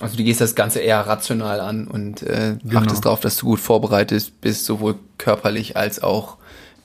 Also 0.00 0.16
du 0.16 0.24
gehst 0.24 0.40
das 0.40 0.54
Ganze 0.54 0.80
eher 0.80 1.00
rational 1.00 1.60
an 1.60 1.86
und 1.86 2.22
äh, 2.22 2.56
genau. 2.64 2.80
achtest 2.80 3.04
darauf, 3.04 3.20
dass 3.20 3.36
du 3.36 3.46
gut 3.46 3.60
vorbereitet 3.60 4.32
bist, 4.40 4.64
sowohl 4.64 4.96
körperlich 5.18 5.76
als 5.76 6.02
auch, 6.02 6.36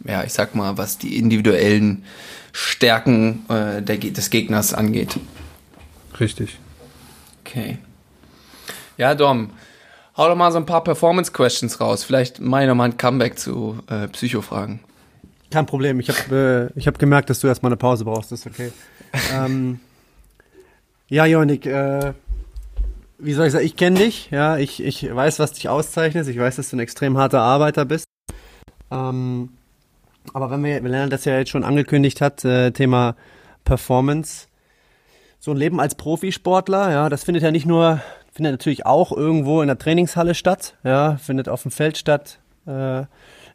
ja, 0.06 0.23
ich 0.23 0.34
sag 0.34 0.54
mal, 0.54 0.78
was 0.78 0.99
die 0.99 1.17
individuellen 1.17 2.04
Stärken 2.52 3.45
äh, 3.49 3.82
der, 3.82 3.97
des 3.97 4.30
Gegners 4.30 4.75
angeht. 4.75 5.19
Richtig. 6.19 6.60
Okay. 7.43 7.80
Ja, 8.97 9.15
Dom, 9.15 9.52
hau 10.15 10.28
doch 10.28 10.36
mal 10.36 10.52
so 10.52 10.58
ein 10.58 10.65
paar 10.67 10.84
Performance-Questions 10.84 11.80
raus. 11.80 12.04
Vielleicht 12.04 12.39
mache 12.39 12.63
ich 12.63 12.67
nochmal 12.67 12.89
ein 12.89 12.97
Comeback 12.97 13.39
zu 13.39 13.80
äh, 13.89 14.08
Psychofragen. 14.10 14.82
Kein 15.49 15.65
Problem. 15.65 15.99
Ich 15.99 16.10
habe 16.10 16.71
äh, 16.75 16.82
hab 16.82 16.99
gemerkt, 16.99 17.32
dass 17.32 17.39
du 17.39 17.47
erstmal 17.47 17.71
eine 17.71 17.78
Pause 17.78 18.06
brauchst. 18.06 18.32
Das 18.32 18.41
ist 18.41 18.45
okay. 18.45 18.71
Ähm, 19.34 19.80
ja, 21.10 21.26
Jonik, 21.26 21.65
äh, 21.65 22.13
wie 23.17 23.34
soll 23.34 23.48
ich 23.48 23.52
sagen, 23.52 23.65
ich 23.65 23.76
kenne 23.76 24.00
dich, 24.00 24.30
ja, 24.32 24.58
ich, 24.58 24.84
ich 24.84 25.13
weiß, 25.13 25.39
was 25.39 25.54
dich 25.54 25.69
auszeichnet, 25.69 26.28
ich 26.28 26.39
weiß, 26.39 26.56
dass 26.56 26.69
du 26.69 26.78
ein 26.78 26.82
extrem 26.82 27.17
harter 27.17 27.41
Arbeiter 27.41 27.86
bist. 27.86 28.06
Ähm, 28.91 29.50
aber 30.34 30.52
wenn 30.52 30.63
wir, 30.63 30.80
Lennart 30.82 31.12
das 31.12 31.26
ja 31.26 31.38
jetzt 31.38 31.50
schon 31.50 31.63
angekündigt 31.63 32.22
hat, 32.22 32.45
äh, 32.45 32.72
Thema 32.72 33.15
Performance, 33.65 34.48
so 35.39 35.52
ein 35.52 35.58
Leben 35.58 35.80
als 35.80 35.95
Profisportler, 35.95 36.91
ja, 36.91 37.10
das 37.10 37.24
findet 37.24 37.43
ja 37.43 37.52
nicht 37.52 37.65
nur, 37.65 38.02
findet 38.32 38.54
natürlich 38.54 38.86
auch 38.86 39.12
irgendwo 39.12 39.62
in 39.62 39.67
der 39.67 39.78
Trainingshalle 39.78 40.36
statt, 40.36 40.76
ja, 40.84 41.17
findet 41.17 41.50
auf 41.50 41.63
dem 41.63 41.72
Feld 41.72 41.98
statt, 41.98 42.39
äh, 42.67 43.04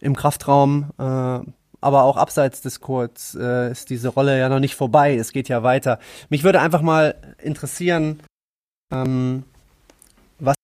im 0.01 0.17
Kraftraum, 0.17 0.91
äh, 0.99 1.41
aber 1.85 2.05
auch 2.05 2.17
abseits 2.17 2.63
des 2.63 2.81
Courts 2.81 3.37
äh, 3.39 3.71
ist 3.71 3.91
diese 3.91 4.09
Rolle 4.09 4.39
ja 4.39 4.49
noch 4.49 4.59
nicht 4.59 4.75
vorbei. 4.75 5.17
Es 5.17 5.33
geht 5.33 5.51
ja 5.51 5.63
weiter. 5.63 5.99
Mich 6.31 6.43
würde 6.43 6.61
einfach 6.61 6.81
mal 6.81 7.15
interessieren, 7.43 8.21
ähm, 8.91 9.45
was 10.39 10.55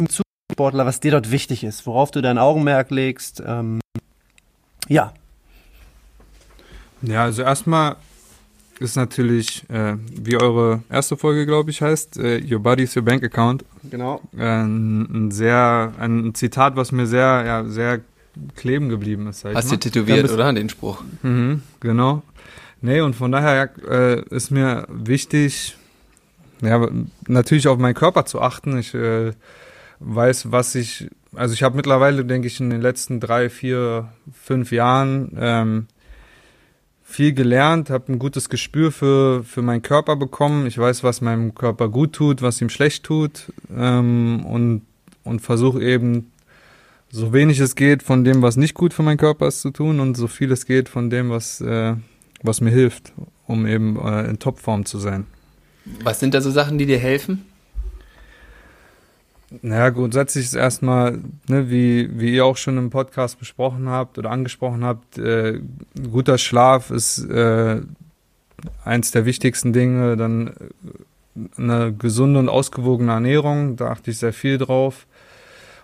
im 0.00 0.08
Sportler, 0.52 0.86
was 0.86 0.98
dir 0.98 1.12
dort 1.12 1.30
wichtig 1.30 1.62
ist, 1.62 1.86
worauf 1.86 2.10
du 2.10 2.20
dein 2.20 2.38
Augenmerk 2.38 2.90
legst. 2.90 3.42
Ähm, 3.46 3.78
ja. 4.88 5.14
Ja, 7.02 7.22
also 7.22 7.42
erstmal 7.42 7.94
ist 8.80 8.96
natürlich, 8.96 9.68
äh, 9.70 9.96
wie 10.10 10.36
eure 10.36 10.82
erste 10.90 11.16
Folge, 11.16 11.46
glaube 11.46 11.70
ich, 11.70 11.80
heißt, 11.80 12.16
äh, 12.16 12.42
Your 12.42 12.58
Body 12.58 12.82
is 12.82 12.96
Your 12.96 13.04
Bank 13.04 13.22
Account. 13.22 13.64
Genau. 13.88 14.20
Äh, 14.36 14.62
ein, 14.62 15.30
sehr, 15.30 15.92
ein 16.00 16.34
Zitat, 16.34 16.74
was 16.74 16.90
mir 16.90 17.06
sehr, 17.06 17.44
ja, 17.46 17.64
sehr 17.64 18.00
kleben 18.56 18.88
geblieben 18.88 19.26
ist. 19.26 19.44
Hast 19.44 19.70
du 19.70 19.76
tätowiert, 19.76 20.30
oder? 20.30 20.52
Den 20.52 20.68
Spruch. 20.68 21.02
Mhm, 21.22 21.62
genau. 21.80 22.22
Nee, 22.80 23.00
und 23.00 23.14
von 23.14 23.30
daher 23.30 23.70
äh, 23.88 24.22
ist 24.34 24.50
mir 24.50 24.86
wichtig, 24.88 25.76
ja, 26.62 26.88
natürlich 27.28 27.68
auf 27.68 27.78
meinen 27.78 27.94
Körper 27.94 28.24
zu 28.24 28.40
achten. 28.40 28.78
Ich 28.78 28.92
äh, 28.94 29.32
weiß, 30.00 30.50
was 30.50 30.74
ich, 30.74 31.08
also 31.34 31.54
ich 31.54 31.62
habe 31.62 31.76
mittlerweile, 31.76 32.24
denke 32.24 32.48
ich, 32.48 32.58
in 32.58 32.70
den 32.70 32.80
letzten 32.80 33.20
drei, 33.20 33.50
vier, 33.50 34.08
fünf 34.32 34.72
Jahren 34.72 35.36
ähm, 35.38 35.86
viel 37.04 37.34
gelernt, 37.34 37.90
habe 37.90 38.12
ein 38.12 38.18
gutes 38.18 38.48
Gespür 38.48 38.90
für, 38.90 39.44
für 39.44 39.62
meinen 39.62 39.82
Körper 39.82 40.16
bekommen. 40.16 40.66
Ich 40.66 40.78
weiß, 40.78 41.04
was 41.04 41.20
meinem 41.20 41.54
Körper 41.54 41.88
gut 41.88 42.14
tut, 42.14 42.42
was 42.42 42.60
ihm 42.60 42.68
schlecht 42.68 43.04
tut 43.04 43.52
ähm, 43.72 44.44
und, 44.44 44.82
und 45.22 45.40
versuche 45.40 45.82
eben 45.82 46.31
so 47.12 47.32
wenig 47.32 47.60
es 47.60 47.76
geht 47.76 48.02
von 48.02 48.24
dem, 48.24 48.40
was 48.40 48.56
nicht 48.56 48.74
gut 48.74 48.94
für 48.94 49.02
meinen 49.02 49.18
Körper 49.18 49.46
ist, 49.46 49.60
zu 49.60 49.70
tun 49.70 50.00
und 50.00 50.16
so 50.16 50.26
viel 50.26 50.50
es 50.50 50.64
geht 50.66 50.88
von 50.88 51.10
dem, 51.10 51.30
was, 51.30 51.60
äh, 51.60 51.94
was 52.42 52.62
mir 52.62 52.70
hilft, 52.70 53.12
um 53.46 53.66
eben 53.66 54.00
äh, 54.00 54.24
in 54.24 54.38
Topform 54.38 54.86
zu 54.86 54.98
sein. 54.98 55.26
Was 56.02 56.20
sind 56.20 56.32
da 56.32 56.40
so 56.40 56.50
Sachen, 56.50 56.78
die 56.78 56.86
dir 56.86 56.98
helfen? 56.98 57.44
Naja, 59.60 59.90
grundsätzlich 59.90 60.46
ist 60.46 60.54
erstmal, 60.54 61.18
ne, 61.48 61.68
wie, 61.70 62.08
wie 62.18 62.34
ihr 62.34 62.46
auch 62.46 62.56
schon 62.56 62.78
im 62.78 62.88
Podcast 62.88 63.38
besprochen 63.38 63.90
habt 63.90 64.16
oder 64.16 64.30
angesprochen 64.30 64.82
habt, 64.82 65.18
äh, 65.18 65.60
guter 66.10 66.38
Schlaf 66.38 66.90
ist 66.90 67.18
äh, 67.28 67.82
eins 68.84 69.10
der 69.10 69.26
wichtigsten 69.26 69.74
Dinge. 69.74 70.16
Dann 70.16 70.48
äh, 70.48 71.60
eine 71.60 71.92
gesunde 71.92 72.38
und 72.38 72.48
ausgewogene 72.48 73.12
Ernährung, 73.12 73.76
da 73.76 73.88
achte 73.88 74.10
ich 74.10 74.18
sehr 74.18 74.32
viel 74.32 74.56
drauf. 74.56 75.06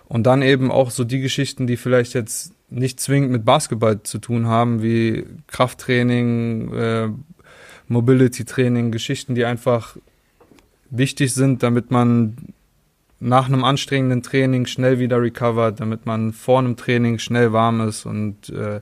Und 0.09 0.23
dann 0.23 0.41
eben 0.41 0.71
auch 0.71 0.89
so 0.89 1.03
die 1.03 1.21
Geschichten, 1.21 1.67
die 1.67 1.77
vielleicht 1.77 2.15
jetzt 2.15 2.51
nicht 2.69 2.99
zwingend 2.99 3.31
mit 3.31 3.45
Basketball 3.45 4.01
zu 4.03 4.17
tun 4.17 4.47
haben, 4.47 4.81
wie 4.81 5.25
Krafttraining, 5.47 6.73
äh, 6.73 7.09
Mobility-Training, 7.87 8.91
Geschichten, 8.91 9.35
die 9.35 9.45
einfach 9.45 9.95
wichtig 10.89 11.33
sind, 11.33 11.61
damit 11.63 11.91
man 11.91 12.35
nach 13.19 13.47
einem 13.47 13.63
anstrengenden 13.63 14.23
Training 14.23 14.65
schnell 14.65 14.97
wieder 14.97 15.21
recovert, 15.21 15.79
damit 15.79 16.05
man 16.05 16.33
vor 16.33 16.59
einem 16.59 16.75
Training 16.75 17.19
schnell 17.19 17.53
warm 17.53 17.81
ist 17.81 18.05
und 18.05 18.49
äh, 18.49 18.81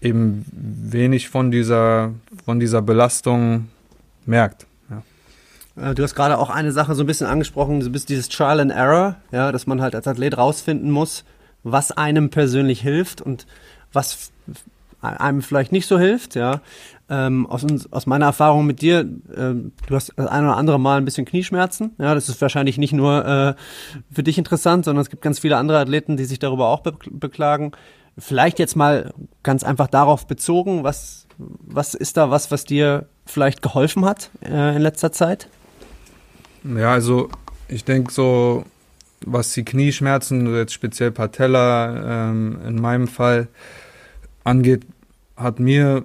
eben 0.00 0.44
wenig 0.52 1.28
von 1.28 1.50
dieser, 1.50 2.12
von 2.44 2.58
dieser 2.58 2.82
Belastung 2.82 3.68
merkt. 4.26 4.67
Äh, 5.80 5.94
du 5.94 6.02
hast 6.02 6.14
gerade 6.14 6.38
auch 6.38 6.50
eine 6.50 6.72
Sache 6.72 6.94
so 6.94 7.02
ein 7.02 7.06
bisschen 7.06 7.26
angesprochen, 7.26 7.82
so 7.82 7.90
bist 7.90 8.08
dieses 8.08 8.28
Trial 8.28 8.60
and 8.60 8.72
Error, 8.72 9.16
ja, 9.32 9.52
dass 9.52 9.66
man 9.66 9.80
halt 9.80 9.94
als 9.94 10.06
Athlet 10.06 10.36
rausfinden 10.36 10.90
muss, 10.90 11.24
was 11.62 11.92
einem 11.92 12.30
persönlich 12.30 12.80
hilft 12.80 13.20
und 13.20 13.46
was 13.92 14.32
einem 15.00 15.42
vielleicht 15.42 15.72
nicht 15.72 15.86
so 15.86 15.98
hilft, 15.98 16.34
ja. 16.34 16.60
Ähm, 17.10 17.46
aus, 17.46 17.64
aus 17.90 18.06
meiner 18.06 18.26
Erfahrung 18.26 18.66
mit 18.66 18.82
dir, 18.82 19.00
ähm, 19.34 19.72
du 19.86 19.94
hast 19.94 20.12
das 20.16 20.26
ein 20.26 20.44
oder 20.44 20.56
andere 20.56 20.78
Mal 20.78 20.98
ein 20.98 21.06
bisschen 21.06 21.24
Knieschmerzen. 21.24 21.92
Ja, 21.98 22.14
das 22.14 22.28
ist 22.28 22.42
wahrscheinlich 22.42 22.76
nicht 22.76 22.92
nur 22.92 23.24
äh, 23.24 23.54
für 24.12 24.22
dich 24.22 24.36
interessant, 24.36 24.84
sondern 24.84 25.00
es 25.00 25.08
gibt 25.08 25.22
ganz 25.22 25.38
viele 25.38 25.56
andere 25.56 25.78
Athleten, 25.78 26.18
die 26.18 26.26
sich 26.26 26.38
darüber 26.38 26.68
auch 26.68 26.80
be 26.80 26.92
beklagen. 27.10 27.72
Vielleicht 28.18 28.58
jetzt 28.58 28.76
mal 28.76 29.14
ganz 29.42 29.62
einfach 29.62 29.86
darauf 29.86 30.26
bezogen, 30.26 30.82
was, 30.82 31.26
was 31.38 31.94
ist 31.94 32.16
da 32.16 32.30
was, 32.30 32.50
was 32.50 32.64
dir 32.64 33.06
vielleicht 33.24 33.62
geholfen 33.62 34.04
hat 34.04 34.30
äh, 34.44 34.76
in 34.76 34.82
letzter 34.82 35.12
Zeit? 35.12 35.48
Ja, 36.64 36.92
also 36.92 37.28
ich 37.68 37.84
denke 37.84 38.12
so, 38.12 38.64
was 39.24 39.52
die 39.52 39.64
Knieschmerzen, 39.64 40.54
jetzt 40.54 40.72
speziell 40.72 41.10
Patella 41.10 42.30
ähm, 42.30 42.58
in 42.66 42.76
meinem 42.80 43.08
Fall 43.08 43.48
angeht, 44.44 44.82
hat 45.36 45.60
mir 45.60 46.04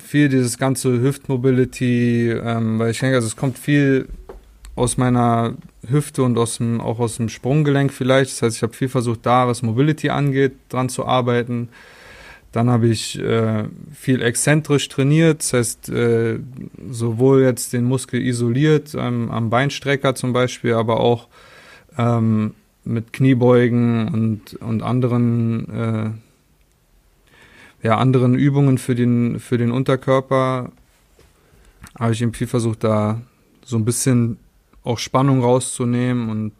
viel 0.00 0.28
dieses 0.28 0.58
ganze 0.58 1.00
Hüftmobility, 1.00 2.30
ähm, 2.30 2.78
weil 2.78 2.90
ich 2.90 3.00
denke, 3.00 3.16
also 3.16 3.28
es 3.28 3.36
kommt 3.36 3.58
viel 3.58 4.08
aus 4.74 4.96
meiner 4.96 5.54
Hüfte 5.86 6.22
und 6.22 6.38
aus 6.38 6.56
dem, 6.56 6.80
auch 6.80 6.98
aus 6.98 7.16
dem 7.16 7.28
Sprunggelenk 7.28 7.92
vielleicht. 7.92 8.32
Das 8.32 8.42
heißt, 8.42 8.56
ich 8.56 8.62
habe 8.62 8.72
viel 8.72 8.88
versucht, 8.88 9.26
da, 9.26 9.46
was 9.46 9.62
Mobility 9.62 10.10
angeht, 10.10 10.52
dran 10.68 10.88
zu 10.88 11.06
arbeiten. 11.06 11.68
Dann 12.52 12.68
habe 12.68 12.88
ich 12.88 13.18
äh, 13.18 13.64
viel 13.94 14.22
exzentrisch 14.22 14.88
trainiert, 14.88 15.40
das 15.40 15.52
heißt, 15.52 15.88
äh, 15.90 16.40
sowohl 16.90 17.42
jetzt 17.42 17.72
den 17.72 17.84
Muskel 17.84 18.20
isoliert, 18.20 18.94
ähm, 18.98 19.30
am 19.30 19.50
Beinstrecker 19.50 20.16
zum 20.16 20.32
Beispiel, 20.32 20.74
aber 20.74 20.98
auch 20.98 21.28
ähm, 21.96 22.54
mit 22.84 23.12
Kniebeugen 23.12 24.08
und, 24.08 24.54
und 24.54 24.82
anderen, 24.82 25.68
äh, 27.82 27.86
ja, 27.86 27.98
anderen 27.98 28.34
Übungen 28.34 28.78
für 28.78 28.96
den, 28.96 29.38
für 29.38 29.56
den 29.56 29.70
Unterkörper 29.70 30.72
habe 31.98 32.12
ich 32.12 32.22
eben 32.22 32.34
viel 32.34 32.46
versucht, 32.46 32.82
da 32.84 33.20
so 33.64 33.76
ein 33.76 33.84
bisschen 33.84 34.38
auch 34.82 34.98
Spannung 34.98 35.42
rauszunehmen 35.42 36.30
und 36.30 36.52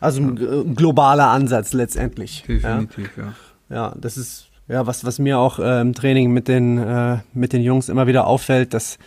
also 0.00 0.20
ein, 0.20 0.38
ein 0.38 0.74
globaler 0.74 1.28
Ansatz 1.28 1.72
letztendlich. 1.72 2.44
Definitiv, 2.46 3.16
ja. 3.16 3.34
Ja, 3.68 3.74
ja 3.74 3.94
das 3.98 4.16
ist 4.16 4.48
ja 4.68 4.86
was, 4.86 5.04
was 5.04 5.18
mir 5.18 5.38
auch 5.38 5.58
äh, 5.58 5.80
im 5.80 5.94
Training 5.94 6.32
mit 6.32 6.48
den 6.48 6.78
äh, 6.78 7.18
mit 7.32 7.52
den 7.52 7.62
Jungs 7.62 7.88
immer 7.88 8.06
wieder 8.06 8.26
auffällt, 8.26 8.74
dass 8.74 8.98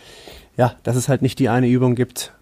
ja, 0.56 0.74
dass 0.82 0.96
es 0.96 1.08
halt 1.08 1.22
nicht 1.22 1.38
die 1.38 1.48
eine 1.48 1.68
Übung 1.68 1.94
gibt, 1.94 2.32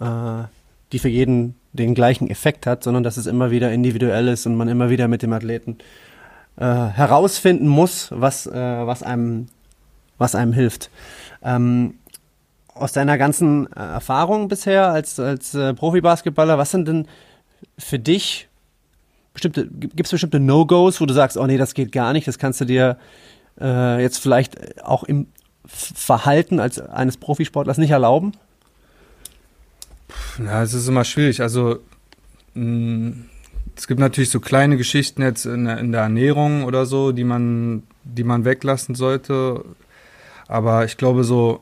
äh, 0.00 0.44
die 0.92 0.98
für 0.98 1.08
jeden 1.08 1.54
den 1.72 1.94
gleichen 1.94 2.28
Effekt 2.28 2.66
hat, 2.66 2.82
sondern 2.82 3.04
dass 3.04 3.16
es 3.16 3.26
immer 3.26 3.50
wieder 3.52 3.70
individuell 3.72 4.26
ist 4.28 4.46
und 4.46 4.56
man 4.56 4.68
immer 4.68 4.90
wieder 4.90 5.06
mit 5.06 5.22
dem 5.22 5.32
Athleten 5.32 5.78
äh, 6.56 6.64
herausfinden 6.64 7.68
muss, 7.68 8.08
was 8.10 8.46
äh, 8.46 8.52
was 8.52 9.02
einem 9.02 9.46
was 10.18 10.34
einem 10.34 10.52
hilft. 10.52 10.90
Ähm, 11.42 11.94
aus 12.74 12.92
deiner 12.92 13.18
ganzen 13.18 13.66
äh, 13.72 13.78
Erfahrung 13.78 14.48
bisher 14.48 14.88
als, 14.88 15.20
als 15.20 15.56
Profibasketballer, 15.76 16.58
was 16.58 16.70
sind 16.70 16.88
denn 16.88 17.06
für 17.78 17.98
dich 17.98 18.49
bestimmte, 19.40 19.66
gibt 19.66 20.06
es 20.06 20.10
bestimmte 20.10 20.40
No-Gos, 20.40 21.00
wo 21.00 21.06
du 21.06 21.14
sagst, 21.14 21.36
oh 21.36 21.46
nee, 21.46 21.58
das 21.58 21.74
geht 21.74 21.92
gar 21.92 22.12
nicht, 22.12 22.28
das 22.28 22.38
kannst 22.38 22.60
du 22.60 22.64
dir 22.64 22.98
äh, 23.60 24.02
jetzt 24.02 24.18
vielleicht 24.18 24.84
auch 24.84 25.04
im 25.04 25.26
Verhalten 25.66 26.60
als 26.60 26.80
eines 26.80 27.16
Profisportlers 27.16 27.78
nicht 27.78 27.90
erlauben? 27.90 28.32
Ja, 30.38 30.62
es 30.62 30.74
ist 30.74 30.88
immer 30.88 31.04
schwierig. 31.04 31.40
Also 31.40 31.78
mh, 32.54 33.12
es 33.76 33.86
gibt 33.86 34.00
natürlich 34.00 34.30
so 34.30 34.40
kleine 34.40 34.76
Geschichten 34.76 35.22
jetzt 35.22 35.46
in, 35.46 35.66
in 35.66 35.92
der 35.92 36.02
Ernährung 36.02 36.64
oder 36.64 36.86
so, 36.86 37.12
die 37.12 37.24
man, 37.24 37.84
die 38.04 38.24
man 38.24 38.44
weglassen 38.44 38.94
sollte. 38.94 39.64
Aber 40.48 40.84
ich 40.84 40.96
glaube 40.96 41.24
so 41.24 41.60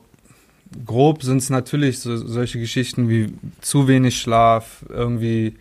grob 0.85 1.23
sind 1.23 1.37
es 1.37 1.49
natürlich 1.49 1.99
so, 1.99 2.17
solche 2.17 2.59
Geschichten 2.59 3.09
wie 3.09 3.33
zu 3.61 3.87
wenig 3.87 4.19
Schlaf, 4.19 4.85
irgendwie 4.89 5.55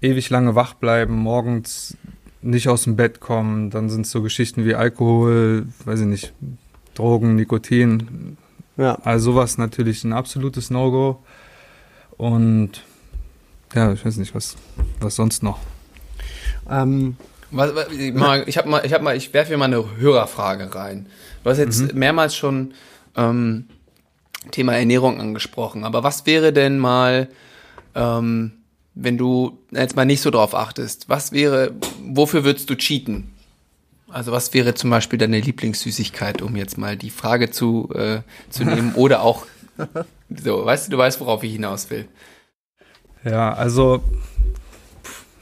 ewig 0.00 0.30
lange 0.30 0.54
wach 0.54 0.74
bleiben, 0.74 1.14
morgens 1.14 1.96
nicht 2.42 2.68
aus 2.68 2.84
dem 2.84 2.96
Bett 2.96 3.20
kommen. 3.20 3.70
Dann 3.70 3.88
sind 3.90 4.06
es 4.06 4.10
so 4.10 4.22
Geschichten 4.22 4.64
wie 4.64 4.74
Alkohol, 4.74 5.66
weiß 5.84 6.00
ich 6.00 6.06
nicht, 6.06 6.32
Drogen, 6.94 7.36
Nikotin. 7.36 8.36
Ja. 8.76 8.98
Also 9.02 9.32
sowas 9.32 9.58
natürlich 9.58 10.04
ein 10.04 10.12
absolutes 10.12 10.70
No-Go. 10.70 11.22
Und 12.16 12.84
ja, 13.74 13.92
ich 13.92 14.04
weiß 14.04 14.16
nicht, 14.16 14.34
was, 14.34 14.56
was 15.00 15.16
sonst 15.16 15.42
noch. 15.42 15.58
Ähm, 16.70 17.16
was, 17.50 17.72
ich 17.92 18.12
habe 18.58 18.68
mal, 18.68 18.82
ich 18.84 18.92
habe 18.92 19.04
mal, 19.04 19.16
ich 19.16 19.32
werfe 19.32 19.48
hier 19.48 19.58
mal 19.58 19.66
eine 19.66 19.84
Hörerfrage 19.96 20.74
rein. 20.74 21.06
Du 21.42 21.50
hast 21.50 21.58
jetzt 21.58 21.92
mhm. 21.92 21.98
mehrmals 21.98 22.36
schon 22.36 22.74
ähm, 23.16 23.66
Thema 24.50 24.76
Ernährung 24.76 25.20
angesprochen. 25.20 25.84
Aber 25.84 26.02
was 26.02 26.26
wäre 26.26 26.52
denn 26.52 26.78
mal, 26.78 27.28
ähm, 27.94 28.52
wenn 29.00 29.16
du 29.16 29.58
jetzt 29.70 29.94
mal 29.94 30.04
nicht 30.04 30.20
so 30.20 30.30
drauf 30.30 30.54
achtest, 30.54 31.08
was 31.08 31.30
wäre, 31.32 31.72
wofür 32.04 32.44
würdest 32.44 32.68
du 32.68 32.74
cheaten? 32.74 33.30
Also 34.08 34.32
was 34.32 34.52
wäre 34.54 34.74
zum 34.74 34.90
Beispiel 34.90 35.18
deine 35.18 35.38
Lieblingssüßigkeit, 35.38 36.42
um 36.42 36.56
jetzt 36.56 36.78
mal 36.78 36.96
die 36.96 37.10
Frage 37.10 37.50
zu, 37.50 37.90
äh, 37.94 38.22
zu 38.50 38.64
nehmen 38.64 38.94
oder 38.96 39.22
auch, 39.22 39.46
so, 40.28 40.64
weißt 40.64 40.88
du, 40.88 40.92
du 40.92 40.98
weißt, 40.98 41.20
worauf 41.20 41.44
ich 41.44 41.52
hinaus 41.52 41.90
will. 41.90 42.08
Ja, 43.24 43.52
also 43.52 44.02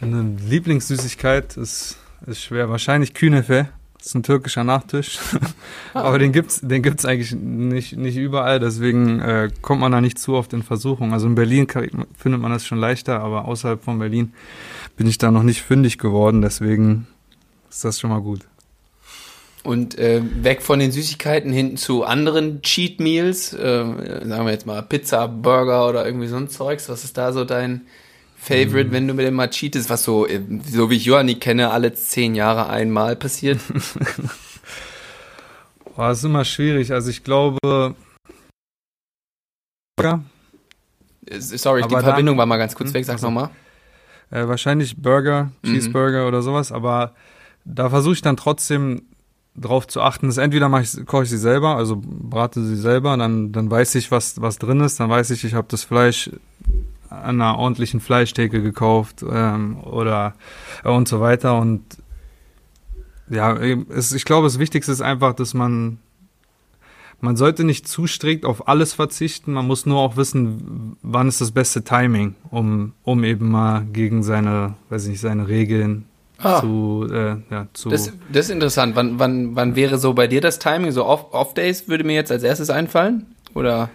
eine 0.00 0.36
Lieblingssüßigkeit 0.46 1.56
ist, 1.56 1.96
ist 2.26 2.42
schwer. 2.42 2.68
Wahrscheinlich 2.68 3.14
Künefe. 3.14 3.68
Das 4.06 4.12
ist 4.12 4.14
ein 4.14 4.22
türkischer 4.22 4.62
Nachtisch. 4.62 5.18
Aber 5.92 6.20
den 6.20 6.30
gibt's, 6.30 6.60
den 6.62 6.80
gibt's 6.80 7.04
eigentlich 7.04 7.32
nicht, 7.34 7.96
nicht 7.96 8.16
überall. 8.16 8.60
Deswegen 8.60 9.18
äh, 9.18 9.50
kommt 9.62 9.80
man 9.80 9.90
da 9.90 10.00
nicht 10.00 10.20
zu 10.20 10.34
oft 10.34 10.52
in 10.52 10.62
Versuchung. 10.62 11.12
Also 11.12 11.26
in 11.26 11.34
Berlin 11.34 11.66
kann, 11.66 12.06
findet 12.16 12.40
man 12.40 12.52
das 12.52 12.64
schon 12.64 12.78
leichter, 12.78 13.18
aber 13.18 13.46
außerhalb 13.46 13.82
von 13.82 13.98
Berlin 13.98 14.32
bin 14.96 15.08
ich 15.08 15.18
da 15.18 15.32
noch 15.32 15.42
nicht 15.42 15.60
fündig 15.60 15.98
geworden. 15.98 16.40
Deswegen 16.40 17.08
ist 17.68 17.84
das 17.84 17.98
schon 17.98 18.10
mal 18.10 18.20
gut. 18.20 18.42
Und 19.64 19.98
äh, 19.98 20.22
weg 20.40 20.62
von 20.62 20.78
den 20.78 20.92
Süßigkeiten 20.92 21.52
hin 21.52 21.76
zu 21.76 22.04
anderen 22.04 22.62
Cheat 22.62 23.00
Meals, 23.00 23.54
äh, 23.54 23.84
sagen 24.24 24.44
wir 24.44 24.52
jetzt 24.52 24.66
mal 24.66 24.82
Pizza, 24.82 25.26
Burger 25.26 25.88
oder 25.88 26.06
irgendwie 26.06 26.28
so 26.28 26.36
ein 26.36 26.48
Zeugs. 26.48 26.88
Was 26.88 27.02
ist 27.02 27.18
da 27.18 27.32
so 27.32 27.44
dein 27.44 27.80
Favorite, 28.46 28.88
mhm. 28.90 28.92
wenn 28.92 29.08
du 29.08 29.14
mit 29.14 29.26
dem 29.26 29.34
mal 29.34 29.50
cheatest, 29.50 29.90
was 29.90 30.04
so, 30.04 30.24
äh, 30.24 30.40
so 30.64 30.88
wie 30.88 30.94
ich 30.96 31.04
Johanni 31.04 31.34
kenne, 31.34 31.72
alle 31.72 31.92
zehn 31.94 32.36
Jahre 32.36 32.68
einmal 32.68 33.16
passiert? 33.16 33.58
Boah, 35.96 36.10
das 36.10 36.18
ist 36.18 36.24
immer 36.24 36.44
schwierig. 36.44 36.92
Also 36.92 37.10
ich 37.10 37.24
glaube. 37.24 37.58
Burger. 39.96 40.22
Sorry, 41.38 41.82
aber 41.82 41.96
die 41.96 42.04
Verbindung 42.04 42.34
dann, 42.34 42.38
war 42.38 42.46
mal 42.46 42.58
ganz 42.58 42.76
kurz 42.76 42.90
hm, 42.90 42.94
weg, 42.94 43.04
sag's 43.04 43.24
also, 43.24 43.26
nochmal. 43.26 43.50
Äh, 44.30 44.46
wahrscheinlich 44.46 44.96
Burger, 44.96 45.50
mhm. 45.62 45.72
Cheeseburger 45.72 46.22
mhm. 46.22 46.28
oder 46.28 46.42
sowas, 46.42 46.70
aber 46.70 47.14
da 47.64 47.90
versuche 47.90 48.14
ich 48.14 48.22
dann 48.22 48.36
trotzdem 48.36 49.02
drauf 49.56 49.88
zu 49.88 50.02
achten, 50.02 50.28
ist 50.28 50.36
entweder 50.36 50.68
mache 50.68 50.82
ich, 50.82 51.04
koche 51.06 51.24
ich 51.24 51.30
sie 51.30 51.38
selber, 51.38 51.76
also 51.76 52.00
brate 52.00 52.62
sie 52.62 52.76
selber, 52.76 53.16
dann, 53.16 53.50
dann 53.50 53.68
weiß 53.68 53.96
ich, 53.96 54.12
was, 54.12 54.40
was 54.40 54.58
drin 54.58 54.80
ist, 54.80 55.00
dann 55.00 55.10
weiß 55.10 55.30
ich, 55.30 55.42
ich 55.42 55.54
habe 55.54 55.66
das 55.68 55.82
Fleisch 55.82 56.30
an 57.10 57.40
einer 57.40 57.58
ordentlichen 57.58 58.00
Fleischtheke 58.00 58.62
gekauft 58.62 59.24
ähm, 59.28 59.78
oder 59.80 60.34
äh, 60.84 60.90
und 60.90 61.08
so 61.08 61.20
weiter. 61.20 61.58
Und 61.58 61.82
ja, 63.28 63.56
es, 63.56 64.12
ich 64.12 64.24
glaube, 64.24 64.46
das 64.46 64.58
Wichtigste 64.58 64.92
ist 64.92 65.00
einfach, 65.00 65.34
dass 65.34 65.54
man 65.54 65.98
man 67.20 67.36
sollte 67.36 67.64
nicht 67.64 67.88
zu 67.88 68.06
strikt 68.06 68.44
auf 68.44 68.68
alles 68.68 68.92
verzichten. 68.92 69.52
Man 69.52 69.66
muss 69.66 69.86
nur 69.86 69.98
auch 69.98 70.16
wissen, 70.16 70.96
wann 71.02 71.28
ist 71.28 71.40
das 71.40 71.50
beste 71.50 71.82
Timing, 71.82 72.34
um, 72.50 72.92
um 73.04 73.24
eben 73.24 73.50
mal 73.50 73.86
gegen 73.92 74.22
seine, 74.22 74.74
weiß 74.90 75.04
ich 75.04 75.10
nicht, 75.10 75.20
seine 75.20 75.48
Regeln 75.48 76.04
ah. 76.38 76.60
zu, 76.60 77.06
äh, 77.10 77.36
ja, 77.50 77.68
zu. 77.72 77.88
Das, 77.88 78.12
das 78.30 78.46
ist 78.46 78.50
interessant. 78.50 78.96
Wann, 78.96 79.18
wann, 79.18 79.56
wann 79.56 79.76
wäre 79.76 79.98
so 79.98 80.12
bei 80.12 80.26
dir 80.26 80.40
das 80.40 80.58
Timing? 80.58 80.92
So 80.92 81.06
Off-Days 81.06 81.82
Off 81.82 81.88
würde 81.88 82.04
mir 82.04 82.14
jetzt 82.14 82.30
als 82.30 82.42
erstes 82.42 82.68
einfallen? 82.68 83.26
Oder? 83.54 83.88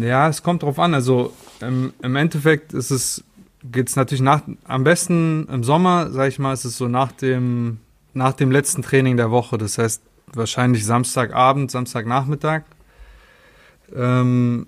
Ja, 0.00 0.28
es 0.28 0.42
kommt 0.42 0.64
drauf 0.64 0.80
an. 0.80 0.94
Also 0.94 1.32
im, 1.60 1.92
im 2.02 2.16
Endeffekt 2.16 2.72
ist 2.72 2.90
es, 2.90 3.24
geht 3.64 3.88
es 3.88 3.96
natürlich 3.96 4.22
nach, 4.22 4.42
am 4.64 4.84
besten 4.84 5.48
im 5.50 5.64
Sommer, 5.64 6.10
sage 6.10 6.28
ich 6.28 6.38
mal, 6.38 6.52
ist 6.52 6.64
es 6.64 6.76
so 6.76 6.88
nach 6.88 7.12
dem, 7.12 7.78
nach 8.14 8.32
dem 8.32 8.50
letzten 8.50 8.82
Training 8.82 9.16
der 9.16 9.30
Woche. 9.30 9.58
Das 9.58 9.78
heißt 9.78 10.02
wahrscheinlich 10.32 10.84
Samstagabend, 10.84 11.70
Samstagnachmittag. 11.70 12.62
Ähm, 13.94 14.66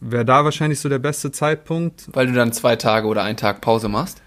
wäre 0.00 0.24
da 0.24 0.44
wahrscheinlich 0.44 0.80
so 0.80 0.88
der 0.88 0.98
beste 0.98 1.32
Zeitpunkt. 1.32 2.08
Weil 2.12 2.26
du 2.26 2.32
dann 2.32 2.52
zwei 2.52 2.76
Tage 2.76 3.06
oder 3.06 3.22
einen 3.22 3.36
Tag 3.36 3.60
Pause 3.60 3.88
machst? 3.88 4.22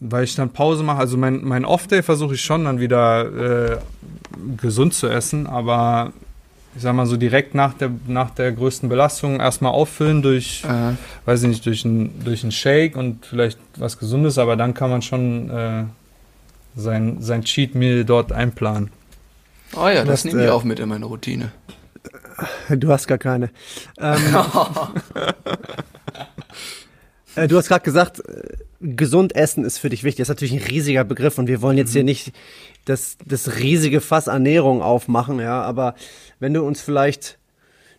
Weil 0.00 0.24
ich 0.24 0.34
dann 0.34 0.50
Pause 0.50 0.82
mache. 0.82 0.98
Also 0.98 1.16
mein, 1.16 1.44
mein 1.44 1.64
Off-Day 1.64 2.02
versuche 2.02 2.34
ich 2.34 2.42
schon 2.42 2.64
dann 2.64 2.80
wieder 2.80 3.72
äh, 3.72 3.78
gesund 4.56 4.94
zu 4.94 5.08
essen, 5.08 5.46
aber 5.46 6.12
ich 6.76 6.82
sag 6.82 6.94
mal 6.94 7.06
so 7.06 7.16
direkt 7.16 7.54
nach 7.54 7.74
der, 7.74 7.90
nach 8.06 8.30
der 8.30 8.52
größten 8.52 8.88
Belastung 8.88 9.40
erstmal 9.40 9.72
auffüllen 9.72 10.22
durch, 10.22 10.64
Äh, 10.64 10.94
weiß 11.26 11.42
ich 11.42 11.48
nicht, 11.48 11.66
durch 11.66 11.84
einen 11.84 12.22
durch 12.24 12.42
einen 12.42 12.52
Shake 12.52 12.96
und 12.96 13.26
vielleicht 13.26 13.58
was 13.76 13.98
Gesundes, 13.98 14.38
aber 14.38 14.56
dann 14.56 14.74
kann 14.74 14.90
man 14.90 15.02
schon 15.02 15.50
äh, 15.50 15.84
sein, 16.76 17.16
sein 17.20 17.42
Cheat 17.42 17.74
Meal 17.74 18.04
dort 18.04 18.32
einplanen. 18.32 18.90
oh 19.76 19.88
ja, 19.88 20.04
das 20.04 20.22
Das, 20.22 20.24
nehme 20.24 20.42
ich 20.42 20.48
äh, 20.48 20.50
auch 20.50 20.64
mit 20.64 20.78
in 20.80 20.88
meine 20.88 21.06
Routine. 21.06 21.52
Du 22.70 22.90
hast 22.90 23.06
gar 23.06 23.18
keine. 23.18 23.50
Ähm, 23.98 24.16
äh, 27.34 27.48
du 27.48 27.58
hast 27.58 27.68
gerade 27.68 27.84
gesagt, 27.84 28.20
äh, 28.20 28.56
gesund 28.80 29.36
essen 29.36 29.64
ist 29.64 29.76
für 29.78 29.90
dich 29.90 30.04
wichtig. 30.04 30.18
Das 30.18 30.30
ist 30.30 30.36
natürlich 30.36 30.54
ein 30.54 30.66
riesiger 30.66 31.04
Begriff 31.04 31.36
und 31.38 31.48
wir 31.48 31.60
wollen 31.60 31.76
jetzt 31.76 31.92
hier 31.92 32.04
nicht 32.04 32.32
das, 32.86 33.18
das 33.26 33.58
riesige 33.58 34.00
Fass 34.00 34.26
Ernährung 34.26 34.80
aufmachen, 34.80 35.38
ja, 35.38 35.60
aber 35.60 35.94
wenn 36.40 36.52
du 36.54 36.62
uns 36.62 36.80
vielleicht 36.80 37.38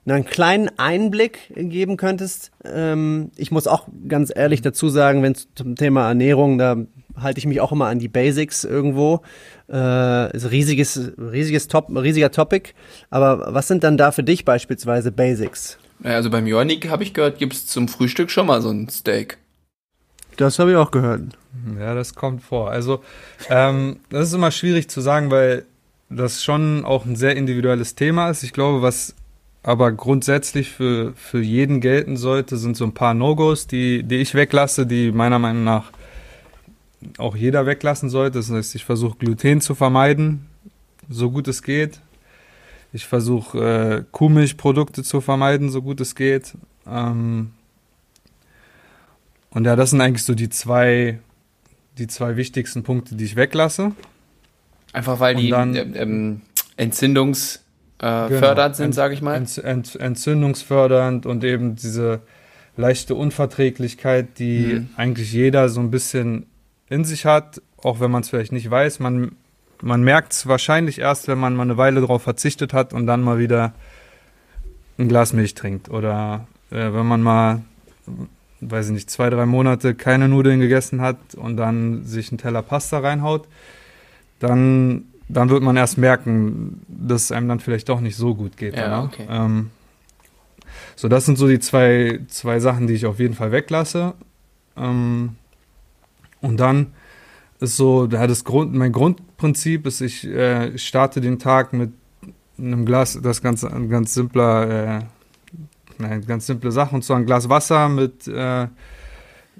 einen 0.05 0.25
kleinen 0.25 0.69
Einblick 0.77 1.51
geben 1.55 1.95
könntest. 1.95 2.51
Ähm, 2.65 3.31
ich 3.37 3.51
muss 3.51 3.67
auch 3.67 3.87
ganz 4.07 4.31
ehrlich 4.35 4.61
dazu 4.61 4.89
sagen, 4.89 5.21
wenn 5.23 5.33
es 5.33 5.47
zum 5.55 5.75
Thema 5.75 6.07
Ernährung, 6.07 6.57
da 6.57 6.77
halte 7.15 7.39
ich 7.39 7.45
mich 7.45 7.61
auch 7.61 7.71
immer 7.71 7.85
an 7.85 7.99
die 7.99 8.07
Basics 8.07 8.63
irgendwo. 8.63 9.21
Äh, 9.69 10.35
ist 10.35 10.43
ein 10.43 10.49
riesiges, 10.49 11.11
riesiges 11.17 11.67
Top, 11.67 11.89
riesiger 11.89 12.31
Topic. 12.31 12.71
Aber 13.09 13.53
was 13.53 13.67
sind 13.67 13.83
dann 13.83 13.97
da 13.97 14.11
für 14.11 14.23
dich 14.23 14.43
beispielsweise 14.43 15.11
Basics? 15.11 15.77
Naja, 15.99 16.15
Also 16.15 16.31
beim 16.31 16.47
Jonik 16.47 16.89
habe 16.89 17.03
ich 17.03 17.13
gehört, 17.13 17.37
gibt's 17.37 17.67
zum 17.67 17.87
Frühstück 17.87 18.31
schon 18.31 18.47
mal 18.47 18.61
so 18.61 18.71
ein 18.71 18.89
Steak. 18.89 19.37
Das 20.37 20.57
habe 20.57 20.71
ich 20.71 20.77
auch 20.77 20.91
gehört. 20.91 21.21
Ja, 21.77 21.93
das 21.93 22.15
kommt 22.15 22.41
vor. 22.41 22.71
Also, 22.71 23.03
ähm, 23.49 23.99
das 24.09 24.29
ist 24.29 24.33
immer 24.33 24.49
schwierig 24.49 24.89
zu 24.89 25.01
sagen, 25.01 25.29
weil 25.29 25.65
das 26.11 26.43
schon 26.43 26.85
auch 26.85 27.05
ein 27.05 27.15
sehr 27.15 27.35
individuelles 27.35 27.95
Thema 27.95 28.29
ist. 28.29 28.43
Ich 28.43 28.53
glaube, 28.53 28.81
was 28.81 29.15
aber 29.63 29.91
grundsätzlich 29.91 30.71
für, 30.71 31.13
für 31.15 31.41
jeden 31.41 31.81
gelten 31.81 32.17
sollte, 32.17 32.57
sind 32.57 32.75
so 32.75 32.83
ein 32.83 32.93
paar 32.93 33.13
No-Gos, 33.13 33.67
die, 33.67 34.03
die 34.03 34.17
ich 34.17 34.33
weglasse, 34.33 34.87
die 34.87 35.11
meiner 35.11 35.39
Meinung 35.39 35.63
nach 35.63 35.91
auch 37.17 37.35
jeder 37.35 37.65
weglassen 37.65 38.09
sollte. 38.09 38.39
Das 38.39 38.49
heißt, 38.49 38.75
ich 38.75 38.85
versuche 38.85 39.17
Gluten 39.17 39.61
zu 39.61 39.75
vermeiden, 39.75 40.47
so 41.09 41.31
gut 41.31 41.47
es 41.47 41.63
geht. 41.63 41.99
Ich 42.93 43.05
versuche 43.05 43.59
äh, 43.59 44.03
Kuhmilchprodukte 44.11 45.03
zu 45.03 45.21
vermeiden, 45.21 45.69
so 45.69 45.81
gut 45.81 46.01
es 46.01 46.15
geht. 46.15 46.53
Ähm, 46.87 47.51
und 49.51 49.65
ja, 49.65 49.75
das 49.75 49.91
sind 49.91 50.01
eigentlich 50.01 50.23
so 50.23 50.33
die 50.33 50.49
zwei, 50.49 51.19
die 51.97 52.07
zwei 52.07 52.35
wichtigsten 52.35 52.83
Punkte, 52.83 53.15
die 53.15 53.25
ich 53.25 53.35
weglasse. 53.35 53.93
Einfach 54.93 55.19
weil 55.19 55.35
Und 55.35 55.41
die 55.41 55.49
dann- 55.49 55.75
ähm, 55.75 55.93
ähm, 55.95 56.41
entzündungsfördernd 56.77 58.31
äh, 58.31 58.39
Genau. 58.39 58.73
sind, 58.73 58.93
sage 58.95 59.13
ich 59.13 59.21
mal. 59.21 59.35
Ent, 59.35 59.57
ent, 59.57 59.95
entzündungsfördernd 59.95 61.25
und 61.25 61.43
eben 61.43 61.75
diese 61.75 62.21
leichte 62.77 63.15
Unverträglichkeit, 63.15 64.39
die 64.39 64.73
Mhm. 64.75 64.89
eigentlich 64.97 65.31
jeder 65.33 65.69
so 65.69 65.79
ein 65.81 65.91
bisschen 65.91 66.45
in 66.89 67.05
sich 67.05 67.25
hat, 67.25 67.61
auch 67.77 67.99
wenn 67.99 68.11
man 68.11 68.21
es 68.21 68.29
vielleicht 68.29 68.51
nicht 68.51 68.69
weiß. 68.69 68.99
Man, 68.99 69.33
man 69.81 70.03
merkt 70.03 70.33
es 70.33 70.47
wahrscheinlich 70.47 70.99
erst, 70.99 71.27
wenn 71.27 71.37
man 71.37 71.55
mal 71.55 71.63
eine 71.63 71.77
Weile 71.77 72.01
darauf 72.01 72.21
verzichtet 72.23 72.73
hat 72.73 72.93
und 72.93 73.07
dann 73.07 73.21
mal 73.21 73.39
wieder 73.39 73.73
ein 74.97 75.07
Glas 75.07 75.33
Milch 75.33 75.53
trinkt. 75.55 75.89
Oder 75.89 76.47
äh, 76.71 76.93
wenn 76.93 77.05
man 77.05 77.21
mal, 77.21 77.61
weiß 78.61 78.87
ich 78.87 78.93
nicht, 78.93 79.09
zwei, 79.09 79.29
drei 79.29 79.45
Monate 79.45 79.95
keine 79.95 80.27
Nudeln 80.27 80.59
gegessen 80.59 81.01
hat 81.01 81.17
und 81.35 81.57
dann 81.57 82.03
sich 82.05 82.31
einen 82.31 82.37
Teller 82.37 82.61
Pasta 82.61 82.99
reinhaut, 82.99 83.47
dann, 84.41 85.05
dann 85.29 85.49
wird 85.49 85.61
man 85.61 85.77
erst 85.77 85.97
merken, 85.97 86.81
dass 86.87 87.25
es 87.25 87.31
einem 87.31 87.47
dann 87.47 87.59
vielleicht 87.59 87.87
doch 87.89 88.01
nicht 88.01 88.15
so 88.15 88.35
gut 88.35 88.57
geht. 88.57 88.75
Ja, 88.75 88.83
danach. 88.83 89.05
okay. 89.05 89.27
Ähm, 89.29 89.69
so, 90.95 91.07
das 91.07 91.25
sind 91.25 91.37
so 91.37 91.47
die 91.47 91.59
zwei, 91.59 92.19
zwei 92.27 92.59
Sachen, 92.59 92.87
die 92.87 92.93
ich 92.93 93.05
auf 93.05 93.19
jeden 93.19 93.35
Fall 93.35 93.51
weglasse. 93.51 94.13
Ähm, 94.75 95.35
und 96.41 96.59
dann 96.59 96.87
ist 97.59 97.77
so, 97.77 98.07
ja, 98.11 98.25
das 98.25 98.43
Grund, 98.43 98.73
mein 98.73 98.91
Grundprinzip 98.91 99.85
ist, 99.85 100.01
ich 100.01 100.25
äh, 100.27 100.75
starte 100.77 101.21
den 101.21 101.37
Tag 101.37 101.73
mit 101.73 101.91
einem 102.57 102.85
Glas, 102.85 103.19
das 103.21 103.43
ganz, 103.43 103.63
ein 103.63 103.89
ganz 103.89 104.15
simpler, 104.15 104.99
äh, 104.99 104.99
nein, 105.99 106.25
ganz 106.25 106.47
simple 106.47 106.71
Sache, 106.71 106.95
und 106.95 107.03
zwar 107.03 107.17
ein 107.17 107.27
Glas 107.27 107.47
Wasser 107.47 107.89
mit 107.89 108.27
äh, 108.27 108.67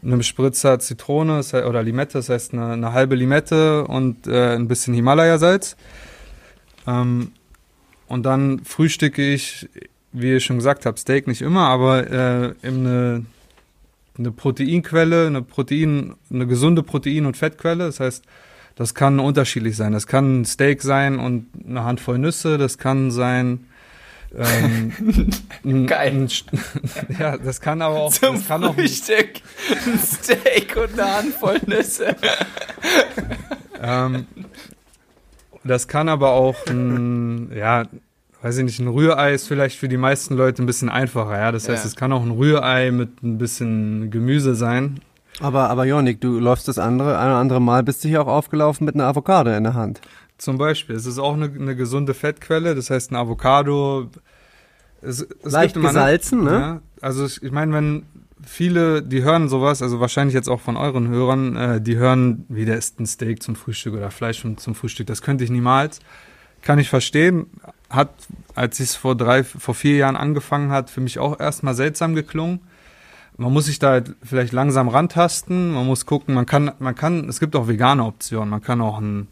einem 0.04 0.24
Spritzer 0.24 0.80
Zitrone 0.80 1.42
oder 1.68 1.84
Limette, 1.84 2.14
das 2.14 2.30
heißt 2.30 2.54
eine, 2.54 2.74
eine 2.74 2.94
halbe 2.94 3.16
Limette 3.16 3.86
und 3.86 4.28
äh, 4.28 4.56
ein 4.56 4.68
bisschen 4.68 4.94
Himalaya-Salz. 4.94 5.76
Ähm, 6.88 7.32
und 8.08 8.26
dann 8.26 8.64
frühstücke 8.66 9.22
ich, 9.22 9.70
wie 10.12 10.36
ich 10.36 10.44
schon 10.46 10.58
gesagt 10.58 10.86
habe, 10.86 11.00
Steak 11.00 11.28
nicht 11.28 11.42
immer, 11.42 11.70
aber 11.70 12.10
äh, 12.10 12.46
eben 12.64 12.86
eine, 12.86 13.26
eine 14.18 14.32
Proteinquelle, 14.32 15.28
eine 15.28 15.42
Protein, 15.42 16.16
eine 16.30 16.48
gesunde 16.48 16.84
Protein- 16.84 17.26
und 17.26 17.38
Fettquelle. 17.38 17.86
Das 17.86 18.00
heißt, 18.00 18.26
das 18.76 18.96
kann 18.96 19.20
unterschiedlich 19.20 19.78
sein. 19.78 19.94
Das 19.94 20.08
kann 20.08 20.42
ein 20.42 20.46
Steak 20.46 20.82
sein 20.82 21.20
und 21.20 21.48
eine 21.66 21.84
Handvoll 21.84 22.18
Nüsse. 22.18 22.58
Das 22.58 22.78
kann 22.78 23.12
sein. 23.12 23.66
Ähm, 24.38 24.94
ein, 25.66 25.88
Geil. 25.88 26.28
Ja, 27.20 27.38
das 27.38 27.60
kann 27.60 27.82
aber 27.82 27.96
auch. 27.96 28.14
Zum 28.14 28.36
das 28.36 28.48
kann 28.48 28.64
auch 28.64 28.70
ein, 28.70 28.76
Frühstück 28.76 29.42
ein 29.86 30.00
Steak 30.00 30.78
und 30.78 31.00
eine 31.00 31.18
Handvoll 31.18 31.60
Nüsse. 31.66 32.16
Ähm, 33.82 34.26
das 35.64 35.88
kann 35.88 36.10
aber 36.10 36.32
auch 36.32 36.56
ein, 36.68 37.52
ja, 37.56 37.84
weiß 38.42 38.58
ich 38.60 38.64
nicht, 38.64 38.80
ein 38.80 38.88
Rührei 38.88 39.34
ist 39.34 39.48
vielleicht 39.48 39.78
für 39.78 39.88
die 39.88 39.98
meisten 39.98 40.36
Leute 40.36 40.64
ein 40.64 40.66
bisschen 40.66 40.90
einfacher, 40.90 41.38
ja. 41.38 41.52
Das 41.52 41.68
heißt, 41.70 41.84
Ja. 41.84 41.88
es 41.90 41.96
kann 41.96 42.12
auch 42.14 42.24
ein 42.24 42.32
Rührei 42.32 42.92
mit 42.92 43.22
ein 43.24 43.38
bisschen 43.38 44.10
Gemüse 44.12 44.56
sein. 44.56 45.00
Aber, 45.40 45.70
aber 45.70 45.86
Jonik, 45.86 46.22
du 46.22 46.40
läufst 46.40 46.68
das 46.68 46.78
andere, 46.78 47.18
ein 47.18 47.28
oder 47.28 47.38
andere 47.38 47.62
Mal 47.62 47.84
bist 47.84 48.04
du 48.04 48.08
hier 48.08 48.22
auch 48.22 48.28
aufgelaufen 48.28 48.86
mit 48.86 48.96
einer 48.96 49.06
Avocado 49.06 49.52
in 49.52 49.64
der 49.64 49.74
Hand. 49.74 50.02
Zum 50.42 50.58
Beispiel. 50.58 50.96
Es 50.96 51.06
ist 51.06 51.20
auch 51.20 51.34
eine, 51.36 51.46
eine 51.46 51.76
gesunde 51.76 52.16
Fettquelle, 52.16 52.74
das 52.74 52.90
heißt 52.90 53.12
ein 53.12 53.16
Avocado. 53.16 54.10
Es, 55.00 55.22
es 55.44 55.52
Leicht 55.52 55.76
gibt 55.76 55.86
gesalzen, 55.86 56.44
ne? 56.44 56.52
Ja, 56.52 56.82
also 57.00 57.26
ich, 57.28 57.44
ich 57.44 57.52
meine, 57.52 57.72
wenn 57.74 58.06
viele, 58.44 59.04
die 59.04 59.22
hören 59.22 59.50
sowas, 59.50 59.84
also 59.84 60.00
wahrscheinlich 60.00 60.34
jetzt 60.34 60.50
auch 60.50 60.60
von 60.60 60.78
euren 60.78 61.10
Hörern, 61.10 61.56
äh, 61.56 61.80
die 61.80 61.96
hören, 61.96 62.46
wie 62.50 62.66
der 62.66 62.78
isst 62.78 63.00
ein 63.00 63.06
Steak 63.06 63.44
zum 63.44 63.56
Frühstück 63.56 63.94
oder 63.94 64.10
Fleisch 64.10 64.42
zum- 64.42 64.58
zum 64.58 64.74
Frühstück. 64.74 65.06
Das 65.06 65.22
könnte 65.22 65.44
ich 65.44 65.52
niemals. 65.52 66.00
Kann 66.64 66.80
ich 66.80 66.90
verstehen. 66.90 67.46
Hat, 67.92 68.10
als 68.56 68.80
ich 68.80 68.90
es 68.90 68.96
vor 68.96 69.16
drei, 69.16 69.44
vor 69.44 69.76
vier 69.76 69.96
Jahren 69.98 70.16
angefangen 70.16 70.72
hat, 70.72 70.90
für 70.90 71.02
mich 71.02 71.20
auch 71.20 71.40
erstmal 71.40 71.76
seltsam 71.76 72.16
geklungen. 72.16 72.62
Man 73.38 73.54
muss 73.54 73.66
sich 73.66 73.78
da 73.78 73.90
halt 73.92 74.16
vielleicht 74.24 74.54
langsam 74.54 74.88
rantasten. 74.88 75.72
Man 75.72 75.86
muss 75.86 76.08
gucken, 76.08 76.34
man 76.34 76.48
kann, 76.48 76.72
man 76.80 76.96
kann, 76.96 77.30
es 77.30 77.40
gibt 77.40 77.56
auch 77.56 77.68
vegane 77.68 78.04
Optionen. 78.06 78.50
Man 78.50 78.62
kann 78.64 78.82
auch 78.82 79.00
ein, 79.00 79.28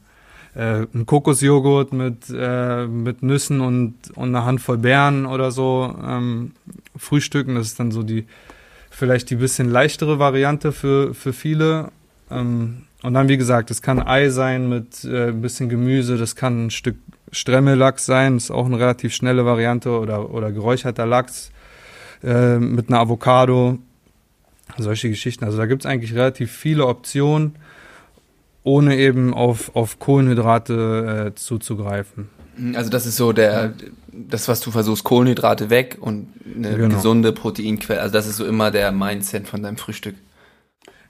äh, 0.59 0.85
ein 0.93 1.05
Kokosjoghurt 1.05 1.93
mit, 1.93 2.25
äh, 2.35 2.85
mit 2.85 3.23
Nüssen 3.23 3.61
und, 3.61 3.95
und 4.15 4.29
einer 4.29 4.45
Handvoll 4.45 4.77
Beeren 4.77 5.25
oder 5.25 5.51
so 5.51 5.95
ähm, 6.05 6.51
frühstücken. 6.97 7.55
Das 7.55 7.67
ist 7.67 7.79
dann 7.79 7.91
so 7.91 8.03
die, 8.03 8.25
vielleicht 8.89 9.29
die 9.29 9.37
bisschen 9.37 9.69
leichtere 9.69 10.19
Variante 10.19 10.73
für, 10.73 11.13
für 11.13 11.31
viele. 11.31 11.91
Ähm, 12.29 12.83
und 13.01 13.13
dann, 13.13 13.29
wie 13.29 13.37
gesagt, 13.37 13.71
es 13.71 13.81
kann 13.81 14.05
Ei 14.05 14.29
sein 14.29 14.67
mit 14.67 15.05
äh, 15.05 15.29
ein 15.29 15.41
bisschen 15.41 15.69
Gemüse, 15.69 16.17
das 16.17 16.35
kann 16.35 16.65
ein 16.65 16.71
Stück 16.71 16.97
Stremmellachs 17.31 18.05
sein, 18.05 18.33
das 18.33 18.45
ist 18.45 18.51
auch 18.51 18.65
eine 18.65 18.79
relativ 18.79 19.13
schnelle 19.13 19.45
Variante 19.45 19.91
oder, 19.91 20.31
oder 20.31 20.51
geräucherter 20.51 21.05
Lachs 21.05 21.51
äh, 22.23 22.57
mit 22.57 22.89
einer 22.89 22.99
Avocado, 22.99 23.77
solche 24.77 25.09
Geschichten. 25.09 25.45
Also 25.45 25.57
da 25.57 25.67
gibt 25.67 25.83
es 25.83 25.85
eigentlich 25.85 26.13
relativ 26.15 26.51
viele 26.51 26.87
Optionen, 26.87 27.55
ohne 28.69 28.97
eben 28.97 29.33
auf, 29.33 29.75
auf 29.75 29.97
Kohlenhydrate 29.97 31.31
äh, 31.31 31.35
zuzugreifen. 31.35 32.29
Also 32.75 32.89
das 32.89 33.05
ist 33.07 33.15
so 33.15 33.31
der, 33.33 33.73
das 34.11 34.47
was 34.47 34.59
du 34.59 34.69
versuchst, 34.69 35.03
Kohlenhydrate 35.03 35.69
weg 35.71 35.97
und 35.99 36.27
eine 36.55 36.75
Genau. 36.75 36.95
gesunde 36.95 37.31
Proteinquelle. 37.31 37.99
Also 38.01 38.13
das 38.13 38.27
ist 38.27 38.37
so 38.37 38.45
immer 38.45 38.69
der 38.69 38.91
Mindset 38.91 39.47
von 39.47 39.63
deinem 39.63 39.77
Frühstück. 39.77 40.15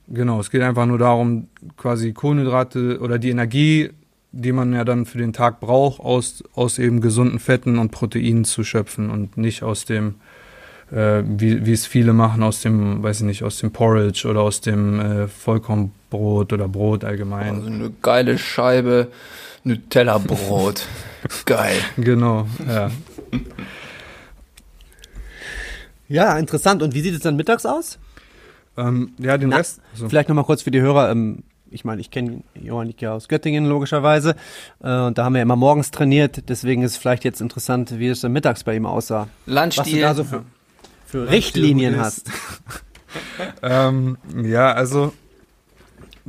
Genau, 0.07 0.39
es 0.39 0.49
geht 0.51 0.61
einfach 0.61 0.85
nur 0.85 0.97
darum, 0.97 1.47
quasi 1.75 2.13
Kohlenhydrate 2.13 2.99
oder 2.99 3.19
die 3.19 3.29
Energie, 3.29 3.89
die 4.31 4.51
man 4.53 4.73
ja 4.73 4.85
dann 4.85 5.05
für 5.05 5.17
den 5.17 5.33
Tag 5.33 5.59
braucht, 5.59 5.99
aus, 5.99 6.43
aus 6.53 6.79
eben 6.79 7.01
gesunden 7.01 7.39
Fetten 7.39 7.77
und 7.77 7.91
Proteinen 7.91 8.45
zu 8.45 8.63
schöpfen 8.63 9.09
und 9.09 9.37
nicht 9.37 9.63
aus 9.63 9.85
dem, 9.85 10.15
äh, 10.91 11.23
wie, 11.25 11.65
wie 11.65 11.73
es 11.73 11.85
viele 11.85 12.13
machen, 12.13 12.41
aus 12.43 12.61
dem, 12.61 13.03
weiß 13.03 13.21
ich 13.21 13.25
nicht, 13.25 13.43
aus 13.43 13.57
dem 13.59 13.71
Porridge 13.71 14.27
oder 14.29 14.41
aus 14.41 14.61
dem 14.61 14.99
äh, 14.99 15.27
Vollkornbrot 16.09 16.53
oder 16.53 16.67
Brot 16.67 17.03
allgemein. 17.03 17.55
Also 17.55 17.67
eine 17.67 17.91
geile 18.01 18.37
Scheibe 18.37 19.07
Nutella-Brot. 19.63 20.85
Geil. 21.45 21.77
Genau, 21.97 22.47
ja. 22.67 22.91
Ja, 26.07 26.37
interessant. 26.37 26.81
Und 26.81 26.93
wie 26.93 27.01
sieht 27.01 27.13
es 27.13 27.21
dann 27.21 27.35
mittags 27.35 27.65
aus? 27.65 27.99
Ähm, 28.77 29.13
ja, 29.19 29.37
den 29.37 29.49
Na, 29.49 29.57
Rest. 29.57 29.81
So. 29.93 30.09
Vielleicht 30.09 30.29
nochmal 30.29 30.45
kurz 30.45 30.61
für 30.61 30.71
die 30.71 30.81
Hörer. 30.81 31.11
Ähm, 31.11 31.43
ich 31.69 31.85
meine, 31.85 32.01
ich 32.01 32.09
kenne 32.09 32.41
Johannik 32.55 33.01
ja 33.01 33.13
aus 33.13 33.27
Göttingen 33.27 33.65
logischerweise. 33.65 34.35
Äh, 34.81 35.01
und 35.01 35.17
da 35.17 35.25
haben 35.25 35.35
wir 35.35 35.41
immer 35.41 35.57
morgens 35.57 35.91
trainiert. 35.91 36.49
Deswegen 36.49 36.81
ist 36.81 36.93
es 36.93 36.97
vielleicht 36.97 37.25
jetzt 37.25 37.41
interessant, 37.41 37.99
wie 37.99 38.07
es 38.07 38.21
dann 38.21 38.31
mittags 38.31 38.63
bei 38.63 38.75
ihm 38.75 38.85
aussah. 38.85 39.27
Was 39.45 39.75
du 39.75 39.99
da 39.99 40.15
so 40.15 40.23
für, 40.23 40.45
für 41.05 41.29
Richtlinien 41.29 41.99
hast. 41.99 42.31
ähm, 43.61 44.17
ja, 44.41 44.71
also 44.71 45.13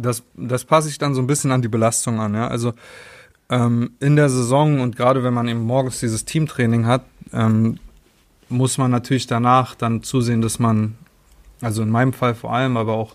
das, 0.00 0.22
das 0.34 0.64
passe 0.64 0.88
ich 0.88 0.98
dann 0.98 1.14
so 1.14 1.20
ein 1.20 1.26
bisschen 1.26 1.52
an 1.52 1.62
die 1.62 1.68
Belastung 1.68 2.20
an. 2.20 2.34
Ja? 2.34 2.48
Also 2.48 2.74
ähm, 3.48 3.92
in 4.00 4.16
der 4.16 4.28
Saison 4.28 4.80
und 4.80 4.96
gerade 4.96 5.24
wenn 5.24 5.34
man 5.34 5.48
eben 5.48 5.62
morgens 5.62 6.00
dieses 6.00 6.24
Teamtraining 6.24 6.86
hat, 6.86 7.04
ähm, 7.32 7.78
muss 8.48 8.78
man 8.78 8.90
natürlich 8.90 9.26
danach 9.26 9.74
dann 9.74 10.02
zusehen, 10.02 10.42
dass 10.42 10.58
man, 10.58 10.96
also 11.60 11.82
in 11.82 11.90
meinem 11.90 12.12
Fall 12.12 12.34
vor 12.34 12.52
allem, 12.52 12.76
aber 12.76 12.94
auch 12.94 13.14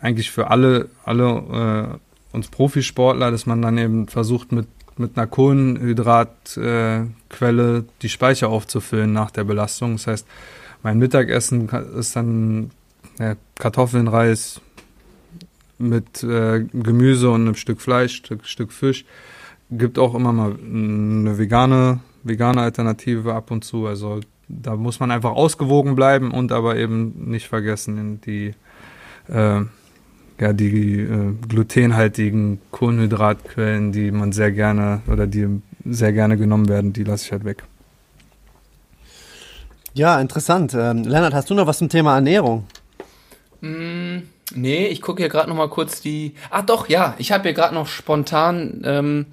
eigentlich 0.00 0.30
für 0.30 0.50
alle, 0.50 0.88
alle 1.04 2.00
äh, 2.32 2.34
uns 2.34 2.48
Profisportler, 2.48 3.30
dass 3.30 3.46
man 3.46 3.62
dann 3.62 3.78
eben 3.78 4.08
versucht 4.08 4.52
mit 4.52 4.66
mit 4.96 5.16
einer 5.16 5.26
Kohlenhydratquelle 5.26 7.78
äh, 7.78 7.82
die 8.02 8.08
Speicher 8.08 8.48
aufzufüllen 8.48 9.12
nach 9.12 9.30
der 9.30 9.44
Belastung. 9.44 9.94
Das 9.94 10.06
heißt, 10.06 10.26
mein 10.82 10.98
Mittagessen 10.98 11.68
ist 11.68 12.16
dann 12.16 12.70
ja, 13.18 13.34
Kartoffeln, 13.56 14.08
Reis 14.08 14.60
mit 15.78 16.22
äh, 16.22 16.64
Gemüse 16.72 17.30
und 17.30 17.42
einem 17.42 17.54
Stück 17.54 17.80
Fleisch, 17.80 18.16
Stück, 18.16 18.46
Stück 18.46 18.72
Fisch. 18.72 19.04
Gibt 19.70 19.98
auch 19.98 20.14
immer 20.14 20.32
mal 20.32 20.56
eine 20.62 21.38
vegane, 21.38 22.00
vegane 22.22 22.60
Alternative 22.60 23.34
ab 23.34 23.50
und 23.50 23.64
zu. 23.64 23.86
Also 23.86 24.20
da 24.48 24.76
muss 24.76 25.00
man 25.00 25.10
einfach 25.10 25.32
ausgewogen 25.32 25.94
bleiben 25.94 26.30
und 26.30 26.52
aber 26.52 26.76
eben 26.76 27.30
nicht 27.30 27.48
vergessen, 27.48 28.20
die, 28.20 28.54
äh, 29.28 29.60
ja, 30.40 30.52
die 30.52 31.00
äh, 31.00 31.32
glutenhaltigen 31.48 32.60
Kohlenhydratquellen, 32.70 33.92
die 33.92 34.10
man 34.10 34.32
sehr 34.32 34.52
gerne 34.52 35.00
oder 35.06 35.26
die 35.26 35.60
sehr 35.84 36.12
gerne 36.12 36.36
genommen 36.36 36.68
werden, 36.68 36.92
die 36.92 37.04
lasse 37.04 37.26
ich 37.26 37.32
halt 37.32 37.44
weg. 37.44 37.64
Ja, 39.94 40.20
interessant. 40.20 40.74
Ähm, 40.74 41.04
Lennart, 41.04 41.34
hast 41.34 41.50
du 41.50 41.54
noch 41.54 41.66
was 41.66 41.78
zum 41.78 41.88
Thema 41.88 42.16
Ernährung? 42.16 42.64
Mm, 43.60 44.18
nee, 44.56 44.86
ich 44.86 45.02
gucke 45.02 45.22
hier 45.22 45.28
gerade 45.28 45.48
noch 45.48 45.56
mal 45.56 45.68
kurz 45.68 46.00
die. 46.00 46.34
Ah, 46.50 46.62
doch, 46.62 46.88
ja. 46.88 47.14
Ich 47.18 47.32
habe 47.32 47.44
hier 47.44 47.52
gerade 47.52 47.74
noch 47.74 47.86
spontan 47.86 48.82
ähm, 48.84 49.26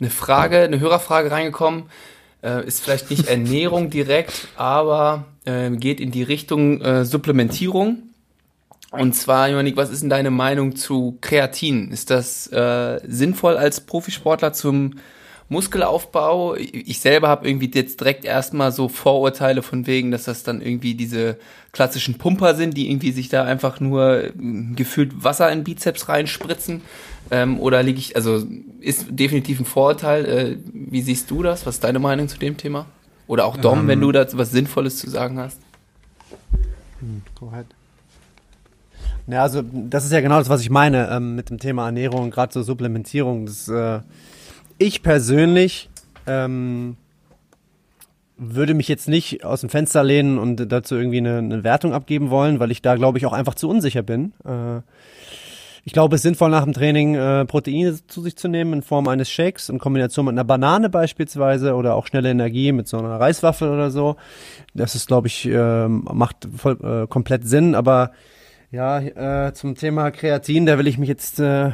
eine 0.00 0.10
Frage, 0.10 0.60
eine 0.60 0.80
Hörerfrage 0.80 1.30
reingekommen. 1.30 1.84
Äh, 2.42 2.66
ist 2.66 2.82
vielleicht 2.82 3.10
nicht 3.10 3.26
Ernährung 3.28 3.90
direkt, 3.90 4.48
aber 4.56 5.24
äh, 5.44 5.70
geht 5.70 6.00
in 6.00 6.10
die 6.10 6.22
Richtung 6.22 6.80
äh, 6.80 7.04
Supplementierung. 7.04 8.02
Und 8.90 9.14
zwar, 9.14 9.48
Johannik, 9.48 9.76
was 9.76 9.90
ist 9.90 10.02
denn 10.02 10.10
deine 10.10 10.30
Meinung 10.30 10.74
zu 10.74 11.16
Kreatin? 11.20 11.92
Ist 11.92 12.10
das 12.10 12.48
äh, 12.48 13.00
sinnvoll 13.06 13.56
als 13.56 13.82
Profisportler 13.82 14.52
zum 14.52 14.94
Muskelaufbau? 15.50 16.54
Ich 16.54 17.00
selber 17.00 17.28
habe 17.28 17.46
irgendwie 17.46 17.70
jetzt 17.74 18.00
direkt 18.00 18.24
erstmal 18.24 18.72
so 18.72 18.88
Vorurteile 18.88 19.62
von 19.62 19.86
wegen, 19.86 20.10
dass 20.10 20.24
das 20.24 20.42
dann 20.42 20.62
irgendwie 20.62 20.94
diese 20.94 21.36
klassischen 21.72 22.18
Pumper 22.18 22.54
sind, 22.54 22.76
die 22.76 22.88
irgendwie 22.88 23.12
sich 23.12 23.28
da 23.28 23.44
einfach 23.44 23.80
nur 23.80 24.24
äh, 24.24 24.32
gefühlt 24.74 25.22
Wasser 25.22 25.50
in 25.52 25.64
Bizeps 25.64 26.08
reinspritzen. 26.08 26.80
Ähm, 27.32 27.60
oder 27.60 27.82
liege 27.82 27.98
ich, 27.98 28.16
also 28.16 28.44
ist 28.80 29.06
definitiv 29.10 29.60
ein 29.60 29.64
Vorurteil. 29.66 30.24
Äh, 30.24 30.56
wie 30.72 31.02
siehst 31.02 31.30
du 31.30 31.42
das? 31.42 31.66
Was 31.66 31.74
ist 31.76 31.84
deine 31.84 31.98
Meinung 31.98 32.28
zu 32.28 32.38
dem 32.38 32.56
Thema? 32.56 32.86
Oder 33.26 33.44
auch 33.44 33.56
Dom, 33.56 33.80
Ähm. 33.80 33.88
wenn 33.88 34.00
du 34.00 34.12
da 34.12 34.26
was 34.32 34.52
Sinnvolles 34.52 34.98
zu 34.98 35.10
sagen 35.10 35.38
hast. 35.38 35.60
Go 37.38 37.48
ahead. 37.52 37.66
Ja, 39.26 39.42
also 39.42 39.62
das 39.62 40.04
ist 40.04 40.12
ja 40.12 40.20
genau 40.20 40.38
das, 40.38 40.48
was 40.48 40.60
ich 40.60 40.70
meine 40.70 41.08
ähm, 41.10 41.34
mit 41.34 41.50
dem 41.50 41.58
Thema 41.58 41.86
Ernährung, 41.86 42.30
gerade 42.30 42.52
so 42.52 42.62
Supplementierung. 42.62 43.46
Das, 43.46 43.68
äh, 43.68 44.00
ich 44.80 45.02
persönlich 45.02 45.90
ähm, 46.26 46.96
würde 48.36 48.72
mich 48.74 48.88
jetzt 48.88 49.08
nicht 49.08 49.44
aus 49.44 49.60
dem 49.60 49.68
Fenster 49.68 50.02
lehnen 50.02 50.38
und 50.38 50.72
dazu 50.72 50.96
irgendwie 50.96 51.18
eine, 51.18 51.38
eine 51.38 51.62
Wertung 51.62 51.92
abgeben 51.92 52.30
wollen, 52.30 52.58
weil 52.58 52.70
ich 52.70 52.80
da, 52.80 52.96
glaube 52.96 53.18
ich, 53.18 53.26
auch 53.26 53.34
einfach 53.34 53.54
zu 53.54 53.68
unsicher 53.68 54.02
bin. 54.02 54.32
Äh, 54.44 54.80
ich 55.84 55.92
glaube, 55.92 56.14
es 56.14 56.20
ist 56.20 56.22
sinnvoll, 56.22 56.50
nach 56.50 56.64
dem 56.64 56.72
Training 56.72 57.14
äh, 57.14 57.44
Proteine 57.44 57.94
zu 58.06 58.22
sich 58.22 58.36
zu 58.36 58.48
nehmen 58.48 58.72
in 58.72 58.82
Form 58.82 59.06
eines 59.08 59.30
Shakes 59.30 59.68
in 59.68 59.78
Kombination 59.78 60.24
mit 60.24 60.32
einer 60.32 60.44
Banane 60.44 60.88
beispielsweise 60.88 61.74
oder 61.74 61.94
auch 61.94 62.06
schnelle 62.06 62.30
Energie 62.30 62.72
mit 62.72 62.88
so 62.88 62.98
einer 62.98 63.20
Reiswaffel 63.20 63.68
oder 63.68 63.90
so. 63.90 64.16
Das 64.74 64.94
ist, 64.94 65.08
glaube 65.08 65.26
ich, 65.26 65.46
ähm, 65.46 66.06
macht 66.10 66.48
voll, 66.56 66.78
äh, 66.82 67.06
komplett 67.06 67.46
Sinn. 67.46 67.74
Aber 67.74 68.12
ja, 68.70 68.98
äh, 69.00 69.52
zum 69.52 69.74
Thema 69.74 70.10
Kreatin, 70.10 70.64
da 70.64 70.78
will 70.78 70.86
ich 70.86 70.96
mich 70.96 71.08
jetzt 71.08 71.38
äh, 71.38 71.72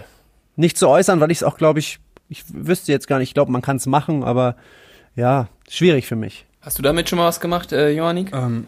nicht 0.57 0.77
so 0.77 0.89
äußern, 0.89 1.21
weil 1.21 1.31
ich 1.31 1.39
es 1.39 1.45
auch, 1.45 1.57
glaube 1.57 1.79
ich, 1.79 2.01
ich 2.29 2.45
wüsste 2.53 2.93
jetzt 2.93 3.07
gar 3.09 3.19
nicht, 3.19 3.31
ich 3.31 3.35
glaube, 3.35 3.53
man 3.53 3.63
kann 3.63 3.77
es 3.77 3.87
machen, 3.87 4.25
aber 4.25 4.57
ja, 5.15 5.49
schwierig 5.69 6.07
für 6.07 6.17
mich. 6.17 6.45
Hast 6.61 6.79
du 6.79 6.83
damit 6.83 7.09
schon 7.09 7.19
mal 7.19 7.27
was 7.27 7.41
gemacht, 7.41 7.73
äh, 7.73 7.91
Johannik? 7.91 8.33
Ähm, 8.33 8.67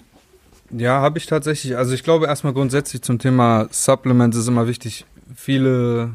ja, 0.71 1.01
habe 1.01 1.19
ich 1.19 1.27
tatsächlich. 1.27 1.77
Also 1.77 1.95
ich 1.95 2.05
glaube 2.05 2.27
erstmal 2.27 2.53
grundsätzlich 2.53 3.03
zum 3.03 3.19
Thema 3.19 3.69
Supplements 3.71 4.37
ist 4.37 4.49
immer 4.49 4.67
wichtig. 4.69 5.05
Viele, 5.35 6.11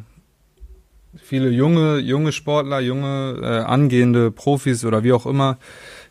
viele 1.18 1.50
junge, 1.50 1.98
junge 1.98 2.32
Sportler, 2.32 2.80
junge 2.80 3.40
äh, 3.42 3.60
angehende 3.64 4.32
Profis 4.32 4.86
oder 4.86 5.04
wie 5.04 5.14
auch 5.14 5.26
immer, 5.26 5.58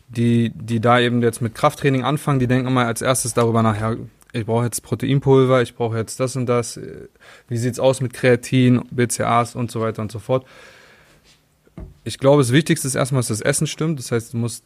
die, 0.09 0.51
die 0.55 0.79
da 0.79 0.99
eben 0.99 1.21
jetzt 1.21 1.41
mit 1.41 1.55
Krafttraining 1.55 2.03
anfangen, 2.03 2.39
die 2.39 2.47
denken 2.47 2.67
immer 2.67 2.85
als 2.85 3.01
erstes 3.01 3.33
darüber 3.33 3.63
nach, 3.63 3.79
ja, 3.79 3.95
ich 4.33 4.45
brauche 4.45 4.65
jetzt 4.65 4.81
Proteinpulver, 4.81 5.61
ich 5.61 5.75
brauche 5.75 5.97
jetzt 5.97 6.19
das 6.19 6.35
und 6.35 6.47
das. 6.47 6.77
äh, 6.77 7.07
Wie 7.47 7.57
sieht's 7.57 7.79
aus 7.79 8.01
mit 8.01 8.13
Kreatin, 8.13 8.81
BCAAs 8.91 9.55
und 9.55 9.71
so 9.71 9.79
weiter 9.81 10.01
und 10.01 10.11
so 10.11 10.19
fort. 10.19 10.45
Ich 12.03 12.17
glaube, 12.17 12.41
das 12.41 12.51
Wichtigste 12.51 12.87
ist 12.87 12.95
erstmal, 12.95 13.19
dass 13.19 13.29
das 13.29 13.41
Essen 13.41 13.67
stimmt. 13.67 13.99
Das 13.99 14.11
heißt, 14.11 14.33
du 14.33 14.37
musst 14.37 14.63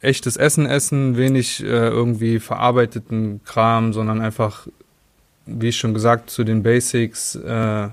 echtes 0.00 0.36
Essen 0.36 0.66
essen, 0.66 1.16
wenig 1.16 1.62
äh, 1.62 1.66
irgendwie 1.66 2.40
verarbeiteten 2.40 3.40
Kram, 3.44 3.92
sondern 3.92 4.20
einfach, 4.20 4.66
wie 5.46 5.68
ich 5.68 5.76
schon 5.76 5.94
gesagt, 5.94 6.28
zu 6.28 6.44
den 6.44 6.62
Basics, 6.62 7.36
äh, 7.36 7.88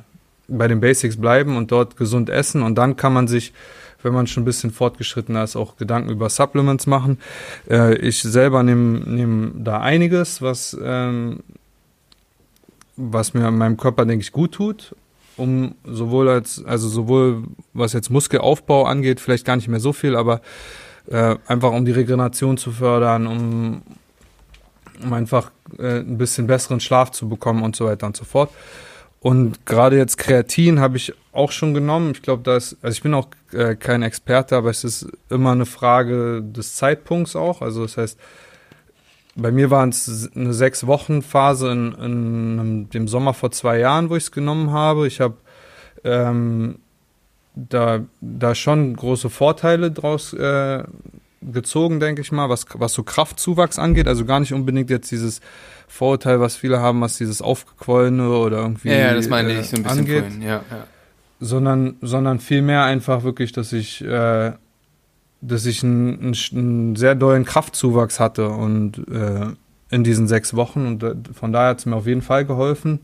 bei 0.48 0.68
den 0.68 0.80
Basics 0.80 1.18
bleiben 1.18 1.56
und 1.56 1.72
dort 1.72 1.98
gesund 1.98 2.30
essen. 2.30 2.64
Und 2.64 2.76
dann 2.76 2.96
kann 2.96 3.14
man 3.14 3.28
sich, 3.28 3.54
wenn 4.02 4.14
man 4.14 4.26
schon 4.26 4.42
ein 4.42 4.46
bisschen 4.46 4.72
fortgeschrittener 4.72 5.44
ist, 5.44 5.56
auch 5.56 5.78
Gedanken 5.78 6.10
über 6.10 6.30
Supplements 6.30 6.88
machen. 6.88 7.20
Äh, 7.70 7.96
ich 7.98 8.22
selber 8.24 8.64
nehme 8.64 9.00
nehm 9.00 9.52
da 9.64 9.80
einiges, 9.80 10.42
was, 10.42 10.76
ähm, 10.82 11.42
was 12.98 13.36
mir 13.36 13.50
meinem 13.52 13.78
Körper, 13.78 14.06
denke 14.06 14.24
ich, 14.24 14.32
gut 14.32 14.54
tut. 14.54 14.96
Um 15.40 15.76
sowohl 15.84 16.30
als, 16.30 16.64
also 16.66 16.88
sowohl 16.88 17.44
was 17.74 17.94
jetzt 17.94 18.10
Muskelaufbau 18.10 18.86
angeht, 18.86 19.20
vielleicht 19.20 19.46
gar 19.46 19.56
nicht 19.56 19.68
mehr 19.68 19.80
so 19.80 19.94
viel, 19.94 20.16
aber 20.16 20.42
äh, 21.10 21.36
einfach 21.48 21.72
um 21.72 21.86
die 21.86 21.92
Regeneration 21.92 22.58
zu 22.58 22.72
fördern, 22.72 23.26
um, 23.26 23.82
um 25.04 25.14
einfach 25.14 25.52
äh, 25.78 26.00
ein 26.00 26.18
bisschen 26.18 26.48
besseren 26.48 26.80
Schlaf 26.80 27.12
zu 27.12 27.28
bekommen 27.28 27.64
und 27.64 27.76
so 27.76 27.86
weiter 27.86 28.06
und 28.06 28.16
so 28.16 28.26
fort. 28.26 28.52
Und 29.22 29.66
gerade 29.66 29.98
jetzt 29.98 30.18
Kreatin 30.18 30.80
habe 30.80 30.98
ich 30.98 31.14
auch 31.34 31.52
schon 31.52 31.74
genommen. 31.74 32.12
Ich 32.12 32.22
glaube, 32.22 32.44
da 32.44 32.54
also 32.54 32.78
ich 32.84 33.02
bin 33.02 33.14
auch 33.14 33.28
äh, 33.52 33.76
kein 33.76 34.02
Experte, 34.02 34.56
aber 34.56 34.70
es 34.70 34.84
ist 34.84 35.08
immer 35.30 35.52
eine 35.52 35.66
Frage 35.66 36.42
des 36.42 36.76
Zeitpunkts 36.76 37.36
auch. 37.36 37.62
Also 37.62 37.82
das 37.82 37.98
heißt, 37.98 38.20
bei 39.42 39.52
mir 39.52 39.70
waren 39.72 39.90
es 39.90 40.30
eine 40.36 40.54
sechs 40.54 40.86
Wochen 40.88 41.22
Phase 41.22 41.72
in, 41.72 41.94
in 41.94 42.60
einem- 42.60 42.90
dem 42.90 43.08
Sommer 43.08 43.34
vor 43.34 43.52
zwei 43.52 43.80
Jahren, 43.80 44.10
wo 44.10 44.16
ich 44.16 44.24
es 44.24 44.32
genommen 44.32 44.72
habe. 44.72 45.08
Ich 45.08 45.20
habe 45.22 45.36
ähm, 46.04 46.80
da, 47.56 48.02
da 48.22 48.56
schon 48.56 48.96
große 48.96 49.30
Vorteile 49.30 49.92
draus 49.92 50.34
äh, 50.34 50.84
gezogen, 51.42 52.00
denke 52.00 52.22
ich 52.22 52.32
mal, 52.32 52.50
was, 52.50 52.66
was 52.74 52.94
so 52.94 53.04
Kraftzuwachs 53.04 53.80
angeht. 53.80 54.08
Also 54.08 54.26
gar 54.26 54.40
nicht 54.40 54.54
unbedingt 54.54 54.90
jetzt 54.90 55.12
dieses 55.12 55.42
Vorurteil, 55.88 56.40
was 56.40 56.56
viele 56.56 56.80
haben, 56.80 57.02
was 57.02 57.18
dieses 57.18 57.42
Aufgequollene 57.42 58.30
oder 58.30 58.58
irgendwie 58.58 58.90
ja, 58.90 58.96
ja, 58.98 59.14
das 59.14 59.28
meine 59.30 59.54
äh, 59.54 59.60
ich 59.62 59.70
so 59.70 59.78
ein 59.78 59.84
bisschen 59.84 60.00
angeht 60.00 60.24
vorhin. 60.24 60.42
Ja, 60.42 60.62
ja. 60.70 60.88
sondern, 61.40 61.96
sondern 62.02 62.40
vielmehr 62.40 62.84
einfach 62.84 63.24
wirklich, 63.24 63.52
dass 63.52 63.74
ich, 63.74 64.02
äh, 64.04 64.52
dass 65.42 65.66
ich 65.66 65.84
einen, 65.84 66.36
einen, 66.52 66.96
sehr 66.96 67.16
dollen 67.16 67.46
Kraftzuwachs 67.46 68.20
hatte 68.20 68.50
und 68.50 68.98
äh, 69.10 69.48
in 69.90 70.04
diesen 70.04 70.28
sechs 70.28 70.56
Wochen 70.56 70.86
und 70.86 71.04
äh, 71.04 71.16
von 71.34 71.52
daher 71.52 71.70
hat 71.70 71.80
es 71.80 71.86
mir 71.86 71.96
auf 71.96 72.08
jeden 72.08 72.22
Fall 72.22 72.46
geholfen. 72.46 73.00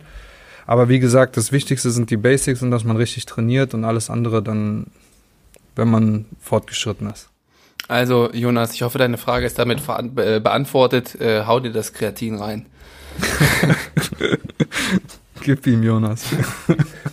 Aber 0.67 0.89
wie 0.89 0.99
gesagt, 0.99 1.37
das 1.37 1.51
Wichtigste 1.51 1.91
sind 1.91 2.09
die 2.09 2.17
Basics 2.17 2.61
und 2.61 2.71
dass 2.71 2.83
man 2.83 2.97
richtig 2.97 3.25
trainiert 3.25 3.73
und 3.73 3.85
alles 3.85 4.09
andere 4.09 4.41
dann, 4.41 4.87
wenn 5.75 5.89
man 5.89 6.25
fortgeschritten 6.41 7.09
ist. 7.09 7.29
Also, 7.87 8.31
Jonas, 8.33 8.73
ich 8.73 8.81
hoffe, 8.81 8.97
deine 8.97 9.17
Frage 9.17 9.45
ist 9.45 9.59
damit 9.59 9.85
beantwortet. 9.85 11.21
Äh, 11.21 11.45
hau 11.45 11.59
dir 11.59 11.71
das 11.71 11.93
Kreatin 11.93 12.35
rein. 12.35 12.65
Gib 15.41 15.67
ihm, 15.67 15.83
Jonas. 15.83 16.25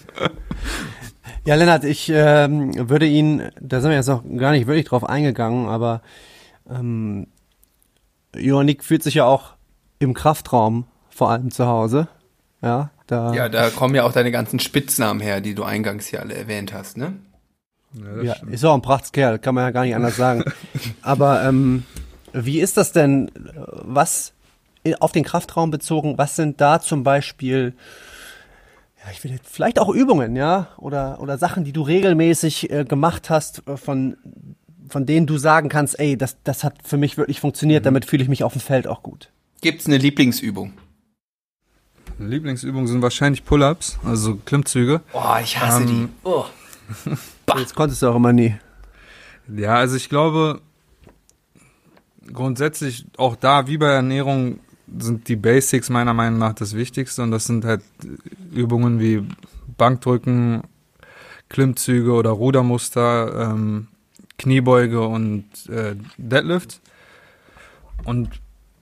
Ja, 1.45 1.57
Lennart, 1.57 1.85
ich 1.85 2.09
ähm, 2.15 2.89
würde 2.89 3.07
ihn, 3.07 3.51
da 3.61 3.81
sind 3.81 3.91
wir 3.91 3.97
jetzt 3.97 4.07
noch 4.07 4.23
gar 4.37 4.53
nicht 4.53 4.69
wirklich 4.69 4.87
drauf 4.87 5.05
eingegangen, 5.05 5.67
aber 5.69 6.03
ähm, 6.71 7.27
Johannik 8.37 8.85
fühlt 8.85 9.03
sich 9.03 9.15
ja 9.15 9.25
auch 9.25 9.55
im 9.99 10.15
Kraftraum 10.15 10.87
vor 11.11 11.31
allem 11.31 11.51
zu 11.51 11.67
Hause. 11.67 12.09
Ja, 12.63 12.91
da, 13.09 13.35
Ja, 13.35 13.49
da 13.49 13.71
kommen 13.71 13.95
ja 13.97 14.05
auch 14.05 14.13
deine 14.13 14.31
ganzen 14.31 14.61
Spitznamen 14.61 15.21
her, 15.21 15.41
die 15.41 15.55
du 15.55 15.65
eingangs 15.65 16.07
hier 16.07 16.21
alle 16.21 16.35
erwähnt 16.35 16.73
hast, 16.73 16.97
ne? 16.97 17.15
Ja, 17.93 18.23
ja, 18.23 18.37
ist 18.49 18.65
auch 18.65 18.75
ein 18.75 18.81
Prachtskerl, 18.83 19.39
kann 19.39 19.55
man 19.55 19.65
ja 19.65 19.71
gar 19.71 19.85
nicht 19.85 19.95
anders 19.95 20.17
sagen. 20.17 20.45
Aber 21.03 21.45
ähm, 21.45 21.85
wie 22.33 22.61
ist 22.61 22.77
das 22.77 22.93
denn, 22.93 23.31
was 23.67 24.33
auf 25.01 25.13
den 25.13 25.25
Kraftraum 25.25 25.71
bezogen, 25.71 26.19
was 26.19 26.37
sind 26.37 26.61
da 26.61 26.81
zum 26.81 27.05
Beispiel, 27.05 27.75
ja, 29.05 29.11
ich 29.11 29.23
will 29.25 29.33
jetzt, 29.33 29.49
vielleicht 29.49 29.79
auch 29.79 29.89
Übungen, 29.89 30.37
ja, 30.37 30.69
oder, 30.77 31.21
oder 31.21 31.39
Sachen, 31.39 31.65
die 31.65 31.73
du 31.73 31.83
regelmäßig 31.83 32.71
äh, 32.71 32.85
gemacht 32.85 33.31
hast, 33.31 33.67
äh, 33.67 33.77
von, 33.77 34.17
von 34.89 35.07
denen 35.07 35.27
du 35.27 35.39
sagen 35.39 35.69
kannst, 35.69 35.99
ey, 35.99 36.17
das, 36.17 36.37
das 36.45 36.63
hat 36.63 36.75
für 36.85 36.97
mich 36.97 37.17
wirklich 37.17 37.41
funktioniert, 37.41 37.85
damit 37.87 38.05
fühle 38.05 38.23
ich 38.23 38.29
mich 38.29 38.45
auf 38.45 38.53
dem 38.53 38.61
Feld 38.61 38.87
auch 38.87 39.03
gut. 39.03 39.31
Gibt's 39.61 39.87
eine 39.87 39.97
Lieblingsübung? 39.97 40.73
Lieblingsübungen 42.19 42.87
sind 42.87 43.03
wahrscheinlich 43.03 43.45
Pull-ups, 43.45 43.99
also 44.05 44.37
Klimmzüge. 44.37 45.01
Oh, 45.13 45.37
ich 45.43 45.59
hasse 45.59 45.83
Ähm, 45.83 45.89
die. 45.89 46.29
Oh. 46.29 46.45
Das 47.47 47.75
konntest 47.75 48.01
du 48.01 48.09
auch 48.09 48.17
immer 48.17 48.33
nie. 48.33 48.55
Ja, 49.55 49.75
also 49.75 49.97
ich 49.97 50.09
glaube, 50.09 50.63
grundsätzlich 52.33 53.05
auch 53.19 53.37
da, 53.37 53.67
wie 53.67 53.77
bei 53.77 53.89
Ernährung, 53.91 54.61
sind 54.99 55.29
die 55.29 55.37
Basics 55.37 55.91
meiner 55.91 56.15
Meinung 56.15 56.39
nach 56.39 56.55
das 56.55 56.75
Wichtigste 56.77 57.23
und 57.23 57.31
das 57.31 57.45
sind 57.45 57.65
halt 57.65 57.83
Übungen 58.53 59.01
wie 59.01 59.27
Bankdrücken, 59.77 60.63
Klimmzüge 61.49 62.13
oder 62.13 62.31
Rudermuster, 62.31 63.53
ähm, 63.53 63.89
Kniebeuge 64.39 65.07
und 65.07 65.45
äh, 65.69 65.95
Deadlift. 66.17 66.81
Und 68.05 68.31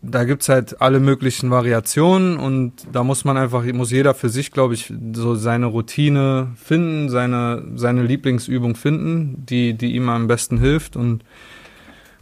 da 0.03 0.25
gibt's 0.25 0.49
halt 0.49 0.81
alle 0.81 0.99
möglichen 0.99 1.51
Variationen 1.51 2.39
und 2.39 2.73
da 2.91 3.05
muss 3.05 3.25
man 3.25 3.37
einfach, 3.37 3.65
muss 3.73 3.91
jeder 3.91 4.15
für 4.15 4.31
sich, 4.31 4.51
glaube 4.51 4.73
ich, 4.73 4.93
so 5.13 5.35
seine 5.35 5.67
Routine 5.67 6.53
finden, 6.57 7.11
seine, 7.11 7.65
seine 7.75 8.03
Lieblingsübung 8.03 8.77
finden, 8.77 9.45
die, 9.45 9.75
die 9.75 9.95
ihm 9.95 10.09
am 10.09 10.27
besten 10.27 10.59
hilft 10.59 10.97
und, 10.97 11.23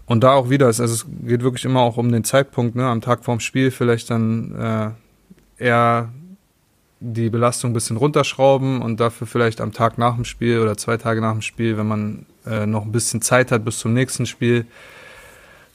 und 0.08 0.24
da 0.24 0.32
auch 0.32 0.50
wieder 0.50 0.68
ist, 0.68 0.80
also 0.80 0.94
es 0.94 1.06
geht 1.26 1.42
wirklich 1.42 1.64
immer 1.64 1.80
auch 1.80 1.98
um 1.98 2.10
den 2.10 2.24
Zeitpunkt, 2.24 2.74
ne, 2.74 2.86
am 2.86 3.02
Tag 3.02 3.24
vorm 3.24 3.40
Spiel 3.40 3.70
vielleicht 3.70 4.10
dann 4.10 4.94
äh, 5.58 5.64
eher 5.64 6.08
die 7.00 7.30
Belastung 7.30 7.70
ein 7.70 7.74
bisschen 7.74 7.96
runterschrauben 7.96 8.82
und 8.82 8.98
dafür 8.98 9.26
vielleicht 9.26 9.60
am 9.60 9.72
Tag 9.72 9.98
nach 9.98 10.16
dem 10.16 10.24
Spiel 10.24 10.58
oder 10.60 10.76
zwei 10.76 10.96
Tage 10.96 11.20
nach 11.20 11.32
dem 11.32 11.42
Spiel, 11.42 11.76
wenn 11.76 11.86
man 11.86 12.26
äh, 12.46 12.66
noch 12.66 12.84
ein 12.86 12.92
bisschen 12.92 13.22
Zeit 13.22 13.52
hat 13.52 13.64
bis 13.64 13.78
zum 13.78 13.92
nächsten 13.92 14.26
Spiel, 14.26 14.66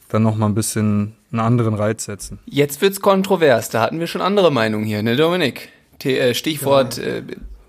dann 0.10 0.24
noch 0.24 0.36
mal 0.36 0.48
ein 0.48 0.56
bisschen 0.56 1.14
einen 1.32 1.40
anderen 1.40 1.76
Reiz 1.76 2.06
setzen. 2.06 2.40
Jetzt 2.46 2.82
wird's 2.82 3.00
kontrovers. 3.00 3.70
Da 3.70 3.82
hatten 3.82 4.00
wir 4.00 4.08
schon 4.08 4.22
andere 4.22 4.52
Meinungen 4.52 4.86
hier, 4.86 5.02
ne, 5.04 5.16
Dominik? 5.16 5.70
T 6.00 6.18
äh, 6.18 6.34
Stichwort 6.34 6.98
äh, 6.98 7.22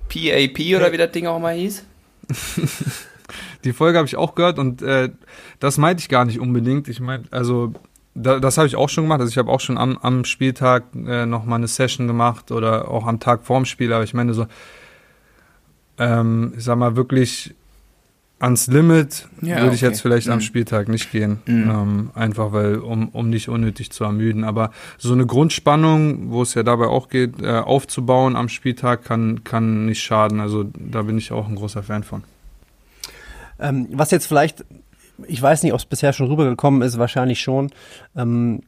PAP 0.08 0.76
oder 0.76 0.92
wie 0.92 0.96
das 0.96 1.12
Ding 1.12 1.26
auch 1.26 1.38
mal 1.38 1.54
hieß. 1.54 1.84
Die 3.64 3.72
Folge 3.72 3.98
habe 3.98 4.06
ich 4.06 4.16
auch 4.16 4.34
gehört 4.34 4.58
und 4.58 4.82
äh, 4.82 5.10
das 5.58 5.78
meinte 5.78 6.00
ich 6.02 6.08
gar 6.08 6.24
nicht 6.24 6.38
unbedingt. 6.38 6.88
Ich 6.88 7.00
meine, 7.00 7.24
also 7.30 7.72
da, 8.14 8.38
das 8.38 8.58
habe 8.58 8.68
ich 8.68 8.76
auch 8.76 8.88
schon 8.88 9.04
gemacht. 9.04 9.20
Also 9.20 9.30
ich 9.30 9.38
habe 9.38 9.50
auch 9.50 9.60
schon 9.60 9.78
am, 9.78 9.98
am 9.98 10.24
Spieltag 10.24 10.84
äh, 10.94 11.26
noch 11.26 11.44
mal 11.44 11.56
eine 11.56 11.66
Session 11.68 12.06
gemacht 12.06 12.52
oder 12.52 12.88
auch 12.90 13.06
am 13.06 13.18
Tag 13.20 13.44
vorm 13.44 13.64
Spiel. 13.64 13.92
Aber 13.92 14.04
ich 14.04 14.14
meine 14.14 14.34
so, 14.34 14.46
ähm, 15.98 16.52
ich 16.56 16.64
sag 16.64 16.76
mal 16.78 16.96
wirklich 16.96 17.54
ans 18.40 18.66
Limit 18.66 19.28
Ja, 19.40 19.62
würde 19.62 19.74
ich 19.74 19.82
okay. 19.82 19.86
jetzt 19.86 20.02
vielleicht 20.02 20.28
am 20.28 20.36
Mhm. 20.36 20.42
Spieltag 20.42 20.88
nicht 20.88 21.10
gehen. 21.10 21.38
Mhm. 21.46 21.70
Ähm, 21.70 22.10
einfach 22.14 22.52
weil, 22.52 22.76
um, 22.76 23.08
um 23.08 23.30
nicht 23.30 23.48
unnötig 23.48 23.90
zu 23.90 24.04
ermüden. 24.04 24.44
Aber 24.44 24.70
so 24.98 25.12
eine 25.12 25.24
Grundspannung, 25.24 26.30
wo 26.30 26.42
es 26.42 26.54
ja 26.54 26.62
dabei 26.62 26.86
auch 26.86 27.08
geht, 27.08 27.40
äh, 27.40 27.58
aufzubauen 27.58 28.36
am 28.36 28.48
Spieltag, 28.48 29.04
kann, 29.04 29.44
kann 29.44 29.86
nicht 29.86 30.02
schaden. 30.02 30.40
Also 30.40 30.64
da 30.74 31.02
bin 31.02 31.16
ich 31.16 31.32
auch 31.32 31.48
ein 31.48 31.54
großer 31.54 31.82
Fan 31.82 32.02
von. 32.04 32.22
Ähm, 33.60 33.88
was 33.92 34.10
jetzt 34.10 34.26
vielleicht, 34.26 34.64
ich 35.26 35.40
weiß 35.40 35.62
nicht, 35.62 35.72
ob 35.72 35.78
es 35.80 35.86
bisher 35.86 36.12
schon 36.12 36.26
rübergekommen 36.28 36.82
ist, 36.82 36.98
wahrscheinlich 36.98 37.40
schon, 37.40 37.70
ähm, 38.16 38.60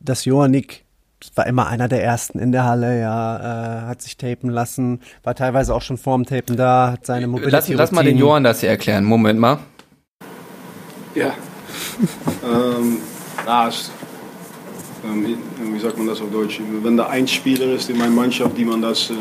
dass 0.00 0.24
Johannik 0.24 0.84
war 1.34 1.46
immer 1.46 1.66
einer 1.66 1.88
der 1.88 2.02
ersten 2.04 2.38
in 2.38 2.52
der 2.52 2.64
Halle, 2.64 3.00
ja, 3.00 3.82
äh, 3.82 3.86
hat 3.88 4.02
sich 4.02 4.16
tapen 4.16 4.50
lassen, 4.50 5.00
war 5.24 5.34
teilweise 5.34 5.74
auch 5.74 5.82
schon 5.82 5.98
vorm 5.98 6.24
Tapen 6.24 6.56
da, 6.56 6.92
hat 6.92 7.06
seine 7.06 7.26
Mobility 7.26 7.52
Lass, 7.52 7.68
lass 7.68 7.92
mal 7.92 8.04
den 8.04 8.18
Johann 8.18 8.44
das 8.44 8.60
hier 8.60 8.68
erklären. 8.68 9.04
Moment 9.04 9.40
mal. 9.40 9.58
Ja. 11.14 11.32
ähm, 12.44 12.98
ja, 13.44 13.68
es, 13.68 13.90
ähm, 15.04 15.36
wie- 15.74 15.78
sagt 15.80 15.98
man 15.98 16.06
das 16.06 16.20
auf 16.20 16.30
Deutsch? 16.30 16.60
Wenn 16.82 16.96
da 16.96 17.08
ein 17.08 17.26
Spieler 17.26 17.66
ist 17.74 17.90
in 17.90 17.98
meiner 17.98 18.10
Mannschaft, 18.12 18.56
die 18.56 18.64
man 18.64 18.80
das 18.82 19.10
äh, 19.10 19.14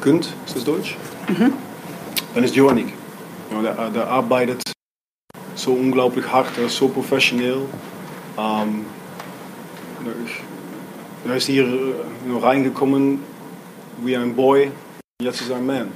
könnt, 0.00 0.26
ist 0.46 0.56
das 0.56 0.64
Deutsch? 0.64 0.96
Dann 2.34 2.44
ist 2.44 2.54
Johannik. 2.54 2.92
Ja, 3.54 3.62
der, 3.62 3.90
der 3.90 4.08
arbeitet 4.08 4.62
so 5.54 5.72
unglaublich 5.72 6.26
hart, 6.26 6.48
er 6.58 6.66
ist 6.66 6.76
so 6.76 6.88
professionell. 6.88 7.58
Ähm, 8.36 8.84
er 11.24 11.36
ist 11.36 11.46
hier 11.46 11.64
äh, 11.64 11.94
nur 12.26 12.42
reingekommen 12.42 13.20
wie 14.02 14.16
ein 14.16 14.34
Boy, 14.34 14.72
jetzt 15.22 15.40
ist 15.40 15.50
er 15.50 15.56
ein 15.56 15.66
Man. 15.66 15.88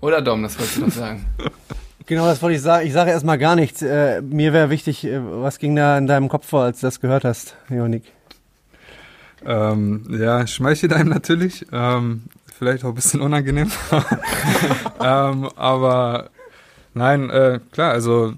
Oder 0.00 0.20
Dom, 0.20 0.42
das 0.42 0.58
wolltest 0.58 0.76
du 0.76 0.80
noch 0.82 0.92
sagen. 0.92 1.24
Genau, 2.06 2.24
das 2.24 2.40
wollte 2.40 2.56
ich 2.56 2.62
sagen. 2.62 2.86
Ich 2.86 2.94
sage 2.94 3.10
erstmal 3.10 3.36
gar 3.36 3.54
nichts. 3.54 3.82
Äh, 3.82 4.22
mir 4.22 4.54
wäre 4.54 4.70
wichtig, 4.70 5.04
äh, 5.04 5.20
was 5.22 5.58
ging 5.58 5.76
da 5.76 5.98
in 5.98 6.06
deinem 6.06 6.30
Kopf 6.30 6.46
vor, 6.46 6.62
als 6.62 6.80
du 6.80 6.86
das 6.86 7.00
gehört 7.00 7.22
hast, 7.22 7.54
Johannik? 7.68 8.04
Ähm, 9.44 10.06
ja, 10.18 10.46
schmeichelt 10.46 10.94
einem 10.94 11.10
natürlich. 11.10 11.66
Ähm, 11.70 12.22
vielleicht 12.58 12.84
auch 12.84 12.88
ein 12.88 12.94
bisschen 12.94 13.20
unangenehm. 13.20 13.70
ähm, 15.00 15.48
aber 15.56 16.30
nein, 16.94 17.30
äh, 17.30 17.60
klar, 17.70 17.92
also 17.92 18.34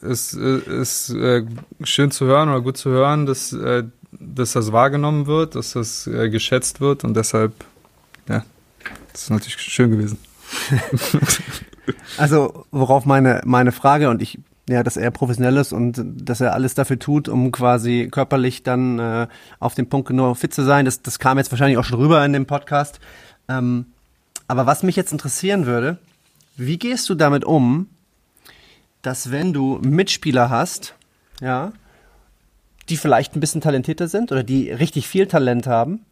es 0.00 0.34
äh, 0.34 0.58
ist 0.80 1.10
äh, 1.10 1.44
schön 1.84 2.10
zu 2.10 2.26
hören 2.26 2.48
oder 2.48 2.60
gut 2.60 2.76
zu 2.76 2.90
hören, 2.90 3.26
dass, 3.26 3.52
äh, 3.52 3.84
dass 4.12 4.52
das 4.52 4.72
wahrgenommen 4.72 5.26
wird, 5.26 5.54
dass 5.54 5.72
das 5.72 6.06
äh, 6.06 6.30
geschätzt 6.30 6.80
wird 6.80 7.04
und 7.04 7.14
deshalb, 7.14 7.52
ja, 8.28 8.44
das 9.12 9.22
ist 9.24 9.30
natürlich 9.30 9.58
schön 9.60 9.90
gewesen. 9.90 10.18
Also, 12.18 12.66
worauf 12.72 13.04
meine, 13.04 13.42
meine 13.44 13.70
Frage 13.70 14.10
und 14.10 14.20
ich, 14.20 14.40
ja, 14.68 14.82
dass 14.82 14.96
er 14.96 15.10
professionell 15.10 15.56
ist 15.56 15.72
und 15.72 16.02
dass 16.04 16.40
er 16.40 16.52
alles 16.52 16.74
dafür 16.74 16.98
tut, 16.98 17.28
um 17.28 17.52
quasi 17.52 18.08
körperlich 18.10 18.62
dann 18.62 18.98
äh, 18.98 19.28
auf 19.60 19.74
den 19.74 19.88
Punkt 19.88 20.08
genau 20.08 20.34
fit 20.34 20.52
zu 20.52 20.64
sein, 20.64 20.84
das, 20.84 21.02
das 21.02 21.18
kam 21.18 21.38
jetzt 21.38 21.52
wahrscheinlich 21.52 21.78
auch 21.78 21.84
schon 21.84 22.00
rüber 22.00 22.24
in 22.24 22.32
dem 22.32 22.46
Podcast. 22.46 22.98
Ähm, 23.48 23.86
aber 24.48 24.66
was 24.66 24.82
mich 24.82 24.96
jetzt 24.96 25.12
interessieren 25.12 25.66
würde, 25.66 25.98
wie 26.56 26.78
gehst 26.78 27.08
du 27.08 27.14
damit 27.14 27.44
um, 27.44 27.88
dass 29.02 29.30
wenn 29.30 29.52
du 29.52 29.78
Mitspieler 29.82 30.50
hast, 30.50 30.94
ja, 31.40 31.72
die 32.88 32.96
vielleicht 32.96 33.36
ein 33.36 33.40
bisschen 33.40 33.60
talentierter 33.60 34.08
sind 34.08 34.32
oder 34.32 34.42
die 34.42 34.70
richtig 34.70 35.06
viel 35.08 35.26
Talent 35.26 35.66
haben, 35.66 36.04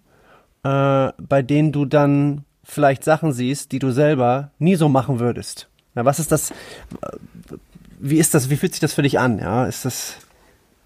äh, 0.64 1.12
bei 1.18 1.42
denen 1.42 1.72
du 1.72 1.86
dann 1.86 2.44
vielleicht 2.62 3.04
Sachen 3.04 3.32
siehst, 3.32 3.72
die 3.72 3.78
du 3.78 3.90
selber 3.90 4.50
nie 4.58 4.76
so 4.76 4.88
machen 4.88 5.20
würdest. 5.20 5.68
Na, 5.94 6.04
was 6.04 6.18
ist 6.18 6.32
das? 6.32 6.52
Wie 8.06 8.18
ist 8.18 8.34
das? 8.34 8.50
Wie 8.50 8.56
fühlt 8.56 8.74
sich 8.74 8.80
das 8.80 8.92
für 8.92 9.00
dich 9.00 9.18
an? 9.18 9.38
Ja, 9.38 9.64
ist 9.64 9.86
das? 9.86 10.18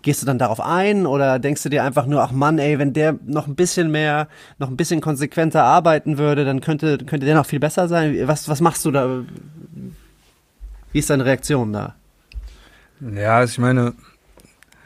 Gehst 0.03 0.23
du 0.23 0.27
dann 0.27 0.39
darauf 0.39 0.61
ein 0.61 1.05
oder 1.05 1.41
denkst 1.41 1.65
du 1.65 1.69
dir 1.69 1.83
einfach 1.83 2.07
nur, 2.07 2.23
ach 2.23 2.31
Mann, 2.31 2.61
ey, 2.61 2.79
wenn 2.79 2.93
der 2.93 3.19
noch 3.27 3.49
ein 3.49 3.57
bisschen 3.57 3.91
mehr, 3.91 4.29
noch 4.59 4.69
ein 4.69 4.77
bisschen 4.77 5.01
konsequenter 5.01 5.65
arbeiten 5.65 6.17
würde, 6.17 6.45
dann 6.45 6.61
könnte, 6.61 6.97
könnte 6.99 7.27
der 7.27 7.35
noch 7.35 7.47
viel 7.47 7.59
besser 7.59 7.89
sein? 7.89 8.17
Was, 8.29 8.49
was 8.49 8.61
machst 8.61 8.85
du 8.85 8.93
da? 8.93 9.25
Wie 10.93 10.99
ist 11.01 11.11
deine 11.11 11.25
Reaktion 11.25 11.73
da? 11.73 11.97
Ja, 13.01 13.39
also 13.39 13.51
ich 13.51 13.59
meine, 13.59 13.95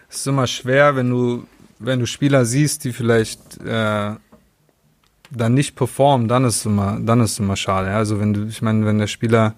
es 0.08 0.16
ist 0.16 0.26
immer 0.26 0.46
schwer, 0.46 0.96
wenn 0.96 1.10
du, 1.10 1.46
wenn 1.80 2.00
du 2.00 2.06
Spieler 2.06 2.46
siehst, 2.46 2.84
die 2.84 2.94
vielleicht 2.94 3.60
äh, 3.60 4.14
dann 5.30 5.54
nicht 5.54 5.76
performen, 5.76 6.28
dann 6.28 6.46
ist 6.46 6.56
es 6.56 6.64
immer, 6.64 6.98
dann 6.98 7.20
ist 7.20 7.32
es 7.32 7.38
immer 7.40 7.56
schade. 7.56 7.90
Also 7.90 8.18
wenn 8.18 8.32
du, 8.32 8.46
ich 8.46 8.62
meine, 8.62 8.86
wenn 8.86 8.98
der 8.98 9.06
Spieler 9.06 9.54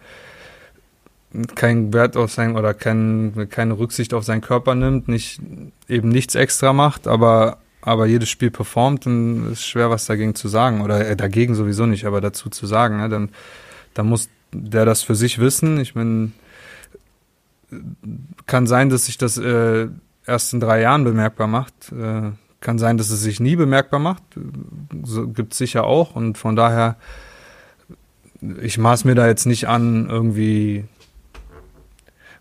keinen 1.55 1.93
Wert 1.93 2.17
auf 2.17 2.33
sein 2.33 2.57
oder 2.57 2.75
kein, 2.75 3.49
keine 3.51 3.79
Rücksicht 3.79 4.15
auf 4.15 4.25
seinen 4.25 4.41
Körper 4.41 4.75
nimmt, 4.75 5.09
nicht 5.09 5.41
eben 5.89 6.09
nichts 6.09 6.35
extra 6.35 6.73
macht, 6.73 7.07
aber 7.07 7.59
aber 7.87 8.07
jedes 8.07 8.31
Spiel 8.31 8.51
performt, 8.51 9.05
dann 9.05 9.53
ist 9.53 9.67
schwer 9.67 9.91
was 9.91 10.07
dagegen 10.07 10.35
zu 10.35 10.49
sagen 10.49 10.81
oder 10.81 11.07
äh, 11.07 11.17
dagegen 11.17 11.55
sowieso 11.55 11.85
nicht, 11.85 12.07
aber 12.07 12.23
dazu 12.23 12.49
zu 12.49 12.67
sagen. 12.67 12.97
Ne? 12.97 13.11
Dann, 13.11 13.29
dann 13.93 14.07
muss 14.07 14.31
der 14.53 14.87
das 14.87 15.03
für 15.03 15.15
sich 15.15 15.39
wissen. 15.39 15.79
Ich 15.79 15.95
meine, 15.95 16.33
kann 18.47 18.67
sein, 18.67 18.89
dass 18.89 19.07
sich 19.07 19.19
das 19.19 19.37
äh, 19.37 19.89
erst 20.27 20.55
in 20.55 20.61
drei 20.61 20.81
Jahren 20.81 21.05
bemerkbar 21.05 21.47
macht. 21.47 21.75
Äh, 21.93 22.31
kann 22.61 22.79
sein, 22.79 22.97
dass 22.97 23.11
es 23.11 23.21
sich 23.21 23.41
nie 23.41 23.57
bemerkbar 23.57 24.01
macht. 24.01 24.23
So, 25.03 25.29
Gibt 25.29 25.53
sicher 25.53 25.85
auch. 25.85 26.17
Und 26.17 26.39
von 26.39 26.57
daher, 26.57 26.97
ich 28.63 28.79
maß 28.79 29.05
mir 29.05 29.15
da 29.15 29.27
jetzt 29.27 29.45
nicht 29.45 29.69
an, 29.69 30.09
irgendwie 30.09 30.85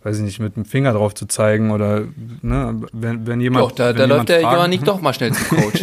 weiß 0.04 0.18
ich 0.18 0.24
nicht, 0.24 0.40
mit 0.40 0.56
dem 0.56 0.66
Finger 0.66 0.94
drauf 0.94 1.14
zu 1.16 1.26
zeigen 1.28 1.72
oder 1.72 2.04
ne, 2.42 2.82
wenn, 2.94 3.26
wenn 3.26 3.42
jemand. 3.42 3.66
Doch, 3.66 3.72
da, 3.72 3.94
da 3.94 4.06
läuft 4.06 4.30
der 4.30 4.42
fragen- 4.42 4.56
Johannik 4.56 4.84
doch 4.84 5.02
mal 5.02 5.14
schnell 5.14 5.32
zum 5.34 5.58
Coach. 5.58 5.82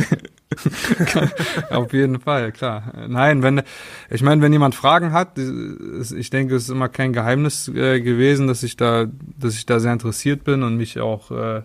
Auf 1.70 1.92
jeden 1.92 2.20
Fall, 2.20 2.52
klar. 2.52 2.92
Nein, 3.08 3.42
wenn 3.42 3.62
ich 4.10 4.22
meine, 4.22 4.42
wenn 4.42 4.52
jemand 4.52 4.74
Fragen 4.74 5.12
hat, 5.12 5.38
ist- 5.38 6.12
ich 6.12 6.30
denke, 6.30 6.56
es 6.56 6.64
ist 6.64 6.70
immer 6.70 6.88
kein 6.88 7.12
Geheimnis 7.12 7.68
äh, 7.68 8.00
gewesen, 8.00 8.46
dass 8.46 8.62
ich 8.62 8.76
da, 8.76 9.06
dass 9.38 9.54
ich 9.54 9.66
da 9.66 9.80
sehr 9.80 9.92
interessiert 9.92 10.44
bin 10.44 10.62
und 10.62 10.76
mich 10.76 11.00
auch 11.00 11.30
äh, 11.30 11.62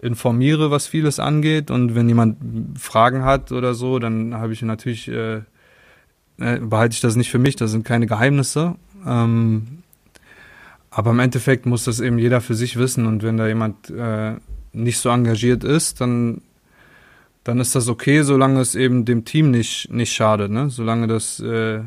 informiere, 0.00 0.70
was 0.70 0.86
vieles 0.86 1.18
angeht. 1.20 1.70
Und 1.70 1.94
wenn 1.94 2.08
jemand 2.08 2.36
Fragen 2.78 3.24
hat 3.24 3.52
oder 3.52 3.74
so, 3.74 3.98
dann 3.98 4.34
habe 4.34 4.52
ich 4.52 4.62
natürlich 4.62 5.08
äh, 5.08 5.42
äh, 6.40 6.58
behalte 6.60 6.94
ich 6.94 7.00
das 7.00 7.16
nicht 7.16 7.30
für 7.30 7.38
mich. 7.38 7.56
Das 7.56 7.70
sind 7.70 7.84
keine 7.84 8.06
Geheimnisse. 8.06 8.74
Ähm, 9.06 9.83
aber 10.94 11.10
im 11.10 11.18
Endeffekt 11.18 11.66
muss 11.66 11.84
das 11.84 11.98
eben 11.98 12.18
jeder 12.18 12.40
für 12.40 12.54
sich 12.54 12.76
wissen. 12.76 13.06
Und 13.06 13.22
wenn 13.22 13.36
da 13.36 13.48
jemand 13.48 13.90
äh, 13.90 14.34
nicht 14.72 14.98
so 14.98 15.08
engagiert 15.10 15.64
ist, 15.64 16.00
dann 16.00 16.40
dann 17.42 17.60
ist 17.60 17.74
das 17.74 17.88
okay, 17.88 18.22
solange 18.22 18.60
es 18.60 18.74
eben 18.74 19.04
dem 19.04 19.26
Team 19.26 19.50
nicht, 19.50 19.92
nicht 19.92 20.14
schadet, 20.14 20.50
ne? 20.50 20.70
Solange 20.70 21.06
das, 21.06 21.40
äh, 21.40 21.80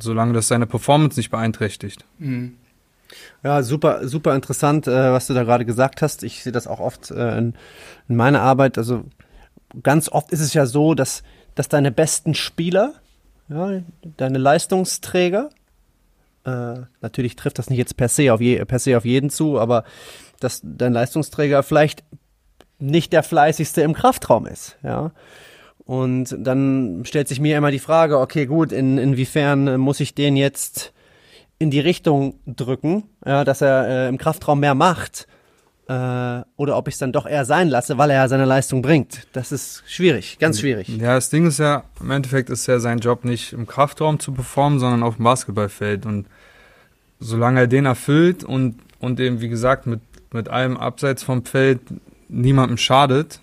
solange 0.00 0.32
das 0.32 0.48
seine 0.48 0.66
Performance 0.66 1.20
nicht 1.20 1.30
beeinträchtigt. 1.30 2.06
Mhm. 2.18 2.56
Ja, 3.42 3.62
super, 3.62 4.08
super 4.08 4.34
interessant, 4.34 4.86
äh, 4.86 5.12
was 5.12 5.26
du 5.26 5.34
da 5.34 5.44
gerade 5.44 5.66
gesagt 5.66 6.00
hast. 6.00 6.22
Ich 6.22 6.42
sehe 6.42 6.52
das 6.52 6.66
auch 6.66 6.80
oft 6.80 7.10
äh, 7.10 7.36
in, 7.36 7.54
in 8.08 8.16
meiner 8.16 8.40
Arbeit. 8.40 8.78
Also 8.78 9.04
ganz 9.82 10.08
oft 10.08 10.32
ist 10.32 10.40
es 10.40 10.54
ja 10.54 10.64
so, 10.64 10.94
dass, 10.94 11.22
dass 11.54 11.68
deine 11.68 11.92
besten 11.92 12.34
Spieler, 12.34 12.94
ja, 13.50 13.82
deine 14.16 14.38
Leistungsträger, 14.38 15.50
äh, 16.44 16.80
natürlich 17.00 17.36
trifft 17.36 17.58
das 17.58 17.70
nicht 17.70 17.78
jetzt 17.78 17.96
per 17.96 18.08
se, 18.08 18.32
auf 18.32 18.40
je, 18.40 18.64
per 18.64 18.78
se 18.78 18.96
auf 18.96 19.04
jeden 19.04 19.30
zu, 19.30 19.58
aber 19.58 19.84
dass 20.40 20.60
dein 20.64 20.92
Leistungsträger 20.92 21.62
vielleicht 21.62 22.04
nicht 22.78 23.12
der 23.12 23.22
fleißigste 23.22 23.82
im 23.82 23.94
Kraftraum 23.94 24.46
ist, 24.46 24.76
ja. 24.82 25.12
Und 25.84 26.36
dann 26.38 27.02
stellt 27.04 27.26
sich 27.26 27.40
mir 27.40 27.58
immer 27.58 27.72
die 27.72 27.80
Frage, 27.80 28.18
okay, 28.18 28.46
gut, 28.46 28.70
in, 28.70 28.98
inwiefern 28.98 29.80
muss 29.80 29.98
ich 29.98 30.14
den 30.14 30.36
jetzt 30.36 30.92
in 31.58 31.70
die 31.70 31.80
Richtung 31.80 32.36
drücken, 32.46 33.04
ja, 33.24 33.44
dass 33.44 33.60
er 33.60 33.88
äh, 33.88 34.08
im 34.08 34.18
Kraftraum 34.18 34.60
mehr 34.60 34.74
macht, 34.74 35.26
äh, 35.92 36.44
oder 36.56 36.76
ob 36.76 36.88
ich 36.88 36.94
es 36.94 36.98
dann 36.98 37.12
doch 37.12 37.26
eher 37.26 37.44
sein 37.44 37.68
lasse, 37.68 37.98
weil 37.98 38.10
er 38.10 38.16
ja 38.16 38.28
seine 38.28 38.44
Leistung 38.44 38.82
bringt. 38.82 39.26
Das 39.32 39.52
ist 39.52 39.82
schwierig, 39.86 40.38
ganz 40.38 40.60
schwierig. 40.60 40.88
Ja, 40.88 41.14
das 41.14 41.28
Ding 41.30 41.46
ist 41.46 41.58
ja, 41.58 41.84
im 42.00 42.10
Endeffekt 42.10 42.48
ist 42.50 42.66
ja 42.66 42.78
sein 42.78 42.98
Job 42.98 43.24
nicht 43.24 43.52
im 43.52 43.66
Kraftraum 43.66 44.18
zu 44.20 44.32
performen, 44.32 44.78
sondern 44.78 45.02
auf 45.02 45.16
dem 45.16 45.24
Basketballfeld. 45.24 46.06
Und 46.06 46.26
solange 47.20 47.60
er 47.60 47.66
den 47.66 47.84
erfüllt 47.86 48.44
und, 48.44 48.78
und 49.00 49.20
eben, 49.20 49.40
wie 49.40 49.48
gesagt, 49.48 49.86
mit, 49.86 50.00
mit 50.32 50.48
allem 50.48 50.76
abseits 50.76 51.22
vom 51.22 51.44
Feld 51.44 51.80
niemandem 52.28 52.78
schadet, 52.78 53.40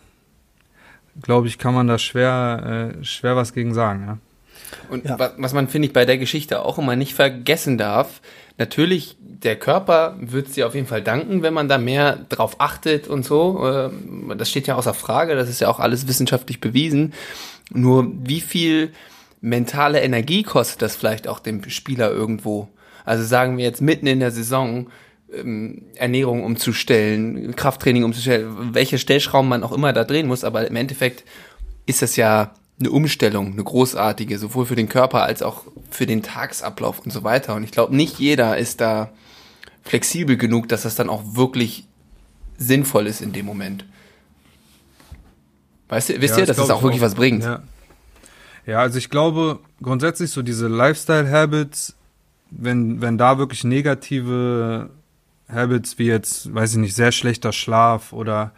glaube 1.22 1.48
ich, 1.48 1.58
kann 1.58 1.74
man 1.74 1.88
da 1.88 1.98
schwer, 1.98 2.94
äh, 3.00 3.04
schwer 3.04 3.36
was 3.36 3.54
gegen 3.54 3.74
sagen, 3.74 4.04
ja. 4.08 4.18
Und 4.90 5.06
Ja. 5.06 5.18
wa- 5.20 5.32
was 5.38 5.54
man, 5.54 5.68
finde 5.68 5.88
ich, 5.88 5.94
bei 5.94 6.06
der 6.06 6.18
Geschichte 6.18 6.62
auch 6.64 6.78
immer 6.78 6.96
nicht 6.96 7.14
vergessen 7.14 7.78
darf, 7.78 8.22
natürlich, 8.60 9.18
der 9.20 9.56
Körper 9.56 10.16
wird 10.20 10.56
dir 10.56 10.68
auf 10.68 10.76
jeden 10.76 10.88
Fall 10.88 11.02
danken, 11.02 11.42
wenn 11.42 11.54
man 11.54 11.68
da 11.68 11.78
mehr 11.78 12.26
drauf 12.30 12.60
achtet 12.60 13.08
und 13.08 13.26
so. 13.26 13.66
Ähm, 13.66 14.34
Das 14.38 14.50
steht 14.50 14.68
ja 14.68 14.76
außer 14.76 14.94
Frage, 14.94 15.36
das 15.36 15.50
ist 15.50 15.62
ja 15.62 15.70
auch 15.70 15.80
alles 15.80 16.08
wissenschaftlich 16.08 16.60
bewiesen. 16.60 17.14
Nur 17.72 18.12
wie 18.14 18.42
viel 18.42 18.92
mentale 19.42 20.02
Energie 20.02 20.44
kostet 20.44 20.82
das 20.82 20.96
vielleicht 20.96 21.28
auch 21.28 21.40
dem 21.40 21.68
Spieler 21.70 22.12
irgendwo? 22.12 22.68
Also 23.06 23.24
sagen 23.24 23.58
wir 23.58 23.64
jetzt 23.64 23.82
mitten 23.82 24.08
in 24.08 24.20
der 24.20 24.32
Saison, 24.32 24.90
ähm, 25.34 25.84
Ernährung 25.96 26.44
umzustellen, 26.44 27.56
Krafttraining 27.56 28.04
umzustellen, 28.04 28.74
welche 28.74 28.98
Stellschrauben 28.98 29.50
man 29.50 29.64
auch 29.64 29.72
immer 29.72 29.94
da 29.94 30.04
drehen 30.04 30.28
muss, 30.28 30.44
aber 30.44 30.68
im 30.68 30.76
Endeffekt 30.76 31.24
ist 31.86 32.02
das 32.02 32.16
ja 32.18 32.54
eine 32.80 32.92
Umstellung, 32.92 33.52
eine 33.54 33.64
großartige, 33.64 34.38
sowohl 34.40 34.66
für 34.66 34.76
den 34.76 34.88
Körper 34.90 35.24
als 35.24 35.42
auch 35.42 35.66
für 35.90 36.06
den 36.06 36.24
Tagesablauf 36.24 37.00
und 37.00 37.12
so 37.12 37.24
weiter. 37.24 37.56
Und 37.56 37.64
ich 37.64 37.72
glaube, 37.72 37.96
nicht 37.96 38.20
jeder 38.20 38.58
ist 38.58 38.80
da 38.82 39.10
flexibel 39.84 40.38
genug, 40.38 40.70
dass 40.70 40.84
das 40.84 40.96
dann 40.96 41.10
auch 41.10 41.24
wirklich 41.36 41.86
sinnvoll 42.58 43.08
ist 43.08 43.22
in 43.22 43.34
dem 43.34 43.46
Moment. 43.46 43.86
Weißt 45.90 46.10
du, 46.10 46.22
wisst 46.22 46.36
Ja, 46.36 46.42
ihr, 46.42 46.46
dass 46.46 46.58
das 46.58 46.70
auch 46.70 46.78
ich 46.78 46.84
wirklich 46.84 47.02
was 47.02 47.16
bringt? 47.16 47.44
Ja. 47.44 47.64
ja, 48.66 48.80
also 48.80 48.98
ich 48.98 49.10
glaube 49.10 49.60
grundsätzlich 49.82 50.30
so 50.32 50.42
diese 50.42 50.68
Lifestyle-Habits, 50.68 51.96
wenn, 52.52 53.02
wenn 53.02 53.18
da 53.18 53.38
wirklich 53.38 53.64
negative 53.64 54.90
Habits 55.52 55.98
wie 55.98 56.06
jetzt, 56.06 56.54
weiß 56.54 56.74
ich 56.74 56.78
nicht, 56.78 56.96
sehr 56.96 57.12
schlechter 57.12 57.52
Schlaf 57.52 58.14
oder, 58.14 58.52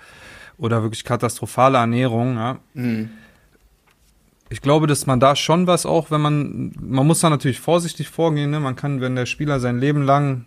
oder 0.58 0.82
wirklich 0.84 1.04
katastrophale 1.06 1.78
Ernährung, 1.78 2.36
ja, 2.36 2.60
Mhm. 2.74 3.10
Ich 4.52 4.62
glaube, 4.62 4.86
dass 4.86 5.08
man 5.08 5.22
da 5.22 5.38
schon 5.38 5.66
was 5.66 5.86
auch, 5.86 6.12
wenn 6.12 6.20
man, 6.20 6.74
man 6.78 7.08
muss 7.08 7.22
da 7.22 7.30
natürlich 7.30 7.62
vorsichtig 7.62 8.10
vorgehen, 8.10 8.52
ne? 8.52 8.60
Man 8.60 8.76
kann, 8.76 9.00
wenn 9.00 9.16
der 9.16 9.26
Spieler 9.26 9.62
sein 9.62 9.80
Leben 9.80 10.04
lang 10.04 10.46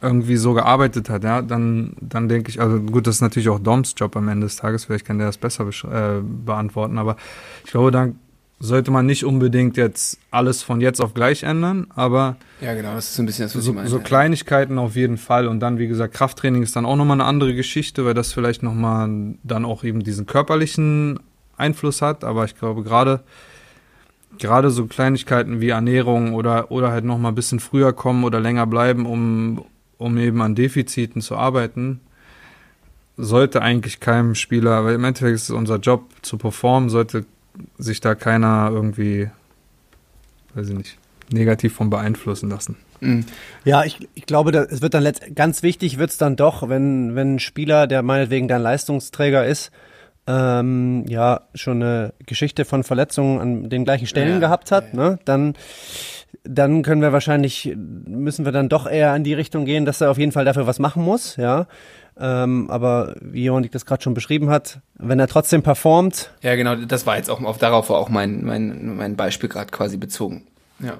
irgendwie 0.00 0.36
so 0.36 0.54
gearbeitet 0.54 1.10
hat, 1.10 1.24
ja, 1.24 1.42
dann, 1.42 1.94
dann 2.00 2.28
denke 2.28 2.48
ich, 2.48 2.60
also 2.60 2.78
gut, 2.78 3.08
das 3.08 3.16
ist 3.16 3.22
natürlich 3.22 3.48
auch 3.48 3.58
Doms 3.58 3.94
Job 3.96 4.16
am 4.16 4.28
Ende 4.28 4.46
des 4.46 4.54
Tages, 4.54 4.84
vielleicht 4.84 5.04
kann 5.04 5.18
der 5.18 5.26
das 5.26 5.36
besser 5.36 5.66
äh, 5.66 6.22
beantworten, 6.22 6.96
aber 6.98 7.16
ich 7.64 7.72
glaube, 7.72 7.90
dann 7.90 8.20
sollte 8.60 8.92
man 8.92 9.04
nicht 9.04 9.24
unbedingt 9.24 9.76
jetzt 9.76 10.18
alles 10.30 10.62
von 10.62 10.80
jetzt 10.80 11.00
auf 11.00 11.12
gleich 11.12 11.42
ändern, 11.42 11.88
aber 11.96 12.36
Ja, 12.60 12.74
genau, 12.74 12.94
das 12.94 13.06
ist 13.06 13.16
so 13.16 13.22
ein 13.22 13.26
bisschen 13.26 13.46
das, 13.46 13.56
was 13.56 13.64
so, 13.64 13.72
ich 13.72 13.76
meine. 13.76 13.88
so 13.88 13.98
Kleinigkeiten 13.98 14.78
auf 14.78 14.94
jeden 14.94 15.16
Fall 15.16 15.48
und 15.48 15.58
dann, 15.58 15.78
wie 15.78 15.88
gesagt, 15.88 16.14
Krafttraining 16.14 16.62
ist 16.62 16.76
dann 16.76 16.86
auch 16.86 16.96
nochmal 16.96 17.16
eine 17.16 17.24
andere 17.24 17.54
Geschichte, 17.54 18.04
weil 18.04 18.14
das 18.14 18.32
vielleicht 18.32 18.62
nochmal 18.62 19.34
dann 19.42 19.64
auch 19.64 19.82
eben 19.82 20.04
diesen 20.04 20.26
körperlichen 20.26 21.18
Einfluss 21.60 22.02
hat, 22.02 22.24
aber 22.24 22.44
ich 22.44 22.56
glaube 22.56 22.82
gerade 22.82 23.22
gerade 24.38 24.70
so 24.70 24.86
Kleinigkeiten 24.86 25.60
wie 25.60 25.68
Ernährung 25.68 26.34
oder 26.34 26.70
oder 26.70 26.90
halt 26.90 27.04
nochmal 27.04 27.32
ein 27.32 27.36
bisschen 27.36 27.60
früher 27.60 27.92
kommen 27.92 28.24
oder 28.24 28.40
länger 28.40 28.66
bleiben, 28.66 29.06
um 29.06 29.64
um 29.98 30.16
eben 30.16 30.40
an 30.40 30.54
Defiziten 30.54 31.20
zu 31.20 31.36
arbeiten, 31.36 32.00
sollte 33.18 33.60
eigentlich 33.60 34.00
keinem 34.00 34.34
Spieler, 34.34 34.84
weil 34.84 34.94
im 34.94 35.04
Endeffekt 35.04 35.34
ist 35.34 35.42
es 35.44 35.50
unser 35.50 35.76
Job 35.76 36.08
zu 36.22 36.38
performen, 36.38 36.88
sollte 36.88 37.26
sich 37.76 38.00
da 38.00 38.14
keiner 38.14 38.70
irgendwie, 38.72 39.28
weiß 40.54 40.70
ich 40.70 40.76
nicht, 40.76 40.98
negativ 41.30 41.74
von 41.74 41.90
beeinflussen 41.90 42.48
lassen. 42.48 42.76
Mhm. 43.00 43.26
Ja, 43.64 43.84
ich, 43.84 44.08
ich 44.14 44.26
glaube, 44.26 44.52
da, 44.52 44.62
es 44.62 44.82
wird 44.82 44.94
dann 44.94 45.02
letzt, 45.02 45.34
ganz 45.34 45.62
wichtig 45.62 45.98
wird's 45.98 46.18
dann 46.18 46.36
doch, 46.36 46.68
wenn, 46.68 47.14
wenn 47.14 47.36
ein 47.36 47.40
Spieler, 47.40 47.86
der 47.86 48.02
meinetwegen 48.02 48.48
dein 48.48 48.62
Leistungsträger 48.62 49.46
ist, 49.46 49.70
ähm, 50.30 51.04
ja, 51.08 51.40
schon 51.54 51.82
eine 51.82 52.12
Geschichte 52.24 52.64
von 52.64 52.84
Verletzungen 52.84 53.40
an 53.40 53.68
den 53.68 53.84
gleichen 53.84 54.06
Stellen 54.06 54.34
Ja, 54.34 54.38
gehabt 54.38 54.70
hat, 54.70 54.92
ja, 54.92 54.98
ne, 54.98 55.18
dann, 55.24 55.54
dann 56.44 56.82
können 56.82 57.02
wir 57.02 57.12
wahrscheinlich, 57.12 57.74
müssen 57.76 58.44
wir 58.44 58.52
dann 58.52 58.68
doch 58.68 58.86
eher 58.86 59.14
in 59.16 59.24
die 59.24 59.34
Richtung 59.34 59.64
gehen, 59.64 59.84
dass 59.84 60.00
er 60.00 60.10
auf 60.10 60.18
jeden 60.18 60.32
Fall 60.32 60.44
dafür 60.44 60.66
was 60.66 60.78
machen 60.78 61.02
muss, 61.02 61.36
ja. 61.36 61.66
Ähm, 62.18 62.70
aber 62.70 63.16
wie 63.20 63.44
Jonik 63.44 63.72
das 63.72 63.86
gerade 63.86 64.02
schon 64.02 64.14
beschrieben 64.14 64.50
hat, 64.50 64.80
wenn 64.94 65.18
er 65.18 65.26
trotzdem 65.26 65.62
performt, 65.62 66.30
Ja, 66.42 66.54
genau, 66.54 66.76
das 66.76 67.06
war 67.06 67.16
jetzt 67.16 67.30
auch, 67.30 67.42
auf, 67.42 67.58
darauf 67.58 67.88
war 67.88 67.98
auch 67.98 68.10
mein, 68.10 68.44
mein, 68.44 68.96
mein 68.96 69.16
Beispiel 69.16 69.48
gerade 69.48 69.70
quasi 69.70 69.96
bezogen. 69.96 70.46
Ja. 70.80 70.98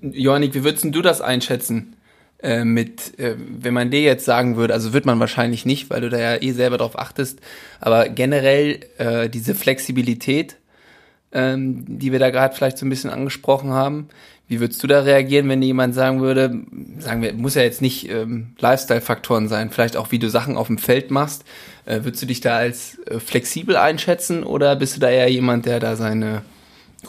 Johannik, 0.00 0.54
wie 0.54 0.64
würdest 0.64 0.84
du 0.84 1.02
das 1.02 1.20
einschätzen? 1.20 1.96
Äh, 2.42 2.64
mit, 2.64 3.18
äh, 3.18 3.36
wenn 3.38 3.72
man 3.72 3.90
dir 3.90 4.02
jetzt 4.02 4.26
sagen 4.26 4.56
würde, 4.56 4.74
also 4.74 4.92
wird 4.92 5.06
man 5.06 5.18
wahrscheinlich 5.18 5.64
nicht, 5.64 5.88
weil 5.88 6.02
du 6.02 6.10
da 6.10 6.18
ja 6.18 6.42
eh 6.42 6.52
selber 6.52 6.76
drauf 6.76 6.98
achtest, 6.98 7.40
aber 7.80 8.10
generell 8.10 8.80
äh, 8.98 9.30
diese 9.30 9.54
Flexibilität, 9.54 10.56
ähm, 11.32 11.84
die 11.86 12.12
wir 12.12 12.18
da 12.18 12.28
gerade 12.28 12.54
vielleicht 12.54 12.76
so 12.76 12.84
ein 12.84 12.90
bisschen 12.90 13.08
angesprochen 13.08 13.70
haben, 13.70 14.08
wie 14.46 14.60
würdest 14.60 14.82
du 14.82 14.86
da 14.86 15.00
reagieren, 15.00 15.48
wenn 15.48 15.62
dir 15.62 15.68
jemand 15.68 15.94
sagen 15.94 16.20
würde, 16.20 16.60
sagen 16.98 17.22
wir, 17.22 17.32
muss 17.32 17.54
ja 17.54 17.62
jetzt 17.62 17.80
nicht 17.80 18.10
ähm, 18.10 18.48
Lifestyle-Faktoren 18.58 19.48
sein, 19.48 19.70
vielleicht 19.70 19.96
auch 19.96 20.12
wie 20.12 20.18
du 20.18 20.28
Sachen 20.28 20.58
auf 20.58 20.66
dem 20.66 20.76
Feld 20.76 21.10
machst, 21.10 21.44
äh, 21.86 22.04
würdest 22.04 22.22
du 22.22 22.26
dich 22.26 22.42
da 22.42 22.56
als 22.56 22.98
äh, 23.06 23.20
flexibel 23.20 23.76
einschätzen 23.76 24.44
oder 24.44 24.76
bist 24.76 24.96
du 24.96 25.00
da 25.00 25.08
eher 25.08 25.30
jemand, 25.30 25.64
der 25.64 25.80
da 25.80 25.96
seine 25.96 26.42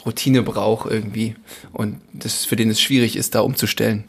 Routine 0.05 0.43
braucht 0.43 0.89
irgendwie 0.89 1.35
und 1.73 1.99
das 2.13 2.45
für 2.45 2.55
den 2.55 2.69
es 2.69 2.79
schwierig 2.79 3.17
ist, 3.17 3.35
da 3.35 3.41
umzustellen? 3.41 4.05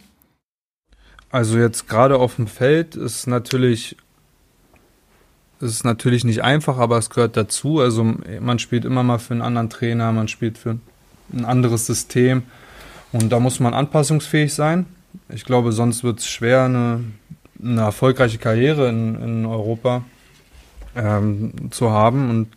Also 1.37 1.59
jetzt 1.59 1.87
gerade 1.87 2.17
auf 2.17 2.37
dem 2.37 2.47
Feld 2.47 2.97
ist 2.97 3.27
natürlich 3.27 3.95
ist 5.61 5.85
natürlich 5.85 6.25
nicht 6.25 6.43
einfach, 6.43 6.79
aber 6.79 6.97
es 6.97 7.11
gehört 7.11 7.37
dazu. 7.37 7.79
Also 7.79 8.15
man 8.41 8.59
spielt 8.59 8.87
immer 8.87 9.03
mal 9.03 9.19
für 9.19 9.35
einen 9.35 9.43
anderen 9.43 9.69
Trainer, 9.69 10.13
man 10.13 10.29
spielt 10.29 10.57
für 10.57 10.79
ein 11.35 11.45
anderes 11.45 11.85
System 11.85 12.45
und 13.13 13.29
da 13.29 13.39
muss 13.39 13.61
man 13.61 13.75
anpassungsfähig 13.75 14.55
sein. 14.55 14.87
Ich 15.29 15.45
glaube, 15.45 15.73
sonst 15.73 16.05
wird 16.05 16.21
es 16.21 16.27
schwer, 16.27 16.65
eine, 16.65 17.05
eine 17.63 17.83
erfolgreiche 17.83 18.39
Karriere 18.39 18.89
in, 18.89 19.21
in 19.21 19.45
Europa 19.45 20.05
ähm, 20.95 21.53
zu 21.71 21.91
haben 21.91 22.31
und 22.31 22.49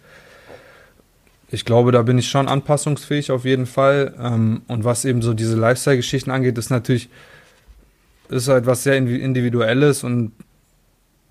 ich 1.52 1.66
glaube, 1.66 1.92
da 1.92 2.02
bin 2.04 2.18
ich 2.18 2.30
schon 2.30 2.48
anpassungsfähig 2.48 3.32
auf 3.32 3.44
jeden 3.44 3.66
Fall. 3.66 4.16
Ähm, 4.22 4.62
und 4.68 4.86
was 4.86 5.04
eben 5.04 5.22
so 5.22 5.34
diese 5.34 5.58
Lifestyle-Geschichten 5.58 6.32
angeht, 6.32 6.58
ist 6.58 6.70
natürlich 6.70 7.10
ist 8.30 8.48
halt 8.48 8.66
was 8.66 8.84
sehr 8.84 8.96
Individuelles 8.98 10.04
und 10.04 10.32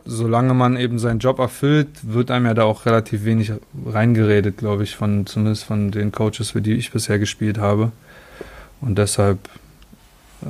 solange 0.05 0.55
man 0.55 0.77
eben 0.77 0.99
seinen 0.99 1.19
Job 1.19 1.39
erfüllt, 1.39 1.89
wird 2.03 2.31
einem 2.31 2.47
ja 2.47 2.55
da 2.55 2.65
auch 2.65 2.87
relativ 2.87 3.25
wenig 3.25 3.53
reingeredet, 3.87 4.57
glaube 4.57 4.85
ich, 4.85 4.97
von 4.97 5.27
zumindest 5.27 5.65
von 5.65 5.91
den 5.91 6.13
Coaches, 6.13 6.51
für 6.51 6.63
die 6.63 6.75
ich 6.75 6.91
bisher 6.91 7.19
gespielt 7.19 7.59
habe. 7.59 7.93
Und 8.81 8.97
deshalb 8.97 9.39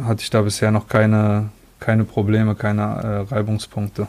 hatte 0.05 0.22
ich 0.22 0.30
da 0.30 0.42
bisher 0.42 0.70
noch 0.70 0.88
keine, 0.88 1.49
keine 1.80 2.05
Probleme, 2.05 2.55
keine 2.55 2.82
äh, 2.82 3.34
Reibungspunkte. 3.34 4.07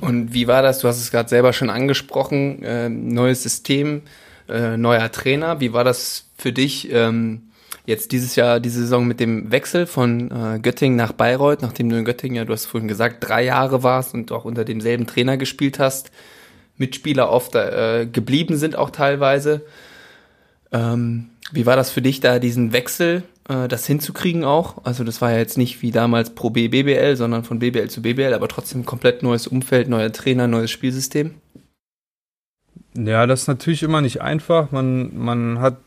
Und 0.00 0.34
wie 0.34 0.48
war 0.48 0.62
das? 0.62 0.80
Du 0.80 0.88
hast 0.88 1.00
es 1.00 1.10
gerade 1.10 1.28
selber 1.28 1.52
schon 1.52 1.70
angesprochen, 1.70 2.62
äh, 2.62 2.88
neues 2.88 3.42
System, 3.44 4.02
äh, 4.48 4.76
neuer 4.76 5.10
Trainer. 5.12 5.60
Wie 5.60 5.72
war 5.72 5.84
das 5.84 6.26
für 6.36 6.52
dich 6.52 6.92
ähm, 6.92 7.47
jetzt 7.88 8.12
dieses 8.12 8.36
Jahr, 8.36 8.60
diese 8.60 8.80
Saison 8.80 9.06
mit 9.06 9.18
dem 9.18 9.50
Wechsel 9.50 9.86
von 9.86 10.30
äh, 10.30 10.60
Göttingen 10.60 10.96
nach 10.96 11.12
Bayreuth, 11.12 11.62
nachdem 11.62 11.88
du 11.88 11.96
in 11.96 12.04
Göttingen 12.04 12.36
ja, 12.36 12.44
du 12.44 12.52
hast 12.52 12.66
vorhin 12.66 12.86
gesagt, 12.86 13.26
drei 13.26 13.44
Jahre 13.44 13.82
warst 13.82 14.12
und 14.12 14.30
auch 14.30 14.44
unter 14.44 14.66
demselben 14.66 15.06
Trainer 15.06 15.38
gespielt 15.38 15.78
hast, 15.78 16.10
Mitspieler 16.76 17.30
oft 17.30 17.54
äh, 17.54 18.06
geblieben 18.06 18.58
sind 18.58 18.76
auch 18.76 18.90
teilweise. 18.90 19.62
Ähm, 20.70 21.30
wie 21.50 21.64
war 21.64 21.76
das 21.76 21.90
für 21.90 22.02
dich 22.02 22.20
da, 22.20 22.38
diesen 22.38 22.74
Wechsel, 22.74 23.22
äh, 23.48 23.68
das 23.68 23.86
hinzukriegen 23.86 24.44
auch? 24.44 24.84
Also 24.84 25.02
das 25.02 25.22
war 25.22 25.32
ja 25.32 25.38
jetzt 25.38 25.56
nicht 25.56 25.80
wie 25.80 25.90
damals 25.90 26.34
Pro 26.34 26.50
B 26.50 26.68
BBL, 26.68 27.16
sondern 27.16 27.42
von 27.42 27.58
BBL 27.58 27.88
zu 27.88 28.02
BBL, 28.02 28.34
aber 28.34 28.48
trotzdem 28.48 28.84
komplett 28.84 29.22
neues 29.22 29.46
Umfeld, 29.46 29.88
neuer 29.88 30.12
Trainer, 30.12 30.46
neues 30.46 30.70
Spielsystem. 30.70 31.36
Ja, 32.94 33.26
das 33.26 33.42
ist 33.42 33.48
natürlich 33.48 33.82
immer 33.82 34.02
nicht 34.02 34.20
einfach. 34.20 34.72
Man, 34.72 35.16
man 35.16 35.60
hat 35.60 35.78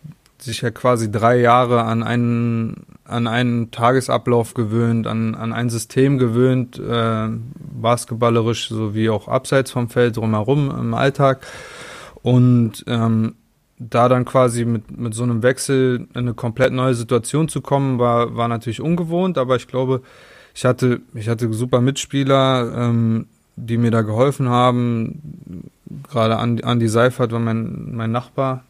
sich 0.43 0.61
ja 0.61 0.71
quasi 0.71 1.11
drei 1.11 1.39
Jahre 1.39 1.83
an 1.83 2.03
einen, 2.03 2.85
an 3.05 3.27
einen 3.27 3.71
Tagesablauf 3.71 4.53
gewöhnt, 4.53 5.07
an, 5.07 5.35
an 5.35 5.53
ein 5.53 5.69
System 5.69 6.17
gewöhnt, 6.17 6.79
äh, 6.79 7.27
basketballerisch 7.55 8.69
sowie 8.69 9.09
auch 9.09 9.27
abseits 9.27 9.71
vom 9.71 9.89
Feld 9.89 10.17
drumherum 10.17 10.71
im 10.71 10.93
Alltag. 10.93 11.45
Und 12.21 12.83
ähm, 12.87 13.35
da 13.77 14.09
dann 14.09 14.25
quasi 14.25 14.65
mit, 14.65 14.95
mit 14.97 15.13
so 15.13 15.23
einem 15.23 15.41
Wechsel 15.43 16.07
in 16.13 16.17
eine 16.17 16.33
komplett 16.33 16.71
neue 16.71 16.93
Situation 16.93 17.47
zu 17.47 17.61
kommen, 17.61 17.97
war, 17.97 18.35
war 18.35 18.47
natürlich 18.47 18.81
ungewohnt, 18.81 19.37
aber 19.37 19.55
ich 19.55 19.67
glaube, 19.67 20.01
ich 20.53 20.65
hatte, 20.65 21.01
ich 21.13 21.29
hatte 21.29 21.51
super 21.53 21.81
Mitspieler, 21.81 22.73
ähm, 22.75 23.27
die 23.55 23.77
mir 23.77 23.91
da 23.91 24.01
geholfen 24.01 24.49
haben. 24.49 25.69
Gerade 26.09 26.37
Andi 26.37 26.87
Seifert 26.87 27.31
war 27.31 27.39
mein, 27.39 27.93
mein 27.93 28.11
Nachbar, 28.11 28.63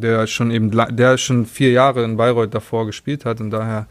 der 0.00 0.26
schon 0.26 0.50
eben, 0.50 0.70
der 0.70 1.18
schon 1.18 1.46
vier 1.46 1.70
Jahre 1.70 2.04
in 2.04 2.16
Bayreuth 2.16 2.54
davor 2.54 2.86
gespielt 2.86 3.24
hat 3.24 3.40
und 3.40 3.50
daher 3.50 3.86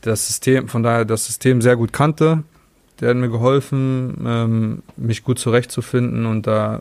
das 0.00 0.26
System, 0.26 0.68
von 0.68 0.82
daher 0.82 1.04
das 1.04 1.26
System 1.26 1.62
sehr 1.62 1.76
gut 1.76 1.92
kannte. 1.92 2.44
Der 3.00 3.10
hat 3.10 3.16
mir 3.16 3.30
geholfen, 3.30 4.16
ähm, 4.24 4.82
mich 4.96 5.24
gut 5.24 5.38
zurechtzufinden 5.38 6.26
und 6.26 6.46
da 6.46 6.80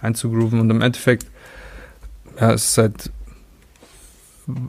einzugrooven 0.00 0.60
und 0.60 0.70
im 0.70 0.80
Endeffekt 0.80 1.26
ja, 2.40 2.52
es 2.52 2.68
ist 2.68 2.78
halt, 2.78 3.12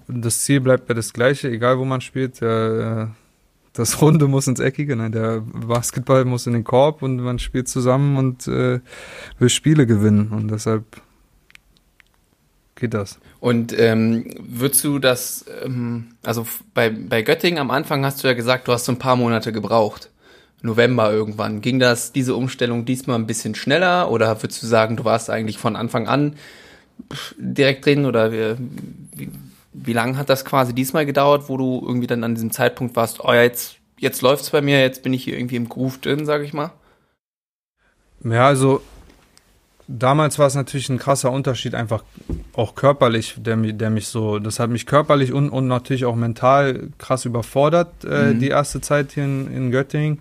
das 0.08 0.42
Ziel 0.44 0.62
bleibt 0.62 0.90
ja 0.90 0.96
das 0.96 1.14
gleiche, 1.14 1.50
egal 1.50 1.80
wo 1.80 1.86
man 1.86 2.02
spielt. 2.02 2.42
Der, 2.42 3.12
das 3.74 4.02
Runde 4.02 4.28
muss 4.28 4.48
ins 4.48 4.60
Eckige, 4.60 4.96
nein, 4.96 5.12
der 5.12 5.42
Basketball 5.42 6.26
muss 6.26 6.48
in 6.48 6.54
den 6.54 6.64
Korb 6.64 7.02
und 7.02 7.18
man 7.18 7.40
spielt 7.40 7.68
zusammen 7.68 8.18
und 8.18 8.48
äh, 8.48 8.80
will 9.40 9.50
Spiele 9.50 9.86
gewinnen. 9.86 10.30
Und 10.30 10.50
deshalb 10.50 10.86
geht 12.76 12.94
das. 12.94 13.20
Und 13.40 13.78
ähm, 13.78 14.26
würdest 14.40 14.84
du 14.84 15.00
das, 15.00 15.46
ähm, 15.64 16.16
also 16.24 16.46
bei, 16.74 16.90
bei 16.90 17.22
Göttingen 17.22 17.60
am 17.60 17.72
Anfang 17.72 18.06
hast 18.06 18.24
du 18.24 18.28
ja 18.28 18.34
gesagt, 18.34 18.68
du 18.68 18.74
hast 18.74 18.86
so 18.86 18.92
ein 18.92 19.00
paar 19.00 19.16
Monate 19.16 19.52
gebraucht. 19.52 20.12
November 20.62 21.12
irgendwann. 21.12 21.62
Ging 21.62 21.80
das, 21.80 22.12
diese 22.12 22.36
Umstellung 22.36 22.86
diesmal 22.86 23.18
ein 23.18 23.28
bisschen 23.28 23.56
schneller 23.56 24.10
oder 24.10 24.42
würdest 24.42 24.64
du 24.64 24.68
sagen, 24.68 24.98
du 24.98 25.06
warst 25.06 25.30
eigentlich 25.30 25.58
von 25.58 25.76
Anfang 25.76 26.08
an 26.08 26.36
direkt 27.38 27.86
drin 27.86 28.06
oder 28.06 28.32
wie, 28.32 28.56
wie, 29.16 29.32
wie 29.74 29.94
lange 29.94 30.18
hat 30.18 30.30
das 30.30 30.44
quasi 30.44 30.74
diesmal 30.74 31.06
gedauert, 31.06 31.50
wo 31.50 31.58
du 31.58 31.84
irgendwie 31.86 32.08
dann 32.08 32.24
an 32.24 32.36
diesem 32.36 32.52
Zeitpunkt 32.52 32.96
warst, 32.96 33.24
oh 33.24 33.34
ja, 33.34 33.44
jetzt, 33.44 33.76
jetzt 34.00 34.22
läuft's 34.22 34.50
bei 34.50 34.62
mir, 34.62 34.82
jetzt 34.82 35.04
bin 35.04 35.14
ich 35.14 35.24
hier 35.24 35.38
irgendwie 35.38 35.58
im 35.58 35.70
Groove 35.70 36.00
drin, 36.00 36.26
sag 36.26 36.42
ich 36.42 36.54
mal? 36.54 36.72
Ja, 38.24 38.48
also 38.48 38.82
damals 39.88 40.40
war 40.40 40.48
es 40.48 40.56
natürlich 40.56 40.90
ein 40.90 40.98
krasser 40.98 41.32
Unterschied, 41.32 41.76
einfach 41.76 42.04
auch 42.54 42.76
körperlich, 42.76 43.36
der, 43.38 43.58
der 43.58 43.90
mich 43.90 44.08
so, 44.08 44.40
das 44.40 44.60
hat 44.60 44.70
mich 44.70 44.86
körperlich 44.86 45.32
und, 45.34 45.50
und 45.50 45.68
natürlich 45.68 46.06
auch 46.06 46.16
mental 46.16 46.90
krass 46.98 47.26
überfordert, 47.26 48.04
äh, 48.04 48.34
mhm. 48.34 48.40
die 48.40 48.50
erste 48.50 48.82
Zeit 48.82 49.12
hier 49.14 49.26
in, 49.26 49.54
in 49.54 49.72
Göttingen. 49.72 50.20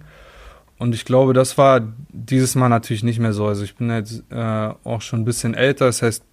Und 0.79 0.95
ich 0.95 1.05
glaube, 1.05 1.33
das 1.33 1.57
war 1.57 1.81
dieses 2.09 2.57
Mal 2.57 2.69
natürlich 2.69 3.05
nicht 3.05 3.21
mehr 3.21 3.33
so. 3.33 3.47
Also 3.47 3.65
ich 3.65 3.77
bin 3.77 3.91
jetzt 3.91 4.25
äh, 4.31 4.71
auch 4.85 5.01
schon 5.01 5.21
ein 5.21 5.25
bisschen 5.25 5.55
älter, 5.55 5.87
das 5.87 6.03
heißt, 6.03 6.25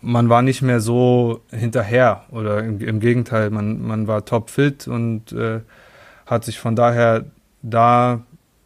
man 0.00 0.28
war 0.28 0.42
nicht 0.42 0.62
mehr 0.62 0.80
so 0.80 1.42
hinterher 1.50 2.24
oder 2.30 2.62
im, 2.62 2.80
im 2.80 3.00
Gegenteil, 3.00 3.50
man, 3.50 3.82
man 3.82 4.06
war 4.06 4.24
topfit 4.24 4.86
und 4.86 5.32
äh, 5.32 5.60
hat 6.26 6.44
sich 6.44 6.58
von 6.58 6.76
daher 6.76 7.24
da 7.62 8.22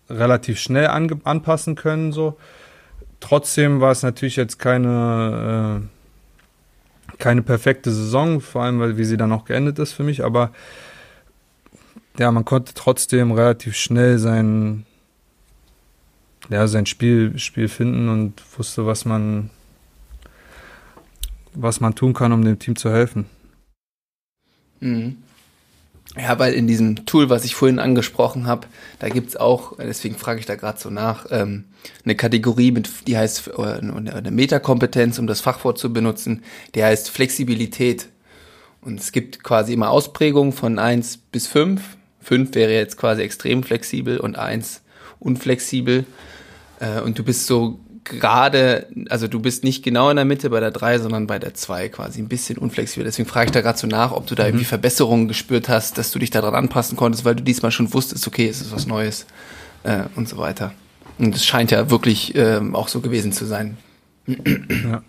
relativ 0.09 0.59
schnell 0.59 0.89
an, 0.89 1.21
anpassen 1.25 1.77
können. 1.77 2.13
So. 2.13 2.37
Trotzdem 3.21 3.81
war 3.81 3.93
es 3.93 4.03
natürlich 4.03 4.37
jetzt 4.37 4.59
keine, 4.59 5.83
äh, 7.13 7.17
keine 7.19 7.43
perfekte 7.43 7.91
Saison, 7.91 8.41
vor 8.41 8.63
allem 8.63 8.81
weil 8.81 8.97
wie 8.97 9.05
sie 9.05 9.19
dann 9.19 9.33
auch 9.33 9.45
geendet 9.45 9.79
ist 9.79 9.93
für 9.93 10.03
mich, 10.03 10.25
aber 10.25 10.51
ja, 12.19 12.33
man 12.33 12.45
konnte 12.45 12.75
trotzdem 12.75 13.33
relativ 13.33 13.77
schnell 13.77 14.19
sein, 14.19 14.85
ja, 16.49 16.67
sein 16.67 16.87
Spiel, 16.87 17.39
Spiel 17.39 17.69
finden 17.69 18.09
und 18.09 18.43
wusste, 18.59 18.87
was 18.87 19.05
man, 19.05 19.51
was 21.55 21.81
man 21.81 21.95
tun 21.95 22.15
kann, 22.15 22.33
um 22.33 22.45
dem 22.45 22.59
Team 22.59 22.77
zu 22.77 22.91
helfen. 22.91 23.27
Mhm. 24.81 25.19
Ja, 26.17 26.39
weil 26.41 26.55
in 26.55 26.67
diesem 26.67 27.07
Tool, 27.07 27.31
was 27.31 27.45
ich 27.45 27.55
vorhin 27.55 27.79
angesprochen 27.79 28.47
habe, 28.47 28.67
da 28.99 29.09
gibt's 29.09 29.37
auch, 29.37 29.77
deswegen 29.79 30.17
frage 30.17 30.41
ich 30.41 30.47
da 30.47 30.57
gerade 30.57 30.79
so 30.79 30.91
nach, 30.91 31.27
ähm, 31.31 31.67
eine 32.05 32.17
Kategorie, 32.17 32.73
mit, 32.73 33.07
die 33.07 33.17
heißt 33.17 33.49
äh, 33.57 33.63
eine 33.63 34.31
Metakompetenz, 34.33 35.21
um 35.21 35.29
das 35.29 35.41
Fachwort 35.41 35.79
zu 35.79 35.93
benutzen, 35.93 36.43
die 36.75 36.83
heißt 36.83 37.11
Flexibilität. 37.11 38.09
Und 38.81 38.99
es 38.99 39.13
gibt 39.13 39.45
quasi 39.45 39.73
immer 39.73 39.91
Ausprägungen 39.91 40.53
von 40.53 40.81
eins 40.81 41.17
bis 41.17 41.47
fünf. 41.47 41.97
Fünf 42.21 42.55
wäre 42.55 42.73
jetzt 42.73 42.97
quasi 42.97 43.23
extrem 43.23 43.63
flexibel 43.63 44.19
und 44.19 44.37
eins 44.37 44.83
unflexibel. 45.21 46.07
Äh, 46.81 47.03
und 47.03 47.21
du 47.21 47.23
bist 47.23 47.47
so 47.47 47.79
gerade, 48.19 48.89
also 49.09 49.29
du 49.29 49.41
bist 49.41 49.65
nicht 49.65 49.83
genau 49.83 50.11
in 50.11 50.17
der 50.17 50.25
Mitte 50.25 50.51
bei 50.51 50.61
der 50.61 50.71
3, 50.71 50.99
sondern 50.99 51.27
bei 51.27 51.39
der 51.39 51.55
2 51.55 51.89
quasi 51.89 52.21
ein 52.21 52.29
bisschen 52.29 52.59
unflexibel. 52.59 53.05
Deswegen 53.05 53.29
frage 53.29 53.47
ich 53.47 53.53
da 53.53 53.61
gerade 53.61 53.79
so 53.79 53.87
nach, 53.87 54.13
ob 54.13 54.27
du 54.27 54.35
da 54.35 54.43
mhm. 54.43 54.49
irgendwie 54.51 54.65
Verbesserungen 54.65 55.29
gespürt 55.29 55.69
hast, 55.69 55.99
dass 55.99 56.11
du 56.11 56.19
dich 56.19 56.31
daran 56.31 56.55
anpassen 56.55 56.97
konntest, 56.97 57.25
weil 57.25 57.37
du 57.37 57.43
diesmal 57.43 57.71
schon 57.71 57.93
wusstest, 57.95 58.27
okay, 58.27 58.49
es 58.49 58.61
ist 58.61 58.73
was 58.73 58.87
Neues 58.87 59.27
äh, 59.85 60.03
und 60.17 60.29
so 60.29 60.37
weiter. 60.37 60.73
Und 61.19 61.35
es 61.35 61.45
scheint 61.45 61.71
ja 61.71 61.91
wirklich 61.91 62.35
ähm, 62.35 62.75
auch 62.75 62.89
so 62.89 63.01
gewesen 63.01 63.33
zu 63.33 63.47
sein. 63.47 63.77
ja. 64.27 65.03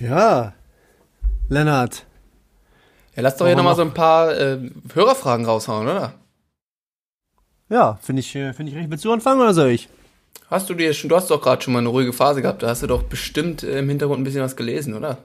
Ja, 0.00 0.52
Lennart. 1.48 2.04
Ja, 3.16 3.22
lass 3.22 3.36
doch 3.36 3.46
hier 3.46 3.56
nochmal 3.56 3.72
noch 3.72 3.78
so 3.78 3.82
ein 3.82 3.94
paar 3.94 4.32
äh, 4.38 4.70
Hörerfragen 4.94 5.44
raushauen, 5.44 5.88
oder? 5.88 6.14
Ja, 7.68 7.98
finde 8.00 8.20
ich, 8.20 8.34
äh, 8.36 8.52
finde 8.52 8.72
ich 8.72 8.78
recht. 8.78 8.90
Willst 8.90 9.04
du 9.04 9.12
anfangen 9.12 9.40
oder 9.40 9.54
soll 9.54 9.70
ich? 9.70 9.88
Hast 10.50 10.70
du 10.70 10.74
dir 10.74 10.94
schon, 10.94 11.10
du 11.10 11.16
hast 11.16 11.30
doch 11.30 11.42
gerade 11.42 11.62
schon 11.62 11.74
mal 11.74 11.80
eine 11.80 11.88
ruhige 11.88 12.12
Phase 12.12 12.40
gehabt, 12.40 12.62
da 12.62 12.68
hast 12.68 12.82
du 12.82 12.86
doch 12.86 13.02
bestimmt 13.02 13.62
äh, 13.62 13.80
im 13.80 13.88
Hintergrund 13.88 14.20
ein 14.20 14.24
bisschen 14.24 14.42
was 14.42 14.56
gelesen, 14.56 14.94
oder? 14.94 15.18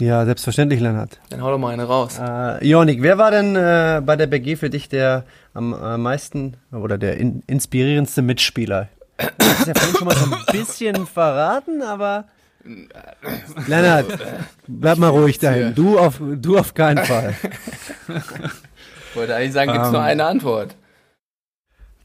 Ja, 0.00 0.24
selbstverständlich, 0.24 0.80
Lennart. 0.80 1.20
Dann 1.30 1.42
hau 1.42 1.50
doch 1.50 1.58
mal 1.58 1.72
eine 1.72 1.84
raus. 1.84 2.18
Äh, 2.20 2.66
Jonik, 2.66 3.02
wer 3.02 3.18
war 3.18 3.30
denn 3.30 3.56
äh, 3.56 4.00
bei 4.04 4.16
der 4.16 4.26
BG 4.26 4.56
für 4.56 4.70
dich 4.70 4.88
der 4.88 5.24
am 5.54 5.72
äh, 5.72 5.96
meisten 5.96 6.56
oder 6.72 6.98
der 6.98 7.18
in, 7.18 7.42
inspirierendste 7.46 8.22
Mitspieler? 8.22 8.88
Du 9.16 9.46
hast 9.46 9.66
ja 9.66 9.74
vorhin 9.74 9.96
schon 9.96 10.06
mal 10.08 10.16
so 10.16 10.24
ein 10.24 10.44
bisschen 10.50 11.06
verraten, 11.06 11.82
aber 11.82 12.24
Lennart, 13.66 14.06
bleib 14.66 14.98
mal 14.98 15.08
ruhig 15.08 15.38
dahin. 15.38 15.74
Du 15.74 15.98
auf, 15.98 16.20
du 16.20 16.58
auf 16.58 16.74
keinen 16.74 17.04
Fall. 17.04 17.34
Ich 19.12 19.16
wollte 19.16 19.36
eigentlich 19.36 19.52
sagen, 19.52 19.72
gibt 19.72 19.82
es 19.82 19.88
um, 19.88 19.92
nur 19.92 20.00
ähm. 20.00 20.08
eine 20.08 20.24
Antwort. 20.24 20.74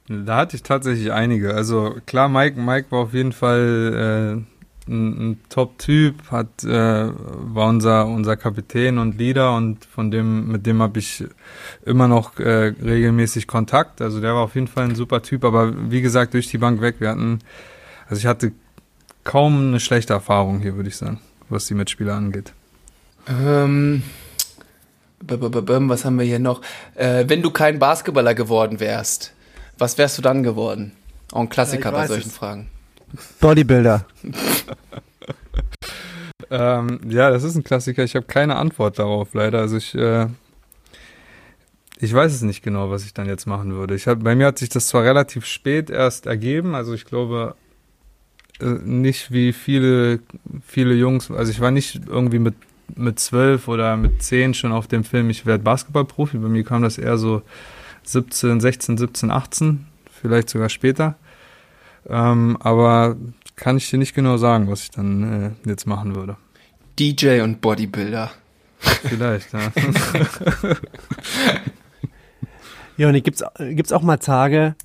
Da 0.09 0.37
hatte 0.37 0.55
ich 0.55 0.63
tatsächlich 0.63 1.11
einige. 1.11 1.53
Also 1.53 1.95
klar, 2.05 2.29
Mike, 2.29 2.59
Mike 2.59 2.87
war 2.91 2.99
auf 2.99 3.13
jeden 3.13 3.33
Fall 3.33 4.45
äh, 4.87 4.89
ein, 4.89 5.31
ein 5.31 5.39
Top-Typ, 5.49 6.31
hat 6.31 6.63
äh, 6.63 7.09
war 7.09 7.67
unser 7.67 8.05
unser 8.05 8.37
Kapitän 8.37 8.99
und 8.99 9.17
Leader 9.17 9.55
und 9.55 9.83
von 9.83 10.09
dem 10.09 10.49
mit 10.49 10.65
dem 10.65 10.81
habe 10.81 10.99
ich 10.99 11.25
immer 11.85 12.07
noch 12.07 12.39
äh, 12.39 12.73
regelmäßig 12.81 13.47
Kontakt. 13.47 14.01
Also 14.01 14.21
der 14.21 14.33
war 14.33 14.43
auf 14.43 14.55
jeden 14.55 14.67
Fall 14.67 14.85
ein 14.85 14.95
super 14.95 15.21
Typ. 15.21 15.43
Aber 15.43 15.91
wie 15.91 16.01
gesagt 16.01 16.33
durch 16.33 16.47
die 16.47 16.57
Bank 16.57 16.79
weg. 16.79 16.95
Wir 16.99 17.09
hatten, 17.09 17.39
also 18.07 18.19
ich 18.19 18.25
hatte 18.25 18.53
kaum 19.25 19.67
eine 19.67 19.81
schlechte 19.81 20.13
Erfahrung 20.13 20.61
hier, 20.61 20.77
würde 20.77 20.87
ich 20.87 20.95
sagen, 20.95 21.19
was 21.49 21.65
die 21.65 21.73
Mitspieler 21.73 22.15
angeht. 22.15 22.53
Ähm, 23.27 24.03
was 25.19 26.05
haben 26.05 26.17
wir 26.17 26.25
hier 26.25 26.39
noch? 26.39 26.61
Äh, 26.95 27.25
wenn 27.27 27.41
du 27.41 27.51
kein 27.51 27.77
Basketballer 27.77 28.35
geworden 28.35 28.79
wärst, 28.79 29.33
was 29.77 29.97
wärst 29.97 30.17
du 30.17 30.21
dann 30.21 30.43
geworden? 30.43 30.91
Auch 31.31 31.41
ein 31.41 31.49
Klassiker 31.49 31.91
Ja, 31.91 31.97
bei 31.97 32.07
solchen 32.07 32.29
es. 32.29 32.35
Fragen. 32.35 32.69
Bodybuilder. 33.39 34.05
Ähm, 36.49 37.01
ja, 37.09 37.29
das 37.29 37.43
ist 37.43 37.55
ein 37.55 37.63
Klassiker. 37.63 38.03
Ich 38.05 38.15
habe 38.15 38.25
keine 38.25 38.55
Antwort 38.55 38.99
darauf, 38.99 39.33
leider. 39.33 39.59
Also 39.59 39.75
ich, 39.77 39.93
äh, 39.95 40.27
ich 41.99 42.13
weiß 42.13 42.33
es 42.33 42.41
nicht 42.41 42.63
genau, 42.63 42.89
was 42.89 43.03
ich 43.03 43.13
dann 43.13 43.27
jetzt 43.27 43.47
machen 43.47 43.73
würde. 43.73 43.95
Ich 43.95 44.07
hab, 44.07 44.23
bei 44.23 44.35
mir 44.35 44.45
hat 44.47 44.57
sich 44.59 44.69
das 44.69 44.87
zwar 44.87 45.03
relativ 45.03 45.45
spät 45.45 45.89
erst 45.89 46.25
ergeben, 46.25 46.75
also 46.75 46.93
ich 46.93 47.05
glaube 47.05 47.55
äh, 48.61 48.65
nicht 48.65 49.31
wie 49.31 49.51
viele, 49.51 50.19
viele 50.65 50.93
Jungs, 50.93 51.29
also 51.31 51.51
ich 51.51 51.59
war 51.59 51.71
nicht 51.71 52.01
irgendwie 52.07 52.39
mit 52.39 52.55
mit 52.95 53.19
zwölf 53.19 53.67
oder 53.67 53.97
mit 53.97 54.23
zehn 54.23 54.53
schon 54.53 54.71
auf 54.71 54.87
dem 54.87 55.03
Film, 55.03 55.29
ich 55.29 55.45
werde 55.45 55.61
Basketballprofi. 55.61 56.37
Bei 56.37 56.47
mir 56.47 56.63
kam 56.63 56.83
das 56.83 56.97
eher 56.97 57.17
so 57.17 57.41
17, 58.07 58.59
16, 58.59 58.97
17, 58.97 59.31
18, 59.31 59.85
vielleicht 60.09 60.49
sogar 60.49 60.69
später. 60.69 61.15
Ähm, 62.07 62.57
aber 62.59 63.17
kann 63.55 63.77
ich 63.77 63.89
dir 63.89 63.97
nicht 63.97 64.15
genau 64.15 64.37
sagen, 64.37 64.69
was 64.69 64.83
ich 64.83 64.91
dann 64.91 65.55
äh, 65.65 65.69
jetzt 65.69 65.85
machen 65.85 66.15
würde. 66.15 66.37
DJ 66.97 67.41
und 67.41 67.59
Bodybuilder. 67.61 68.31
Vielleicht, 68.79 69.53
ja. 69.53 69.71
Joni, 72.97 73.21
gibt's, 73.21 73.43
gibt's 73.57 73.91
auch 73.91 74.01
mal 74.01 74.17
Tage 74.17 74.75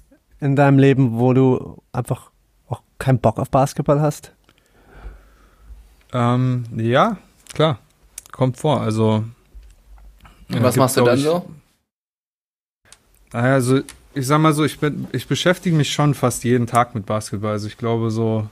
in 0.40 0.56
deinem 0.56 0.78
Leben, 0.78 1.18
wo 1.18 1.32
du 1.32 1.82
einfach 1.92 2.30
auch 2.68 2.82
keinen 2.98 3.20
Bock 3.20 3.38
auf 3.38 3.50
Basketball 3.50 4.00
hast? 4.00 4.32
ähm, 6.12 6.64
ja, 6.76 7.16
klar. 7.54 7.78
Kommt 8.32 8.56
vor. 8.56 8.80
Also. 8.80 9.14
Und 9.14 9.26
was 10.48 10.74
gibt's, 10.74 10.76
machst 10.76 10.96
du 10.96 11.04
dann 11.04 11.18
ich, 11.18 11.24
so? 11.24 11.46
Also, 13.32 13.80
ich 14.14 14.26
sag 14.26 14.40
mal 14.40 14.52
so, 14.52 14.64
ich 14.64 14.78
bin, 14.78 15.06
ich 15.12 15.26
beschäftige 15.26 15.74
mich 15.74 15.92
schon 15.92 16.14
fast 16.14 16.44
jeden 16.44 16.66
Tag 16.66 16.94
mit 16.94 17.06
Basketball. 17.06 17.52
Also 17.52 17.66
ich 17.66 17.78
glaube 17.78 18.10
so, 18.10 18.48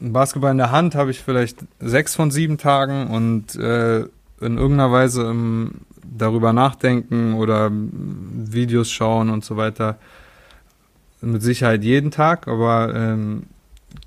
ein 0.00 0.12
Basketball 0.12 0.52
in 0.52 0.58
der 0.58 0.70
Hand 0.70 0.94
habe 0.94 1.10
ich 1.10 1.20
vielleicht 1.20 1.58
sechs 1.80 2.14
von 2.14 2.30
sieben 2.30 2.58
Tagen 2.58 3.08
und 3.08 3.56
äh, 3.56 4.00
in 4.40 4.58
irgendeiner 4.58 4.92
Weise 4.92 5.22
im, 5.22 5.72
darüber 6.02 6.52
nachdenken 6.52 7.34
oder 7.34 7.70
Videos 7.72 8.90
schauen 8.90 9.30
und 9.30 9.44
so 9.44 9.56
weiter. 9.56 9.98
Mit 11.20 11.42
Sicherheit 11.42 11.82
jeden 11.82 12.10
Tag, 12.10 12.48
aber 12.48 12.94
ähm, 12.94 13.44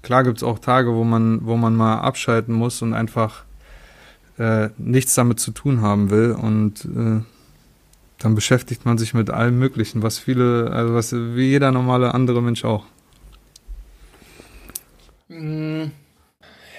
klar 0.04 0.24
gibt 0.24 0.38
es 0.38 0.44
auch 0.44 0.60
Tage, 0.60 0.94
wo 0.94 1.04
man, 1.04 1.46
wo 1.46 1.58
man 1.58 1.76
mal 1.76 2.00
abschalten 2.00 2.54
muss 2.54 2.82
und 2.84 2.94
einfach 2.94 3.44
äh, 4.38 4.70
nichts 4.78 5.16
damit 5.16 5.40
zu 5.40 5.52
tun 5.52 5.82
haben 5.82 6.12
will 6.12 6.34
und 6.34 6.86
äh, 6.86 7.22
dann 8.20 8.36
beschäftigt 8.36 8.86
man 8.86 8.98
sich 8.98 9.14
mit 9.14 9.30
allem 9.30 9.60
Möglichen, 9.60 10.02
was 10.04 10.20
viele, 10.20 10.72
also 10.72 10.94
was 10.94 11.14
wie 11.14 11.50
jeder 11.50 11.72
normale 11.72 12.14
andere 12.14 12.42
Mensch 12.42 12.66
auch. 12.66 12.86
Mm, 15.30 15.86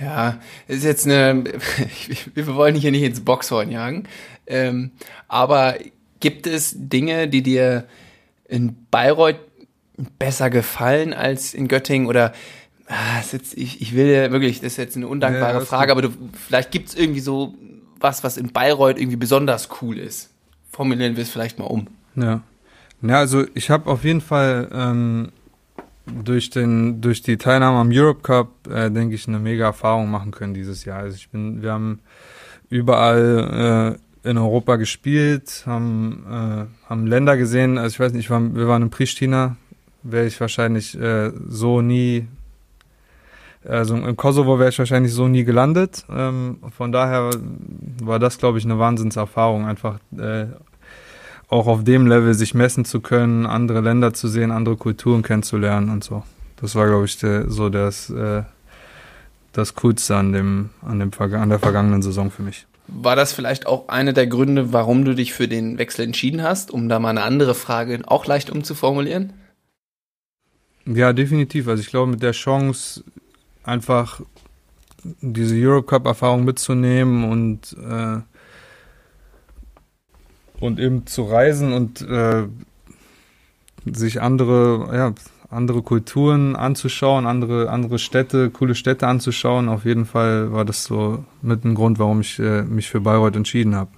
Ja, 0.00 0.40
ist 0.68 0.84
jetzt 0.84 1.06
eine. 1.06 1.44
Wir 2.34 2.46
wollen 2.54 2.74
hier 2.76 2.90
nicht 2.92 3.02
ins 3.02 3.20
Boxhorn 3.24 3.70
jagen. 3.70 4.04
Ähm, 4.46 4.92
aber 5.28 5.76
gibt 6.20 6.46
es 6.46 6.74
Dinge, 6.76 7.28
die 7.28 7.42
dir 7.42 7.86
in 8.48 8.76
Bayreuth 8.90 9.40
besser 10.18 10.50
gefallen 10.50 11.12
als 11.12 11.52
in 11.54 11.68
Göttingen? 11.68 12.08
Oder 12.08 12.32
ah, 12.86 13.20
ist 13.20 13.32
jetzt, 13.32 13.56
ich, 13.58 13.80
ich 13.82 13.94
will 13.94 14.30
wirklich, 14.32 14.60
das 14.60 14.72
ist 14.72 14.76
jetzt 14.78 14.96
eine 14.96 15.08
undankbare 15.08 15.58
Ja, 15.58 15.64
Frage, 15.64 15.92
aber 15.92 16.02
du, 16.02 16.10
vielleicht 16.46 16.70
gibt 16.70 16.90
es 16.90 16.94
irgendwie 16.94 17.20
so 17.20 17.54
was, 18.00 18.22
was 18.24 18.36
in 18.36 18.52
Bayreuth 18.52 18.98
irgendwie 18.98 19.16
besonders 19.16 19.68
cool 19.82 19.98
ist. 19.98 20.30
Formulieren 20.78 21.16
wir 21.16 21.24
es 21.24 21.30
vielleicht 21.30 21.58
mal 21.58 21.64
um. 21.64 21.88
Ja. 22.14 22.40
Ja, 23.02 23.18
also 23.18 23.44
ich 23.54 23.68
habe 23.68 23.90
auf 23.90 24.04
jeden 24.04 24.20
Fall 24.20 24.68
ähm, 24.72 25.32
durch 26.06 26.50
den 26.50 27.00
durch 27.00 27.20
die 27.20 27.36
Teilnahme 27.36 27.78
am 27.78 27.90
Europe 27.90 28.20
Cup 28.22 28.48
äh, 28.68 28.88
denke 28.88 29.16
ich 29.16 29.26
eine 29.26 29.40
mega 29.40 29.64
Erfahrung 29.64 30.08
machen 30.08 30.30
können 30.30 30.54
dieses 30.54 30.84
Jahr. 30.84 31.00
Also 31.00 31.16
ich 31.16 31.30
bin, 31.30 31.62
wir 31.62 31.72
haben 31.72 31.98
überall 32.70 33.98
äh, 34.24 34.30
in 34.30 34.38
Europa 34.38 34.76
gespielt, 34.76 35.64
haben 35.66 36.24
äh, 36.30 36.88
haben 36.88 37.08
Länder 37.08 37.36
gesehen. 37.36 37.76
Also 37.76 37.94
ich 37.94 37.98
weiß 37.98 38.12
nicht, 38.12 38.26
ich 38.26 38.30
war, 38.30 38.54
wir 38.54 38.68
waren 38.68 38.82
in 38.82 38.90
Pristina, 38.90 39.56
wäre 40.04 40.26
ich 40.26 40.40
wahrscheinlich 40.40 40.96
äh, 40.96 41.32
so 41.48 41.82
nie. 41.82 42.28
Also 43.68 43.94
im 43.96 44.16
Kosovo 44.16 44.58
wäre 44.58 44.70
ich 44.70 44.78
wahrscheinlich 44.78 45.12
so 45.12 45.28
nie 45.28 45.44
gelandet. 45.44 46.04
Ähm, 46.10 46.58
von 46.76 46.90
daher 46.90 47.30
war 48.02 48.18
das, 48.18 48.38
glaube 48.38 48.58
ich, 48.58 48.64
eine 48.64 48.78
Wahnsinnserfahrung, 48.78 49.66
einfach 49.66 49.98
äh, 50.16 50.46
auch 51.48 51.66
auf 51.66 51.84
dem 51.84 52.06
Level 52.06 52.32
sich 52.32 52.54
messen 52.54 52.86
zu 52.86 53.00
können, 53.00 53.44
andere 53.44 53.80
Länder 53.80 54.14
zu 54.14 54.28
sehen, 54.28 54.50
andere 54.50 54.76
Kulturen 54.76 55.22
kennenzulernen 55.22 55.90
und 55.90 56.02
so. 56.02 56.22
Das 56.60 56.74
war, 56.74 56.86
glaube 56.86 57.04
ich, 57.04 57.18
der, 57.18 57.50
so 57.50 57.68
das, 57.68 58.08
äh, 58.10 58.42
das 59.52 59.74
Coolste 59.74 60.16
an, 60.16 60.32
dem, 60.32 60.70
an, 60.82 60.98
dem, 60.98 61.10
an 61.18 61.48
der 61.50 61.58
vergangenen 61.58 62.00
Saison 62.00 62.30
für 62.30 62.42
mich. 62.42 62.66
War 62.86 63.16
das 63.16 63.34
vielleicht 63.34 63.66
auch 63.66 63.88
einer 63.88 64.14
der 64.14 64.26
Gründe, 64.26 64.72
warum 64.72 65.04
du 65.04 65.14
dich 65.14 65.34
für 65.34 65.46
den 65.46 65.76
Wechsel 65.76 66.06
entschieden 66.06 66.42
hast, 66.42 66.70
um 66.70 66.88
da 66.88 66.98
mal 66.98 67.10
eine 67.10 67.22
andere 67.22 67.54
Frage 67.54 68.00
auch 68.06 68.24
leicht 68.24 68.48
umzuformulieren? 68.48 69.34
Ja, 70.86 71.12
definitiv. 71.12 71.68
Also 71.68 71.82
ich 71.82 71.90
glaube, 71.90 72.10
mit 72.10 72.22
der 72.22 72.32
Chance 72.32 73.04
einfach 73.68 74.20
diese 75.20 75.54
Europe 75.54 75.86
Cup 75.86 76.06
Erfahrung 76.06 76.44
mitzunehmen 76.44 77.30
und 77.30 77.76
äh, 77.78 78.20
und 80.60 80.80
eben 80.80 81.06
zu 81.06 81.22
reisen 81.22 81.72
und 81.72 82.00
äh, 82.02 82.48
sich 83.84 84.20
andere 84.20 84.88
ja 84.92 85.14
andere 85.50 85.82
Kulturen 85.82 86.56
anzuschauen, 86.56 87.26
andere 87.26 87.70
andere 87.70 87.98
Städte, 87.98 88.50
coole 88.50 88.74
Städte 88.74 89.06
anzuschauen. 89.06 89.68
Auf 89.68 89.84
jeden 89.84 90.04
Fall 90.04 90.52
war 90.52 90.64
das 90.64 90.84
so 90.84 91.24
mit 91.42 91.64
ein 91.64 91.74
Grund, 91.74 91.98
warum 91.98 92.20
ich 92.20 92.38
äh, 92.38 92.62
mich 92.62 92.90
für 92.90 93.00
Bayreuth 93.00 93.36
entschieden 93.36 93.74
habe. 93.76 93.90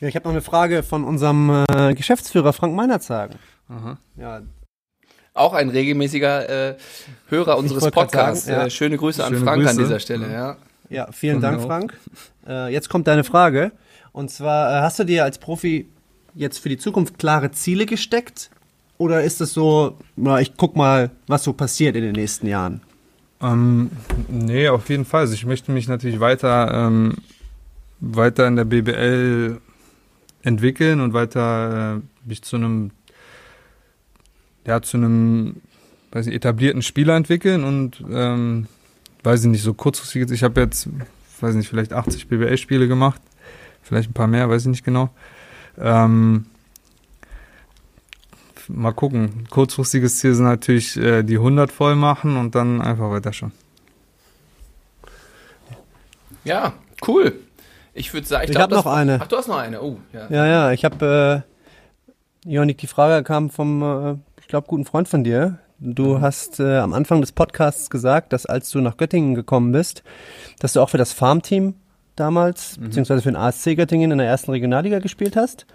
Ja, 0.00 0.08
ich 0.08 0.14
habe 0.14 0.24
noch 0.24 0.32
eine 0.32 0.42
Frage 0.42 0.82
von 0.82 1.04
unserem 1.04 1.64
äh, 1.70 1.94
Geschäftsführer 1.94 2.52
Frank 2.52 2.74
Meinerzagen. 2.74 3.38
Aha. 3.68 3.98
Ja, 4.16 4.42
Auch 5.36 5.52
ein 5.52 5.68
regelmäßiger 5.68 6.70
äh, 6.70 6.76
Hörer 7.28 7.58
unseres 7.58 7.90
Podcasts. 7.90 8.46
sagen, 8.46 8.60
ja. 8.60 8.66
äh, 8.66 8.70
schöne 8.70 8.96
Grüße 8.96 9.24
an 9.24 9.32
Schöne 9.32 9.44
Frank 9.44 9.66
an 9.66 9.76
Grüße. 9.76 9.82
dieser 9.82 10.00
Stelle. 10.00 10.32
Ja. 10.32 10.56
ja 10.88 11.12
vielen 11.12 11.40
Dank, 11.40 11.60
auch. 11.60 11.66
Frank. 11.66 11.98
Äh, 12.48 12.72
jetzt 12.72 12.88
kommt 12.88 13.06
deine 13.06 13.24
Frage. 13.24 13.72
Und 14.12 14.30
zwar, 14.30 14.70
äh, 14.70 14.80
hast 14.80 14.98
du 14.98 15.04
dir 15.04 15.24
als 15.24 15.38
Profi 15.38 15.88
jetzt 16.34 16.58
für 16.58 16.68
die 16.68 16.78
Zukunft 16.78 17.18
klare 17.18 17.50
Ziele 17.50 17.86
gesteckt? 17.86 18.50
Oder 18.98 19.22
ist 19.22 19.40
es 19.40 19.52
so, 19.52 19.98
na, 20.16 20.40
ich 20.40 20.56
guck 20.56 20.74
mal, 20.76 21.10
was 21.26 21.44
so 21.44 21.52
passiert 21.52 21.96
in 21.96 22.02
den 22.02 22.12
nächsten 22.12 22.46
Jahren? 22.46 22.80
Ähm, 23.42 23.90
nee, 24.28 24.68
auf 24.68 24.88
jeden 24.88 25.04
Fall. 25.04 25.22
Also 25.22 25.34
ich 25.34 25.44
möchte 25.44 25.70
mich 25.70 25.88
natürlich 25.88 26.20
weiter, 26.20 26.72
ähm, 26.72 27.16
weiter 28.00 28.46
in 28.46 28.56
der 28.56 28.64
BBL 28.64 29.60
entwickeln 30.42 31.00
und 31.00 31.12
weiter 31.12 31.96
äh, 31.96 32.28
mich 32.28 32.42
zu 32.42 32.56
einem, 32.56 32.92
ja, 34.66 34.82
zu 34.82 34.96
einem, 34.96 35.56
weiß 36.12 36.26
nicht, 36.26 36.34
etablierten 36.34 36.82
Spieler 36.82 37.16
entwickeln 37.16 37.64
und, 37.64 38.02
ähm, 38.10 38.66
weiß 39.22 39.44
ich 39.44 39.50
nicht, 39.50 39.62
so 39.62 39.74
kurzfristig, 39.74 40.20
jetzt- 40.22 40.30
ich 40.32 40.42
habe 40.42 40.60
jetzt, 40.60 40.88
weiß 41.40 41.54
nicht, 41.54 41.68
vielleicht 41.68 41.92
80 41.92 42.28
BBL-Spiele 42.28 42.88
gemacht, 42.88 43.20
vielleicht 43.82 44.10
ein 44.10 44.14
paar 44.14 44.26
mehr, 44.26 44.48
weiß 44.48 44.62
ich 44.62 44.68
nicht 44.68 44.84
genau. 44.84 45.10
Ähm, 45.78 46.46
mal 48.68 48.92
gucken. 48.92 49.46
Kurzfristiges 49.50 50.18
Ziel 50.18 50.34
sind 50.34 50.46
natürlich 50.46 50.96
äh, 50.96 51.22
die 51.22 51.36
100 51.38 51.70
voll 51.70 51.94
machen 51.96 52.36
und 52.36 52.54
dann 52.54 52.80
einfach 52.80 53.10
weiter 53.10 53.32
schauen. 53.32 53.52
ja, 56.44 56.72
cool. 57.06 57.34
Ich 57.94 58.12
würde 58.12 58.26
sagen, 58.26 58.44
ich, 58.44 58.50
Ich 58.50 58.56
glaub, 58.56 58.70
hab 58.72 58.84
noch 58.84 58.86
eine. 58.92 59.18
Ach, 59.22 59.26
du 59.26 59.36
hast 59.36 59.48
noch 59.48 59.56
eine. 59.56 59.80
Oh, 59.82 59.98
ja. 60.12 60.26
Ja, 60.30 60.46
ja, 60.46 60.72
ich 60.72 60.84
habe, 60.84 61.44
äh, 62.44 62.50
Jonik, 62.50 62.78
die 62.78 62.86
Frage 62.86 63.24
kam 63.24 63.50
vom, 63.50 63.82
äh, 63.82 64.16
ich 64.46 64.48
glaube, 64.48 64.68
guten 64.68 64.84
Freund 64.84 65.08
von 65.08 65.24
dir. 65.24 65.58
Du 65.80 66.20
hast 66.20 66.60
äh, 66.60 66.76
am 66.76 66.92
Anfang 66.92 67.20
des 67.20 67.32
Podcasts 67.32 67.90
gesagt, 67.90 68.32
dass 68.32 68.46
als 68.46 68.70
du 68.70 68.80
nach 68.80 68.96
Göttingen 68.96 69.34
gekommen 69.34 69.72
bist, 69.72 70.04
dass 70.60 70.72
du 70.72 70.80
auch 70.80 70.88
für 70.88 70.98
das 70.98 71.12
Farmteam 71.12 71.74
damals, 72.14 72.78
beziehungsweise 72.78 73.22
für 73.22 73.32
den 73.32 73.36
ASC 73.36 73.74
Göttingen 73.74 74.12
in 74.12 74.18
der 74.18 74.28
ersten 74.28 74.52
Regionalliga 74.52 75.00
gespielt 75.00 75.34
hast. 75.34 75.66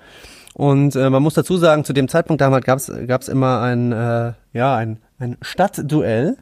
Und 0.54 0.96
äh, 0.96 1.10
man 1.10 1.22
muss 1.22 1.34
dazu 1.34 1.58
sagen, 1.58 1.84
zu 1.84 1.92
dem 1.92 2.08
Zeitpunkt 2.08 2.40
damals 2.40 2.64
gab 2.64 2.80
es 3.22 3.28
immer 3.28 3.60
ein, 3.60 3.92
äh, 3.92 4.32
ja, 4.54 4.78
ein, 4.78 5.00
ein 5.20 5.36
Stadtduell. 5.42 6.38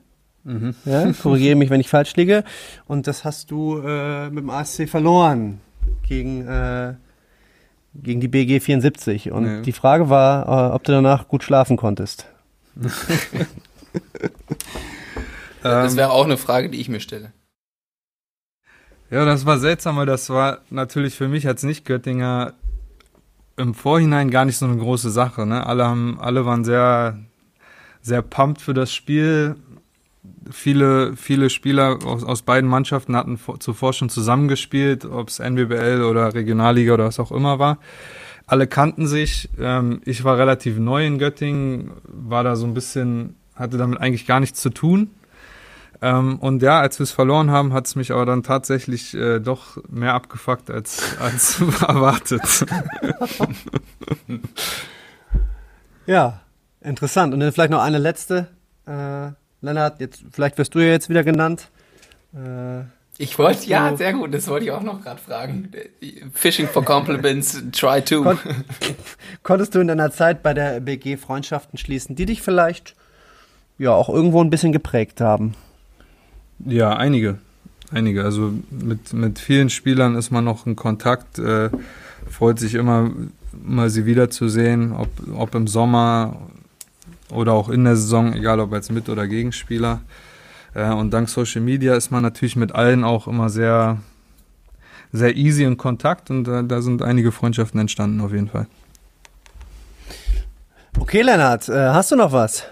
Ja, 0.85 1.11
korrigiere 1.13 1.55
mich, 1.55 1.71
wenn 1.71 1.81
ich 1.81 1.89
falsch 1.89 2.15
liege. 2.15 2.43
Und 2.85 3.07
das 3.07 3.25
hast 3.25 3.49
du 3.49 3.79
äh, 3.79 4.29
mit 4.29 4.43
dem 4.43 4.51
ASC 4.51 4.87
verloren 4.87 5.61
gegen, 6.07 6.47
äh, 6.47 6.93
gegen 7.93 8.19
die 8.21 8.27
BG 8.27 8.59
74. 8.59 9.31
Und 9.31 9.45
Ja. 9.45 9.61
die 9.61 9.71
Frage 9.71 10.09
war, 10.09 10.71
äh, 10.71 10.73
ob 10.75 10.83
du 10.83 10.91
danach 10.91 11.27
gut 11.27 11.43
schlafen 11.43 11.77
konntest. 11.77 12.25
Das 15.61 15.91
Ähm, 15.91 15.97
wäre 15.97 16.11
auch 16.11 16.23
eine 16.23 16.37
Frage, 16.37 16.69
die 16.69 16.79
ich 16.79 16.87
mir 16.87 17.01
stelle. 17.01 17.33
Ja, 19.11 19.25
das 19.25 19.45
war 19.45 19.59
seltsam, 19.59 19.97
weil 19.97 20.05
das 20.05 20.29
war 20.29 20.59
natürlich 20.69 21.15
für 21.15 21.27
mich 21.27 21.47
als 21.47 21.63
Nicht-Göttinger 21.63 22.53
im 23.57 23.73
Vorhinein 23.73 24.31
gar 24.31 24.45
nicht 24.45 24.57
so 24.57 24.65
eine 24.65 24.77
große 24.77 25.09
Sache. 25.09 25.45
Ne? 25.45 25.65
Alle, 25.65 25.85
haben, 25.85 26.17
alle 26.21 26.45
waren 26.45 26.63
sehr, 26.63 27.19
sehr 28.01 28.21
pumped 28.21 28.61
für 28.61 28.73
das 28.73 28.93
Spiel. 28.93 29.55
Viele, 30.51 31.15
viele 31.15 31.49
Spieler 31.49 31.99
aus, 32.05 32.23
aus 32.23 32.41
beiden 32.41 32.69
Mannschaften 32.69 33.15
hatten 33.15 33.39
zuvor 33.59 33.93
schon 33.93 34.09
zusammengespielt, 34.09 35.05
ob 35.05 35.29
es 35.29 35.39
NWBL 35.39 36.03
oder 36.03 36.33
Regionalliga 36.33 36.93
oder 36.93 37.05
was 37.05 37.19
auch 37.19 37.31
immer 37.31 37.59
war. 37.59 37.79
Alle 38.47 38.65
kannten 38.65 39.07
sich. 39.07 39.49
Ähm, 39.59 40.01
ich 40.05 40.23
war 40.23 40.37
relativ 40.37 40.79
neu 40.79 41.05
in 41.05 41.19
Göttingen, 41.19 41.91
war 42.03 42.43
da 42.43 42.55
so 42.55 42.65
ein 42.65 42.73
bisschen, 42.73 43.35
hatte 43.55 43.77
damit 43.77 44.01
eigentlich 44.01 44.25
gar 44.25 44.39
nichts 44.39 44.59
zu 44.59 44.71
tun. 44.71 45.11
Ähm, 46.01 46.39
und 46.39 46.61
ja, 46.61 46.79
als 46.79 46.97
wir 46.99 47.03
es 47.03 47.11
verloren 47.11 47.51
haben, 47.51 47.73
hat 47.73 47.85
es 47.85 47.95
mich 47.95 48.11
aber 48.11 48.25
dann 48.25 48.41
tatsächlich 48.41 49.13
äh, 49.13 49.39
doch 49.39 49.77
mehr 49.89 50.13
abgefuckt 50.13 50.71
als, 50.71 51.17
als 51.19 51.61
erwartet. 51.81 52.41
ja, 56.05 56.41
interessant. 56.81 57.33
Und 57.33 57.41
dann 57.41 57.51
vielleicht 57.51 57.71
noch 57.71 57.81
eine 57.81 57.97
letzte. 57.97 58.47
Äh, 58.85 59.31
Lennart, 59.61 59.99
jetzt, 59.99 60.23
vielleicht 60.31 60.57
wirst 60.57 60.75
du 60.75 60.79
ja 60.79 60.87
jetzt 60.87 61.09
wieder 61.09 61.23
genannt. 61.23 61.69
Äh, 62.33 62.81
ich 63.17 63.37
wollte, 63.37 63.67
ja, 63.67 63.97
sehr 63.97 64.13
gut, 64.13 64.33
das 64.33 64.47
wollte 64.47 64.65
ich 64.65 64.71
auch 64.71 64.81
noch 64.81 65.01
gerade 65.03 65.19
fragen. 65.19 65.69
Fishing 66.33 66.67
for 66.67 66.85
Compliments, 66.85 67.61
try 67.73 68.01
to. 68.01 68.23
Kon 68.23 68.39
konntest 69.43 69.75
du 69.75 69.79
in 69.79 69.89
deiner 69.89 70.11
Zeit 70.11 70.41
bei 70.41 70.53
der 70.53 70.79
BG 70.79 71.17
Freundschaften 71.17 71.77
schließen, 71.77 72.15
die 72.15 72.25
dich 72.25 72.41
vielleicht 72.41 72.95
ja 73.77 73.91
auch 73.91 74.07
irgendwo 74.07 74.41
ein 74.41 74.49
bisschen 74.49 74.71
geprägt 74.71 75.19
haben? 75.19 75.55
Ja, 76.65 76.95
einige. 76.95 77.39
Einige. 77.91 78.23
Also 78.23 78.53
mit, 78.69 79.11
mit 79.11 79.39
vielen 79.39 79.69
Spielern 79.69 80.15
ist 80.15 80.31
man 80.31 80.45
noch 80.45 80.65
in 80.65 80.77
Kontakt. 80.77 81.39
Äh, 81.39 81.69
freut 82.29 82.59
sich 82.59 82.75
immer, 82.75 83.11
mal 83.51 83.89
sie 83.89 84.05
wiederzusehen, 84.05 84.93
ob, 84.93 85.09
ob 85.35 85.55
im 85.55 85.67
Sommer 85.67 86.37
oder 87.31 87.53
auch 87.53 87.69
in 87.69 87.83
der 87.83 87.95
Saison, 87.95 88.33
egal 88.33 88.59
ob 88.59 88.73
als 88.73 88.89
Mit- 88.89 89.09
oder 89.09 89.27
Gegenspieler. 89.27 90.01
Äh, 90.73 90.91
und 90.91 91.11
dank 91.11 91.29
Social 91.29 91.61
Media 91.61 91.95
ist 91.95 92.11
man 92.11 92.23
natürlich 92.23 92.55
mit 92.55 92.73
allen 92.73 93.03
auch 93.03 93.27
immer 93.27 93.49
sehr, 93.49 93.97
sehr 95.11 95.35
easy 95.35 95.63
in 95.63 95.77
Kontakt 95.77 96.29
und 96.29 96.47
äh, 96.47 96.63
da 96.63 96.81
sind 96.81 97.01
einige 97.01 97.31
Freundschaften 97.31 97.79
entstanden 97.79 98.21
auf 98.21 98.31
jeden 98.31 98.49
Fall. 98.49 98.67
Okay, 100.99 101.21
Lennart, 101.21 101.69
äh, 101.69 101.89
hast 101.89 102.11
du 102.11 102.15
noch 102.15 102.31
was? 102.31 102.65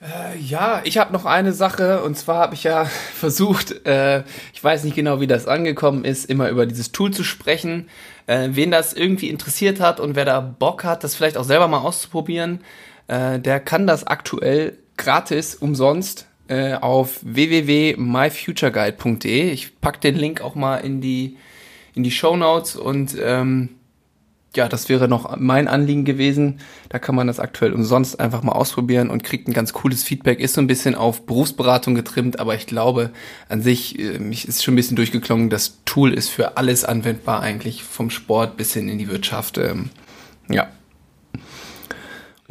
Äh, 0.00 0.36
ja, 0.38 0.80
ich 0.84 0.98
habe 0.98 1.12
noch 1.12 1.24
eine 1.24 1.52
Sache 1.52 2.02
und 2.02 2.16
zwar 2.16 2.38
habe 2.38 2.54
ich 2.54 2.64
ja 2.64 2.84
versucht, 3.14 3.86
äh, 3.86 4.24
ich 4.52 4.62
weiß 4.62 4.84
nicht 4.84 4.96
genau, 4.96 5.20
wie 5.20 5.26
das 5.26 5.46
angekommen 5.46 6.04
ist, 6.04 6.28
immer 6.28 6.48
über 6.48 6.66
dieses 6.66 6.92
Tool 6.92 7.12
zu 7.12 7.22
sprechen. 7.22 7.88
Äh, 8.26 8.50
wen 8.52 8.70
das 8.70 8.92
irgendwie 8.92 9.28
interessiert 9.28 9.80
hat 9.80 10.00
und 10.00 10.14
wer 10.14 10.24
da 10.24 10.40
Bock 10.40 10.84
hat, 10.84 11.04
das 11.04 11.14
vielleicht 11.14 11.36
auch 11.36 11.44
selber 11.44 11.68
mal 11.68 11.78
auszuprobieren, 11.78 12.60
äh, 13.12 13.38
der 13.38 13.60
kann 13.60 13.86
das 13.86 14.04
aktuell 14.06 14.78
gratis, 14.96 15.54
umsonst 15.54 16.26
äh, 16.48 16.72
auf 16.74 17.20
www.myfutureguide.de. 17.22 19.50
Ich 19.50 19.78
pack 19.80 20.00
den 20.00 20.16
Link 20.16 20.40
auch 20.40 20.54
mal 20.54 20.78
in 20.78 21.02
die 21.02 21.36
in 21.94 22.04
die 22.04 22.10
Show 22.10 22.36
Notes 22.36 22.74
und 22.74 23.14
ähm, 23.22 23.68
ja, 24.56 24.66
das 24.66 24.88
wäre 24.88 25.08
noch 25.08 25.36
mein 25.36 25.68
Anliegen 25.68 26.06
gewesen. 26.06 26.60
Da 26.88 26.98
kann 26.98 27.14
man 27.14 27.26
das 27.26 27.38
aktuell 27.38 27.74
umsonst 27.74 28.18
einfach 28.18 28.42
mal 28.42 28.52
ausprobieren 28.52 29.10
und 29.10 29.24
kriegt 29.24 29.46
ein 29.46 29.52
ganz 29.52 29.74
cooles 29.74 30.02
Feedback. 30.02 30.40
Ist 30.40 30.54
so 30.54 30.62
ein 30.62 30.66
bisschen 30.66 30.94
auf 30.94 31.26
Berufsberatung 31.26 31.94
getrimmt, 31.94 32.40
aber 32.40 32.54
ich 32.54 32.66
glaube 32.66 33.10
an 33.50 33.60
sich, 33.60 33.98
äh, 33.98 34.18
mich 34.18 34.48
ist 34.48 34.64
schon 34.64 34.72
ein 34.72 34.76
bisschen 34.76 34.96
durchgeklungen. 34.96 35.50
Das 35.50 35.80
Tool 35.84 36.14
ist 36.14 36.30
für 36.30 36.56
alles 36.56 36.86
anwendbar 36.86 37.42
eigentlich, 37.42 37.82
vom 37.82 38.08
Sport 38.08 38.56
bis 38.56 38.72
hin 38.72 38.88
in 38.88 38.96
die 38.96 39.08
Wirtschaft. 39.08 39.58
Ähm, 39.58 39.90
ja. 40.48 40.68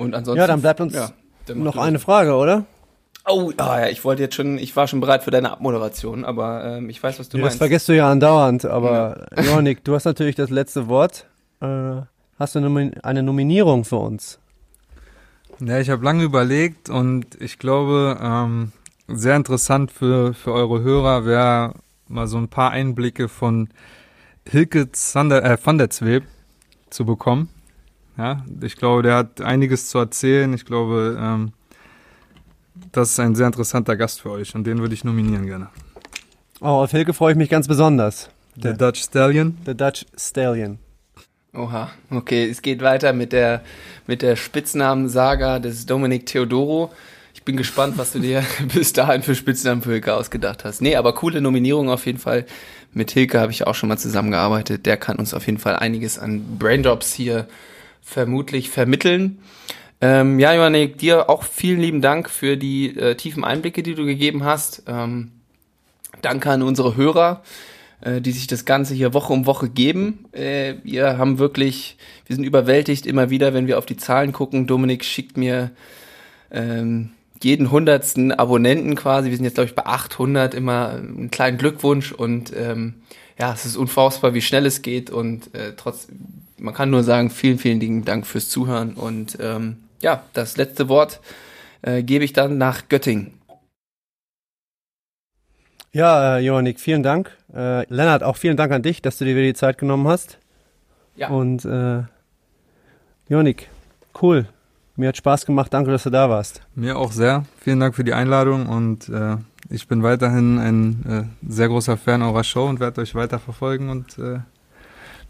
Und 0.02 0.16
ansonsten. 0.16 0.40
Ja, 0.40 0.48
dann 0.48 0.62
bleibt 0.62 0.82
uns 0.82 0.94
ja, 0.94 1.12
noch 1.54 1.78
eine 1.78 2.00
Frage, 2.00 2.34
oder? 2.34 2.66
Oh, 3.28 3.52
ah, 3.58 3.82
ja, 3.82 3.88
ich 3.88 4.04
wollte 4.04 4.24
jetzt 4.24 4.34
schon, 4.34 4.58
ich 4.58 4.76
war 4.76 4.88
schon 4.88 5.00
bereit 5.00 5.24
für 5.24 5.30
deine 5.30 5.52
Abmoderation, 5.52 6.26
aber 6.26 6.66
ähm, 6.66 6.90
ich 6.90 7.02
weiß, 7.02 7.20
was 7.20 7.30
du 7.30 7.38
ja, 7.38 7.44
meinst. 7.44 7.56
Das 7.56 7.60
vergisst 7.60 7.88
du 7.88 7.96
ja 7.96 8.10
andauernd, 8.10 8.66
aber 8.66 9.28
ja. 9.38 9.44
Jonik, 9.56 9.84
du 9.84 9.94
hast 9.94 10.06
natürlich 10.06 10.36
das 10.36 10.50
letzte 10.50 10.88
Wort. 10.88 11.28
Äh, 11.62 12.02
hast 12.40 12.56
du 12.56 12.92
eine 13.04 13.24
Nominierung 13.24 13.86
für 13.86 13.98
uns? 13.98 14.40
Ja, 15.60 15.80
ich 15.80 15.92
habe 15.92 16.04
lange 16.04 16.24
überlegt 16.24 16.90
und 16.90 17.40
ich 17.40 17.60
glaube, 17.60 18.18
ähm, 18.20 18.72
sehr 19.08 19.36
interessant 19.36 19.92
für, 19.92 20.34
für 20.34 20.52
eure 20.52 20.82
Hörer 20.82 21.26
wäre 21.26 21.76
mal 22.08 22.26
so 22.26 22.40
ein 22.40 22.48
paar 22.48 22.72
Einblicke 22.72 23.30
von 23.30 23.70
Hilke 24.50 24.92
Zander, 24.94 25.44
äh, 25.44 25.58
van 25.64 25.78
der 25.78 25.92
Zweeb 25.92 26.24
zu 26.90 27.06
bekommen. 27.06 27.50
Ja, 28.22 28.46
ich 28.62 28.76
glaube, 28.76 29.02
der 29.02 29.16
hat 29.16 29.42
einiges 29.42 29.90
zu 29.90 29.98
erzählen. 29.98 30.54
Ich 30.54 30.66
glaube, 30.66 31.18
ähm, 31.20 31.54
das 32.92 33.10
ist 33.10 33.20
ein 33.20 33.34
sehr 33.34 33.48
interessanter 33.48 33.98
Gast 33.98 34.22
für 34.22 34.30
euch 34.30 34.54
und 34.54 34.64
den 34.68 34.78
würde 34.78 34.94
ich 34.94 35.04
nominieren 35.04 35.48
gerne. 35.48 35.70
Oh, 36.60 36.68
auf 36.68 36.92
Hilke 36.92 37.16
freue 37.16 37.32
ich 37.32 37.38
mich 37.38 37.50
ganz 37.50 37.68
besonders. 37.68 38.30
The 38.62 38.74
Dutch 38.78 39.02
Stallion. 39.02 39.58
The 39.66 39.76
Dutch 39.76 40.06
Stallion. 40.16 40.78
Oha, 41.56 41.90
okay, 42.12 42.48
es 42.48 42.62
geht 42.62 42.84
weiter 42.84 43.12
mit 43.12 43.34
der, 43.34 43.64
mit 44.06 44.22
der 44.22 44.36
Spitznamen-Saga 44.36 45.58
des 45.58 45.88
Dominik 45.88 46.28
Theodoro. 46.28 46.92
Ich 47.34 47.42
bin 47.42 47.58
gespannt, 47.58 47.98
was 47.98 48.12
du 48.12 48.20
dir 48.20 48.44
bis 48.72 48.94
dahin 48.94 49.24
für 49.24 49.34
Spitznamen 49.34 49.82
für 49.82 49.94
Hilke 49.94 50.14
ausgedacht 50.14 50.64
hast. 50.64 50.80
Nee, 50.84 50.96
aber 50.96 51.16
coole 51.16 51.42
Nominierung 51.42 51.90
auf 51.90 52.06
jeden 52.06 52.20
Fall. 52.20 52.46
Mit 52.94 53.10
Hilke 53.10 53.40
habe 53.40 53.52
ich 53.52 53.66
auch 53.66 53.74
schon 53.74 53.90
mal 53.90 53.98
zusammengearbeitet. 53.98 54.86
Der 54.86 54.98
kann 54.98 55.18
uns 55.18 55.34
auf 55.34 55.48
jeden 55.48 55.58
Fall 55.58 55.76
einiges 55.76 56.20
an 56.20 56.60
Braindrops 56.60 57.14
hier 57.14 57.48
vermutlich 58.02 58.70
vermitteln. 58.70 59.40
Ähm, 60.02 60.40
ja, 60.40 60.54
Johannik, 60.54 60.98
dir 60.98 61.30
auch 61.30 61.44
vielen 61.44 61.80
lieben 61.80 62.02
Dank 62.02 62.30
für 62.30 62.58
die 62.58 62.98
äh, 62.98 63.16
tiefen 63.16 63.44
Einblicke, 63.44 63.84
die 63.84 63.96
du 63.96 64.06
gegeben 64.06 64.44
hast. 64.44 64.84
Ähm, 64.88 65.32
danke 66.22 66.50
an 66.50 66.64
unsere 66.64 66.96
Hörer 66.96 67.44
äh, 68.02 68.20
die 68.20 68.32
sich 68.32 68.48
das 68.48 68.66
Ganze 68.66 68.94
hier 68.94 69.14
Woche 69.14 69.32
um 69.32 69.46
Woche 69.46 69.70
geben. 69.70 70.26
Äh, 70.32 70.76
wir 70.84 71.18
haben 71.18 71.38
wirklich, 71.38 71.98
wir 72.26 72.36
sind 72.36 72.46
überwältigt 72.46 73.06
immer 73.06 73.30
wieder, 73.30 73.54
wenn 73.54 73.68
wir 73.68 73.78
auf 73.78 73.86
die 73.86 73.98
Zahlen 73.98 74.32
gucken. 74.32 74.68
Dominik 74.68 75.06
schickt 75.06 75.38
mir 75.38 75.72
ähm, 76.52 77.12
jeden 77.42 77.72
hundertsten 77.72 78.32
Abonnenten 78.32 78.96
quasi, 78.96 79.30
wir 79.30 79.38
sind 79.38 79.46
jetzt 79.46 79.56
glaube 79.56 79.70
ich 79.70 79.76
bei 79.76 79.86
800, 79.86 80.54
immer 80.54 80.90
einen 80.90 81.32
kleinen 81.32 81.58
Glückwunsch 81.58 82.12
und 82.12 82.52
ähm, 82.56 82.96
ja, 83.40 83.54
es 83.54 83.66
ist 83.66 83.78
unfassbar, 83.78 84.34
wie 84.34 84.42
schnell 84.42 84.66
es 84.66 84.82
geht 84.82 85.10
und 85.10 85.54
äh, 85.56 85.74
trotz, 85.76 86.08
man 86.62 86.74
kann 86.74 86.90
nur 86.90 87.04
sagen, 87.04 87.30
vielen, 87.30 87.58
vielen 87.58 87.80
lieben 87.80 88.06
Dank 88.06 88.26
fürs 88.26 88.48
Zuhören 88.50 88.94
und 88.94 89.38
ähm, 89.42 89.78
ja, 90.02 90.24
das 90.34 90.58
letzte 90.58 90.90
Wort 90.90 91.20
äh, 91.82 92.04
gebe 92.04 92.24
ich 92.24 92.34
dann 92.34 92.58
nach 92.58 92.88
Göttingen. 92.88 93.34
Ja, 95.92 96.38
äh, 96.38 96.40
Johannik, 96.40 96.80
vielen 96.80 97.04
Dank. 97.04 97.36
Äh, 97.54 97.86
Lennart, 97.94 98.24
auch 98.24 98.38
vielen 98.38 98.56
Dank 98.56 98.72
an 98.72 98.82
dich, 98.82 99.02
dass 99.02 99.18
du 99.18 99.26
dir 99.26 99.36
wieder 99.36 99.48
die 99.48 99.54
Zeit 99.54 99.78
genommen 99.78 100.08
hast. 100.08 100.38
Ja. 101.16 101.30
Und 101.30 101.66
äh, 101.66 102.04
Johannik, 103.28 103.68
cool. 104.22 104.48
Mir 104.96 105.10
hat 105.10 105.18
Spaß 105.18 105.46
gemacht. 105.46 105.74
Danke, 105.74 105.92
dass 105.92 106.04
du 106.04 106.10
da 106.10 106.30
warst. 106.30 106.62
Mir 106.76 106.98
auch 106.98 107.12
sehr. 107.12 107.46
Vielen 107.60 107.80
Dank 107.80 107.96
für 107.96 108.04
die 108.04 108.14
Einladung 108.14 108.68
und 108.68 109.10
äh, 109.10 109.38
ich 109.70 109.88
bin 109.88 110.04
weiterhin 110.04 110.60
ein 110.60 111.06
äh, 111.10 111.52
sehr 111.52 111.68
großer 111.70 111.98
Fan 111.98 112.22
eurer 112.22 112.44
Show 112.44 112.68
und 112.68 112.80
werde 112.80 113.02
euch 113.02 113.16
weiter 113.16 113.40
verfolgen 113.40 113.90
und 113.90 114.18
äh, 114.18 114.40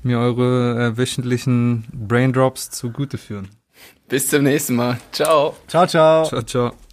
mir 0.03 0.19
eure 0.19 0.87
äh, 0.93 0.97
wöchentlichen 0.97 1.85
Braindrops 1.93 2.69
zugute 2.69 3.17
führen. 3.17 3.49
Bis 4.07 4.27
zum 4.27 4.43
nächsten 4.43 4.75
Mal. 4.75 4.99
Ciao. 5.11 5.55
Ciao, 5.67 5.87
ciao. 5.87 6.25
Ciao, 6.25 6.41
ciao. 6.41 6.90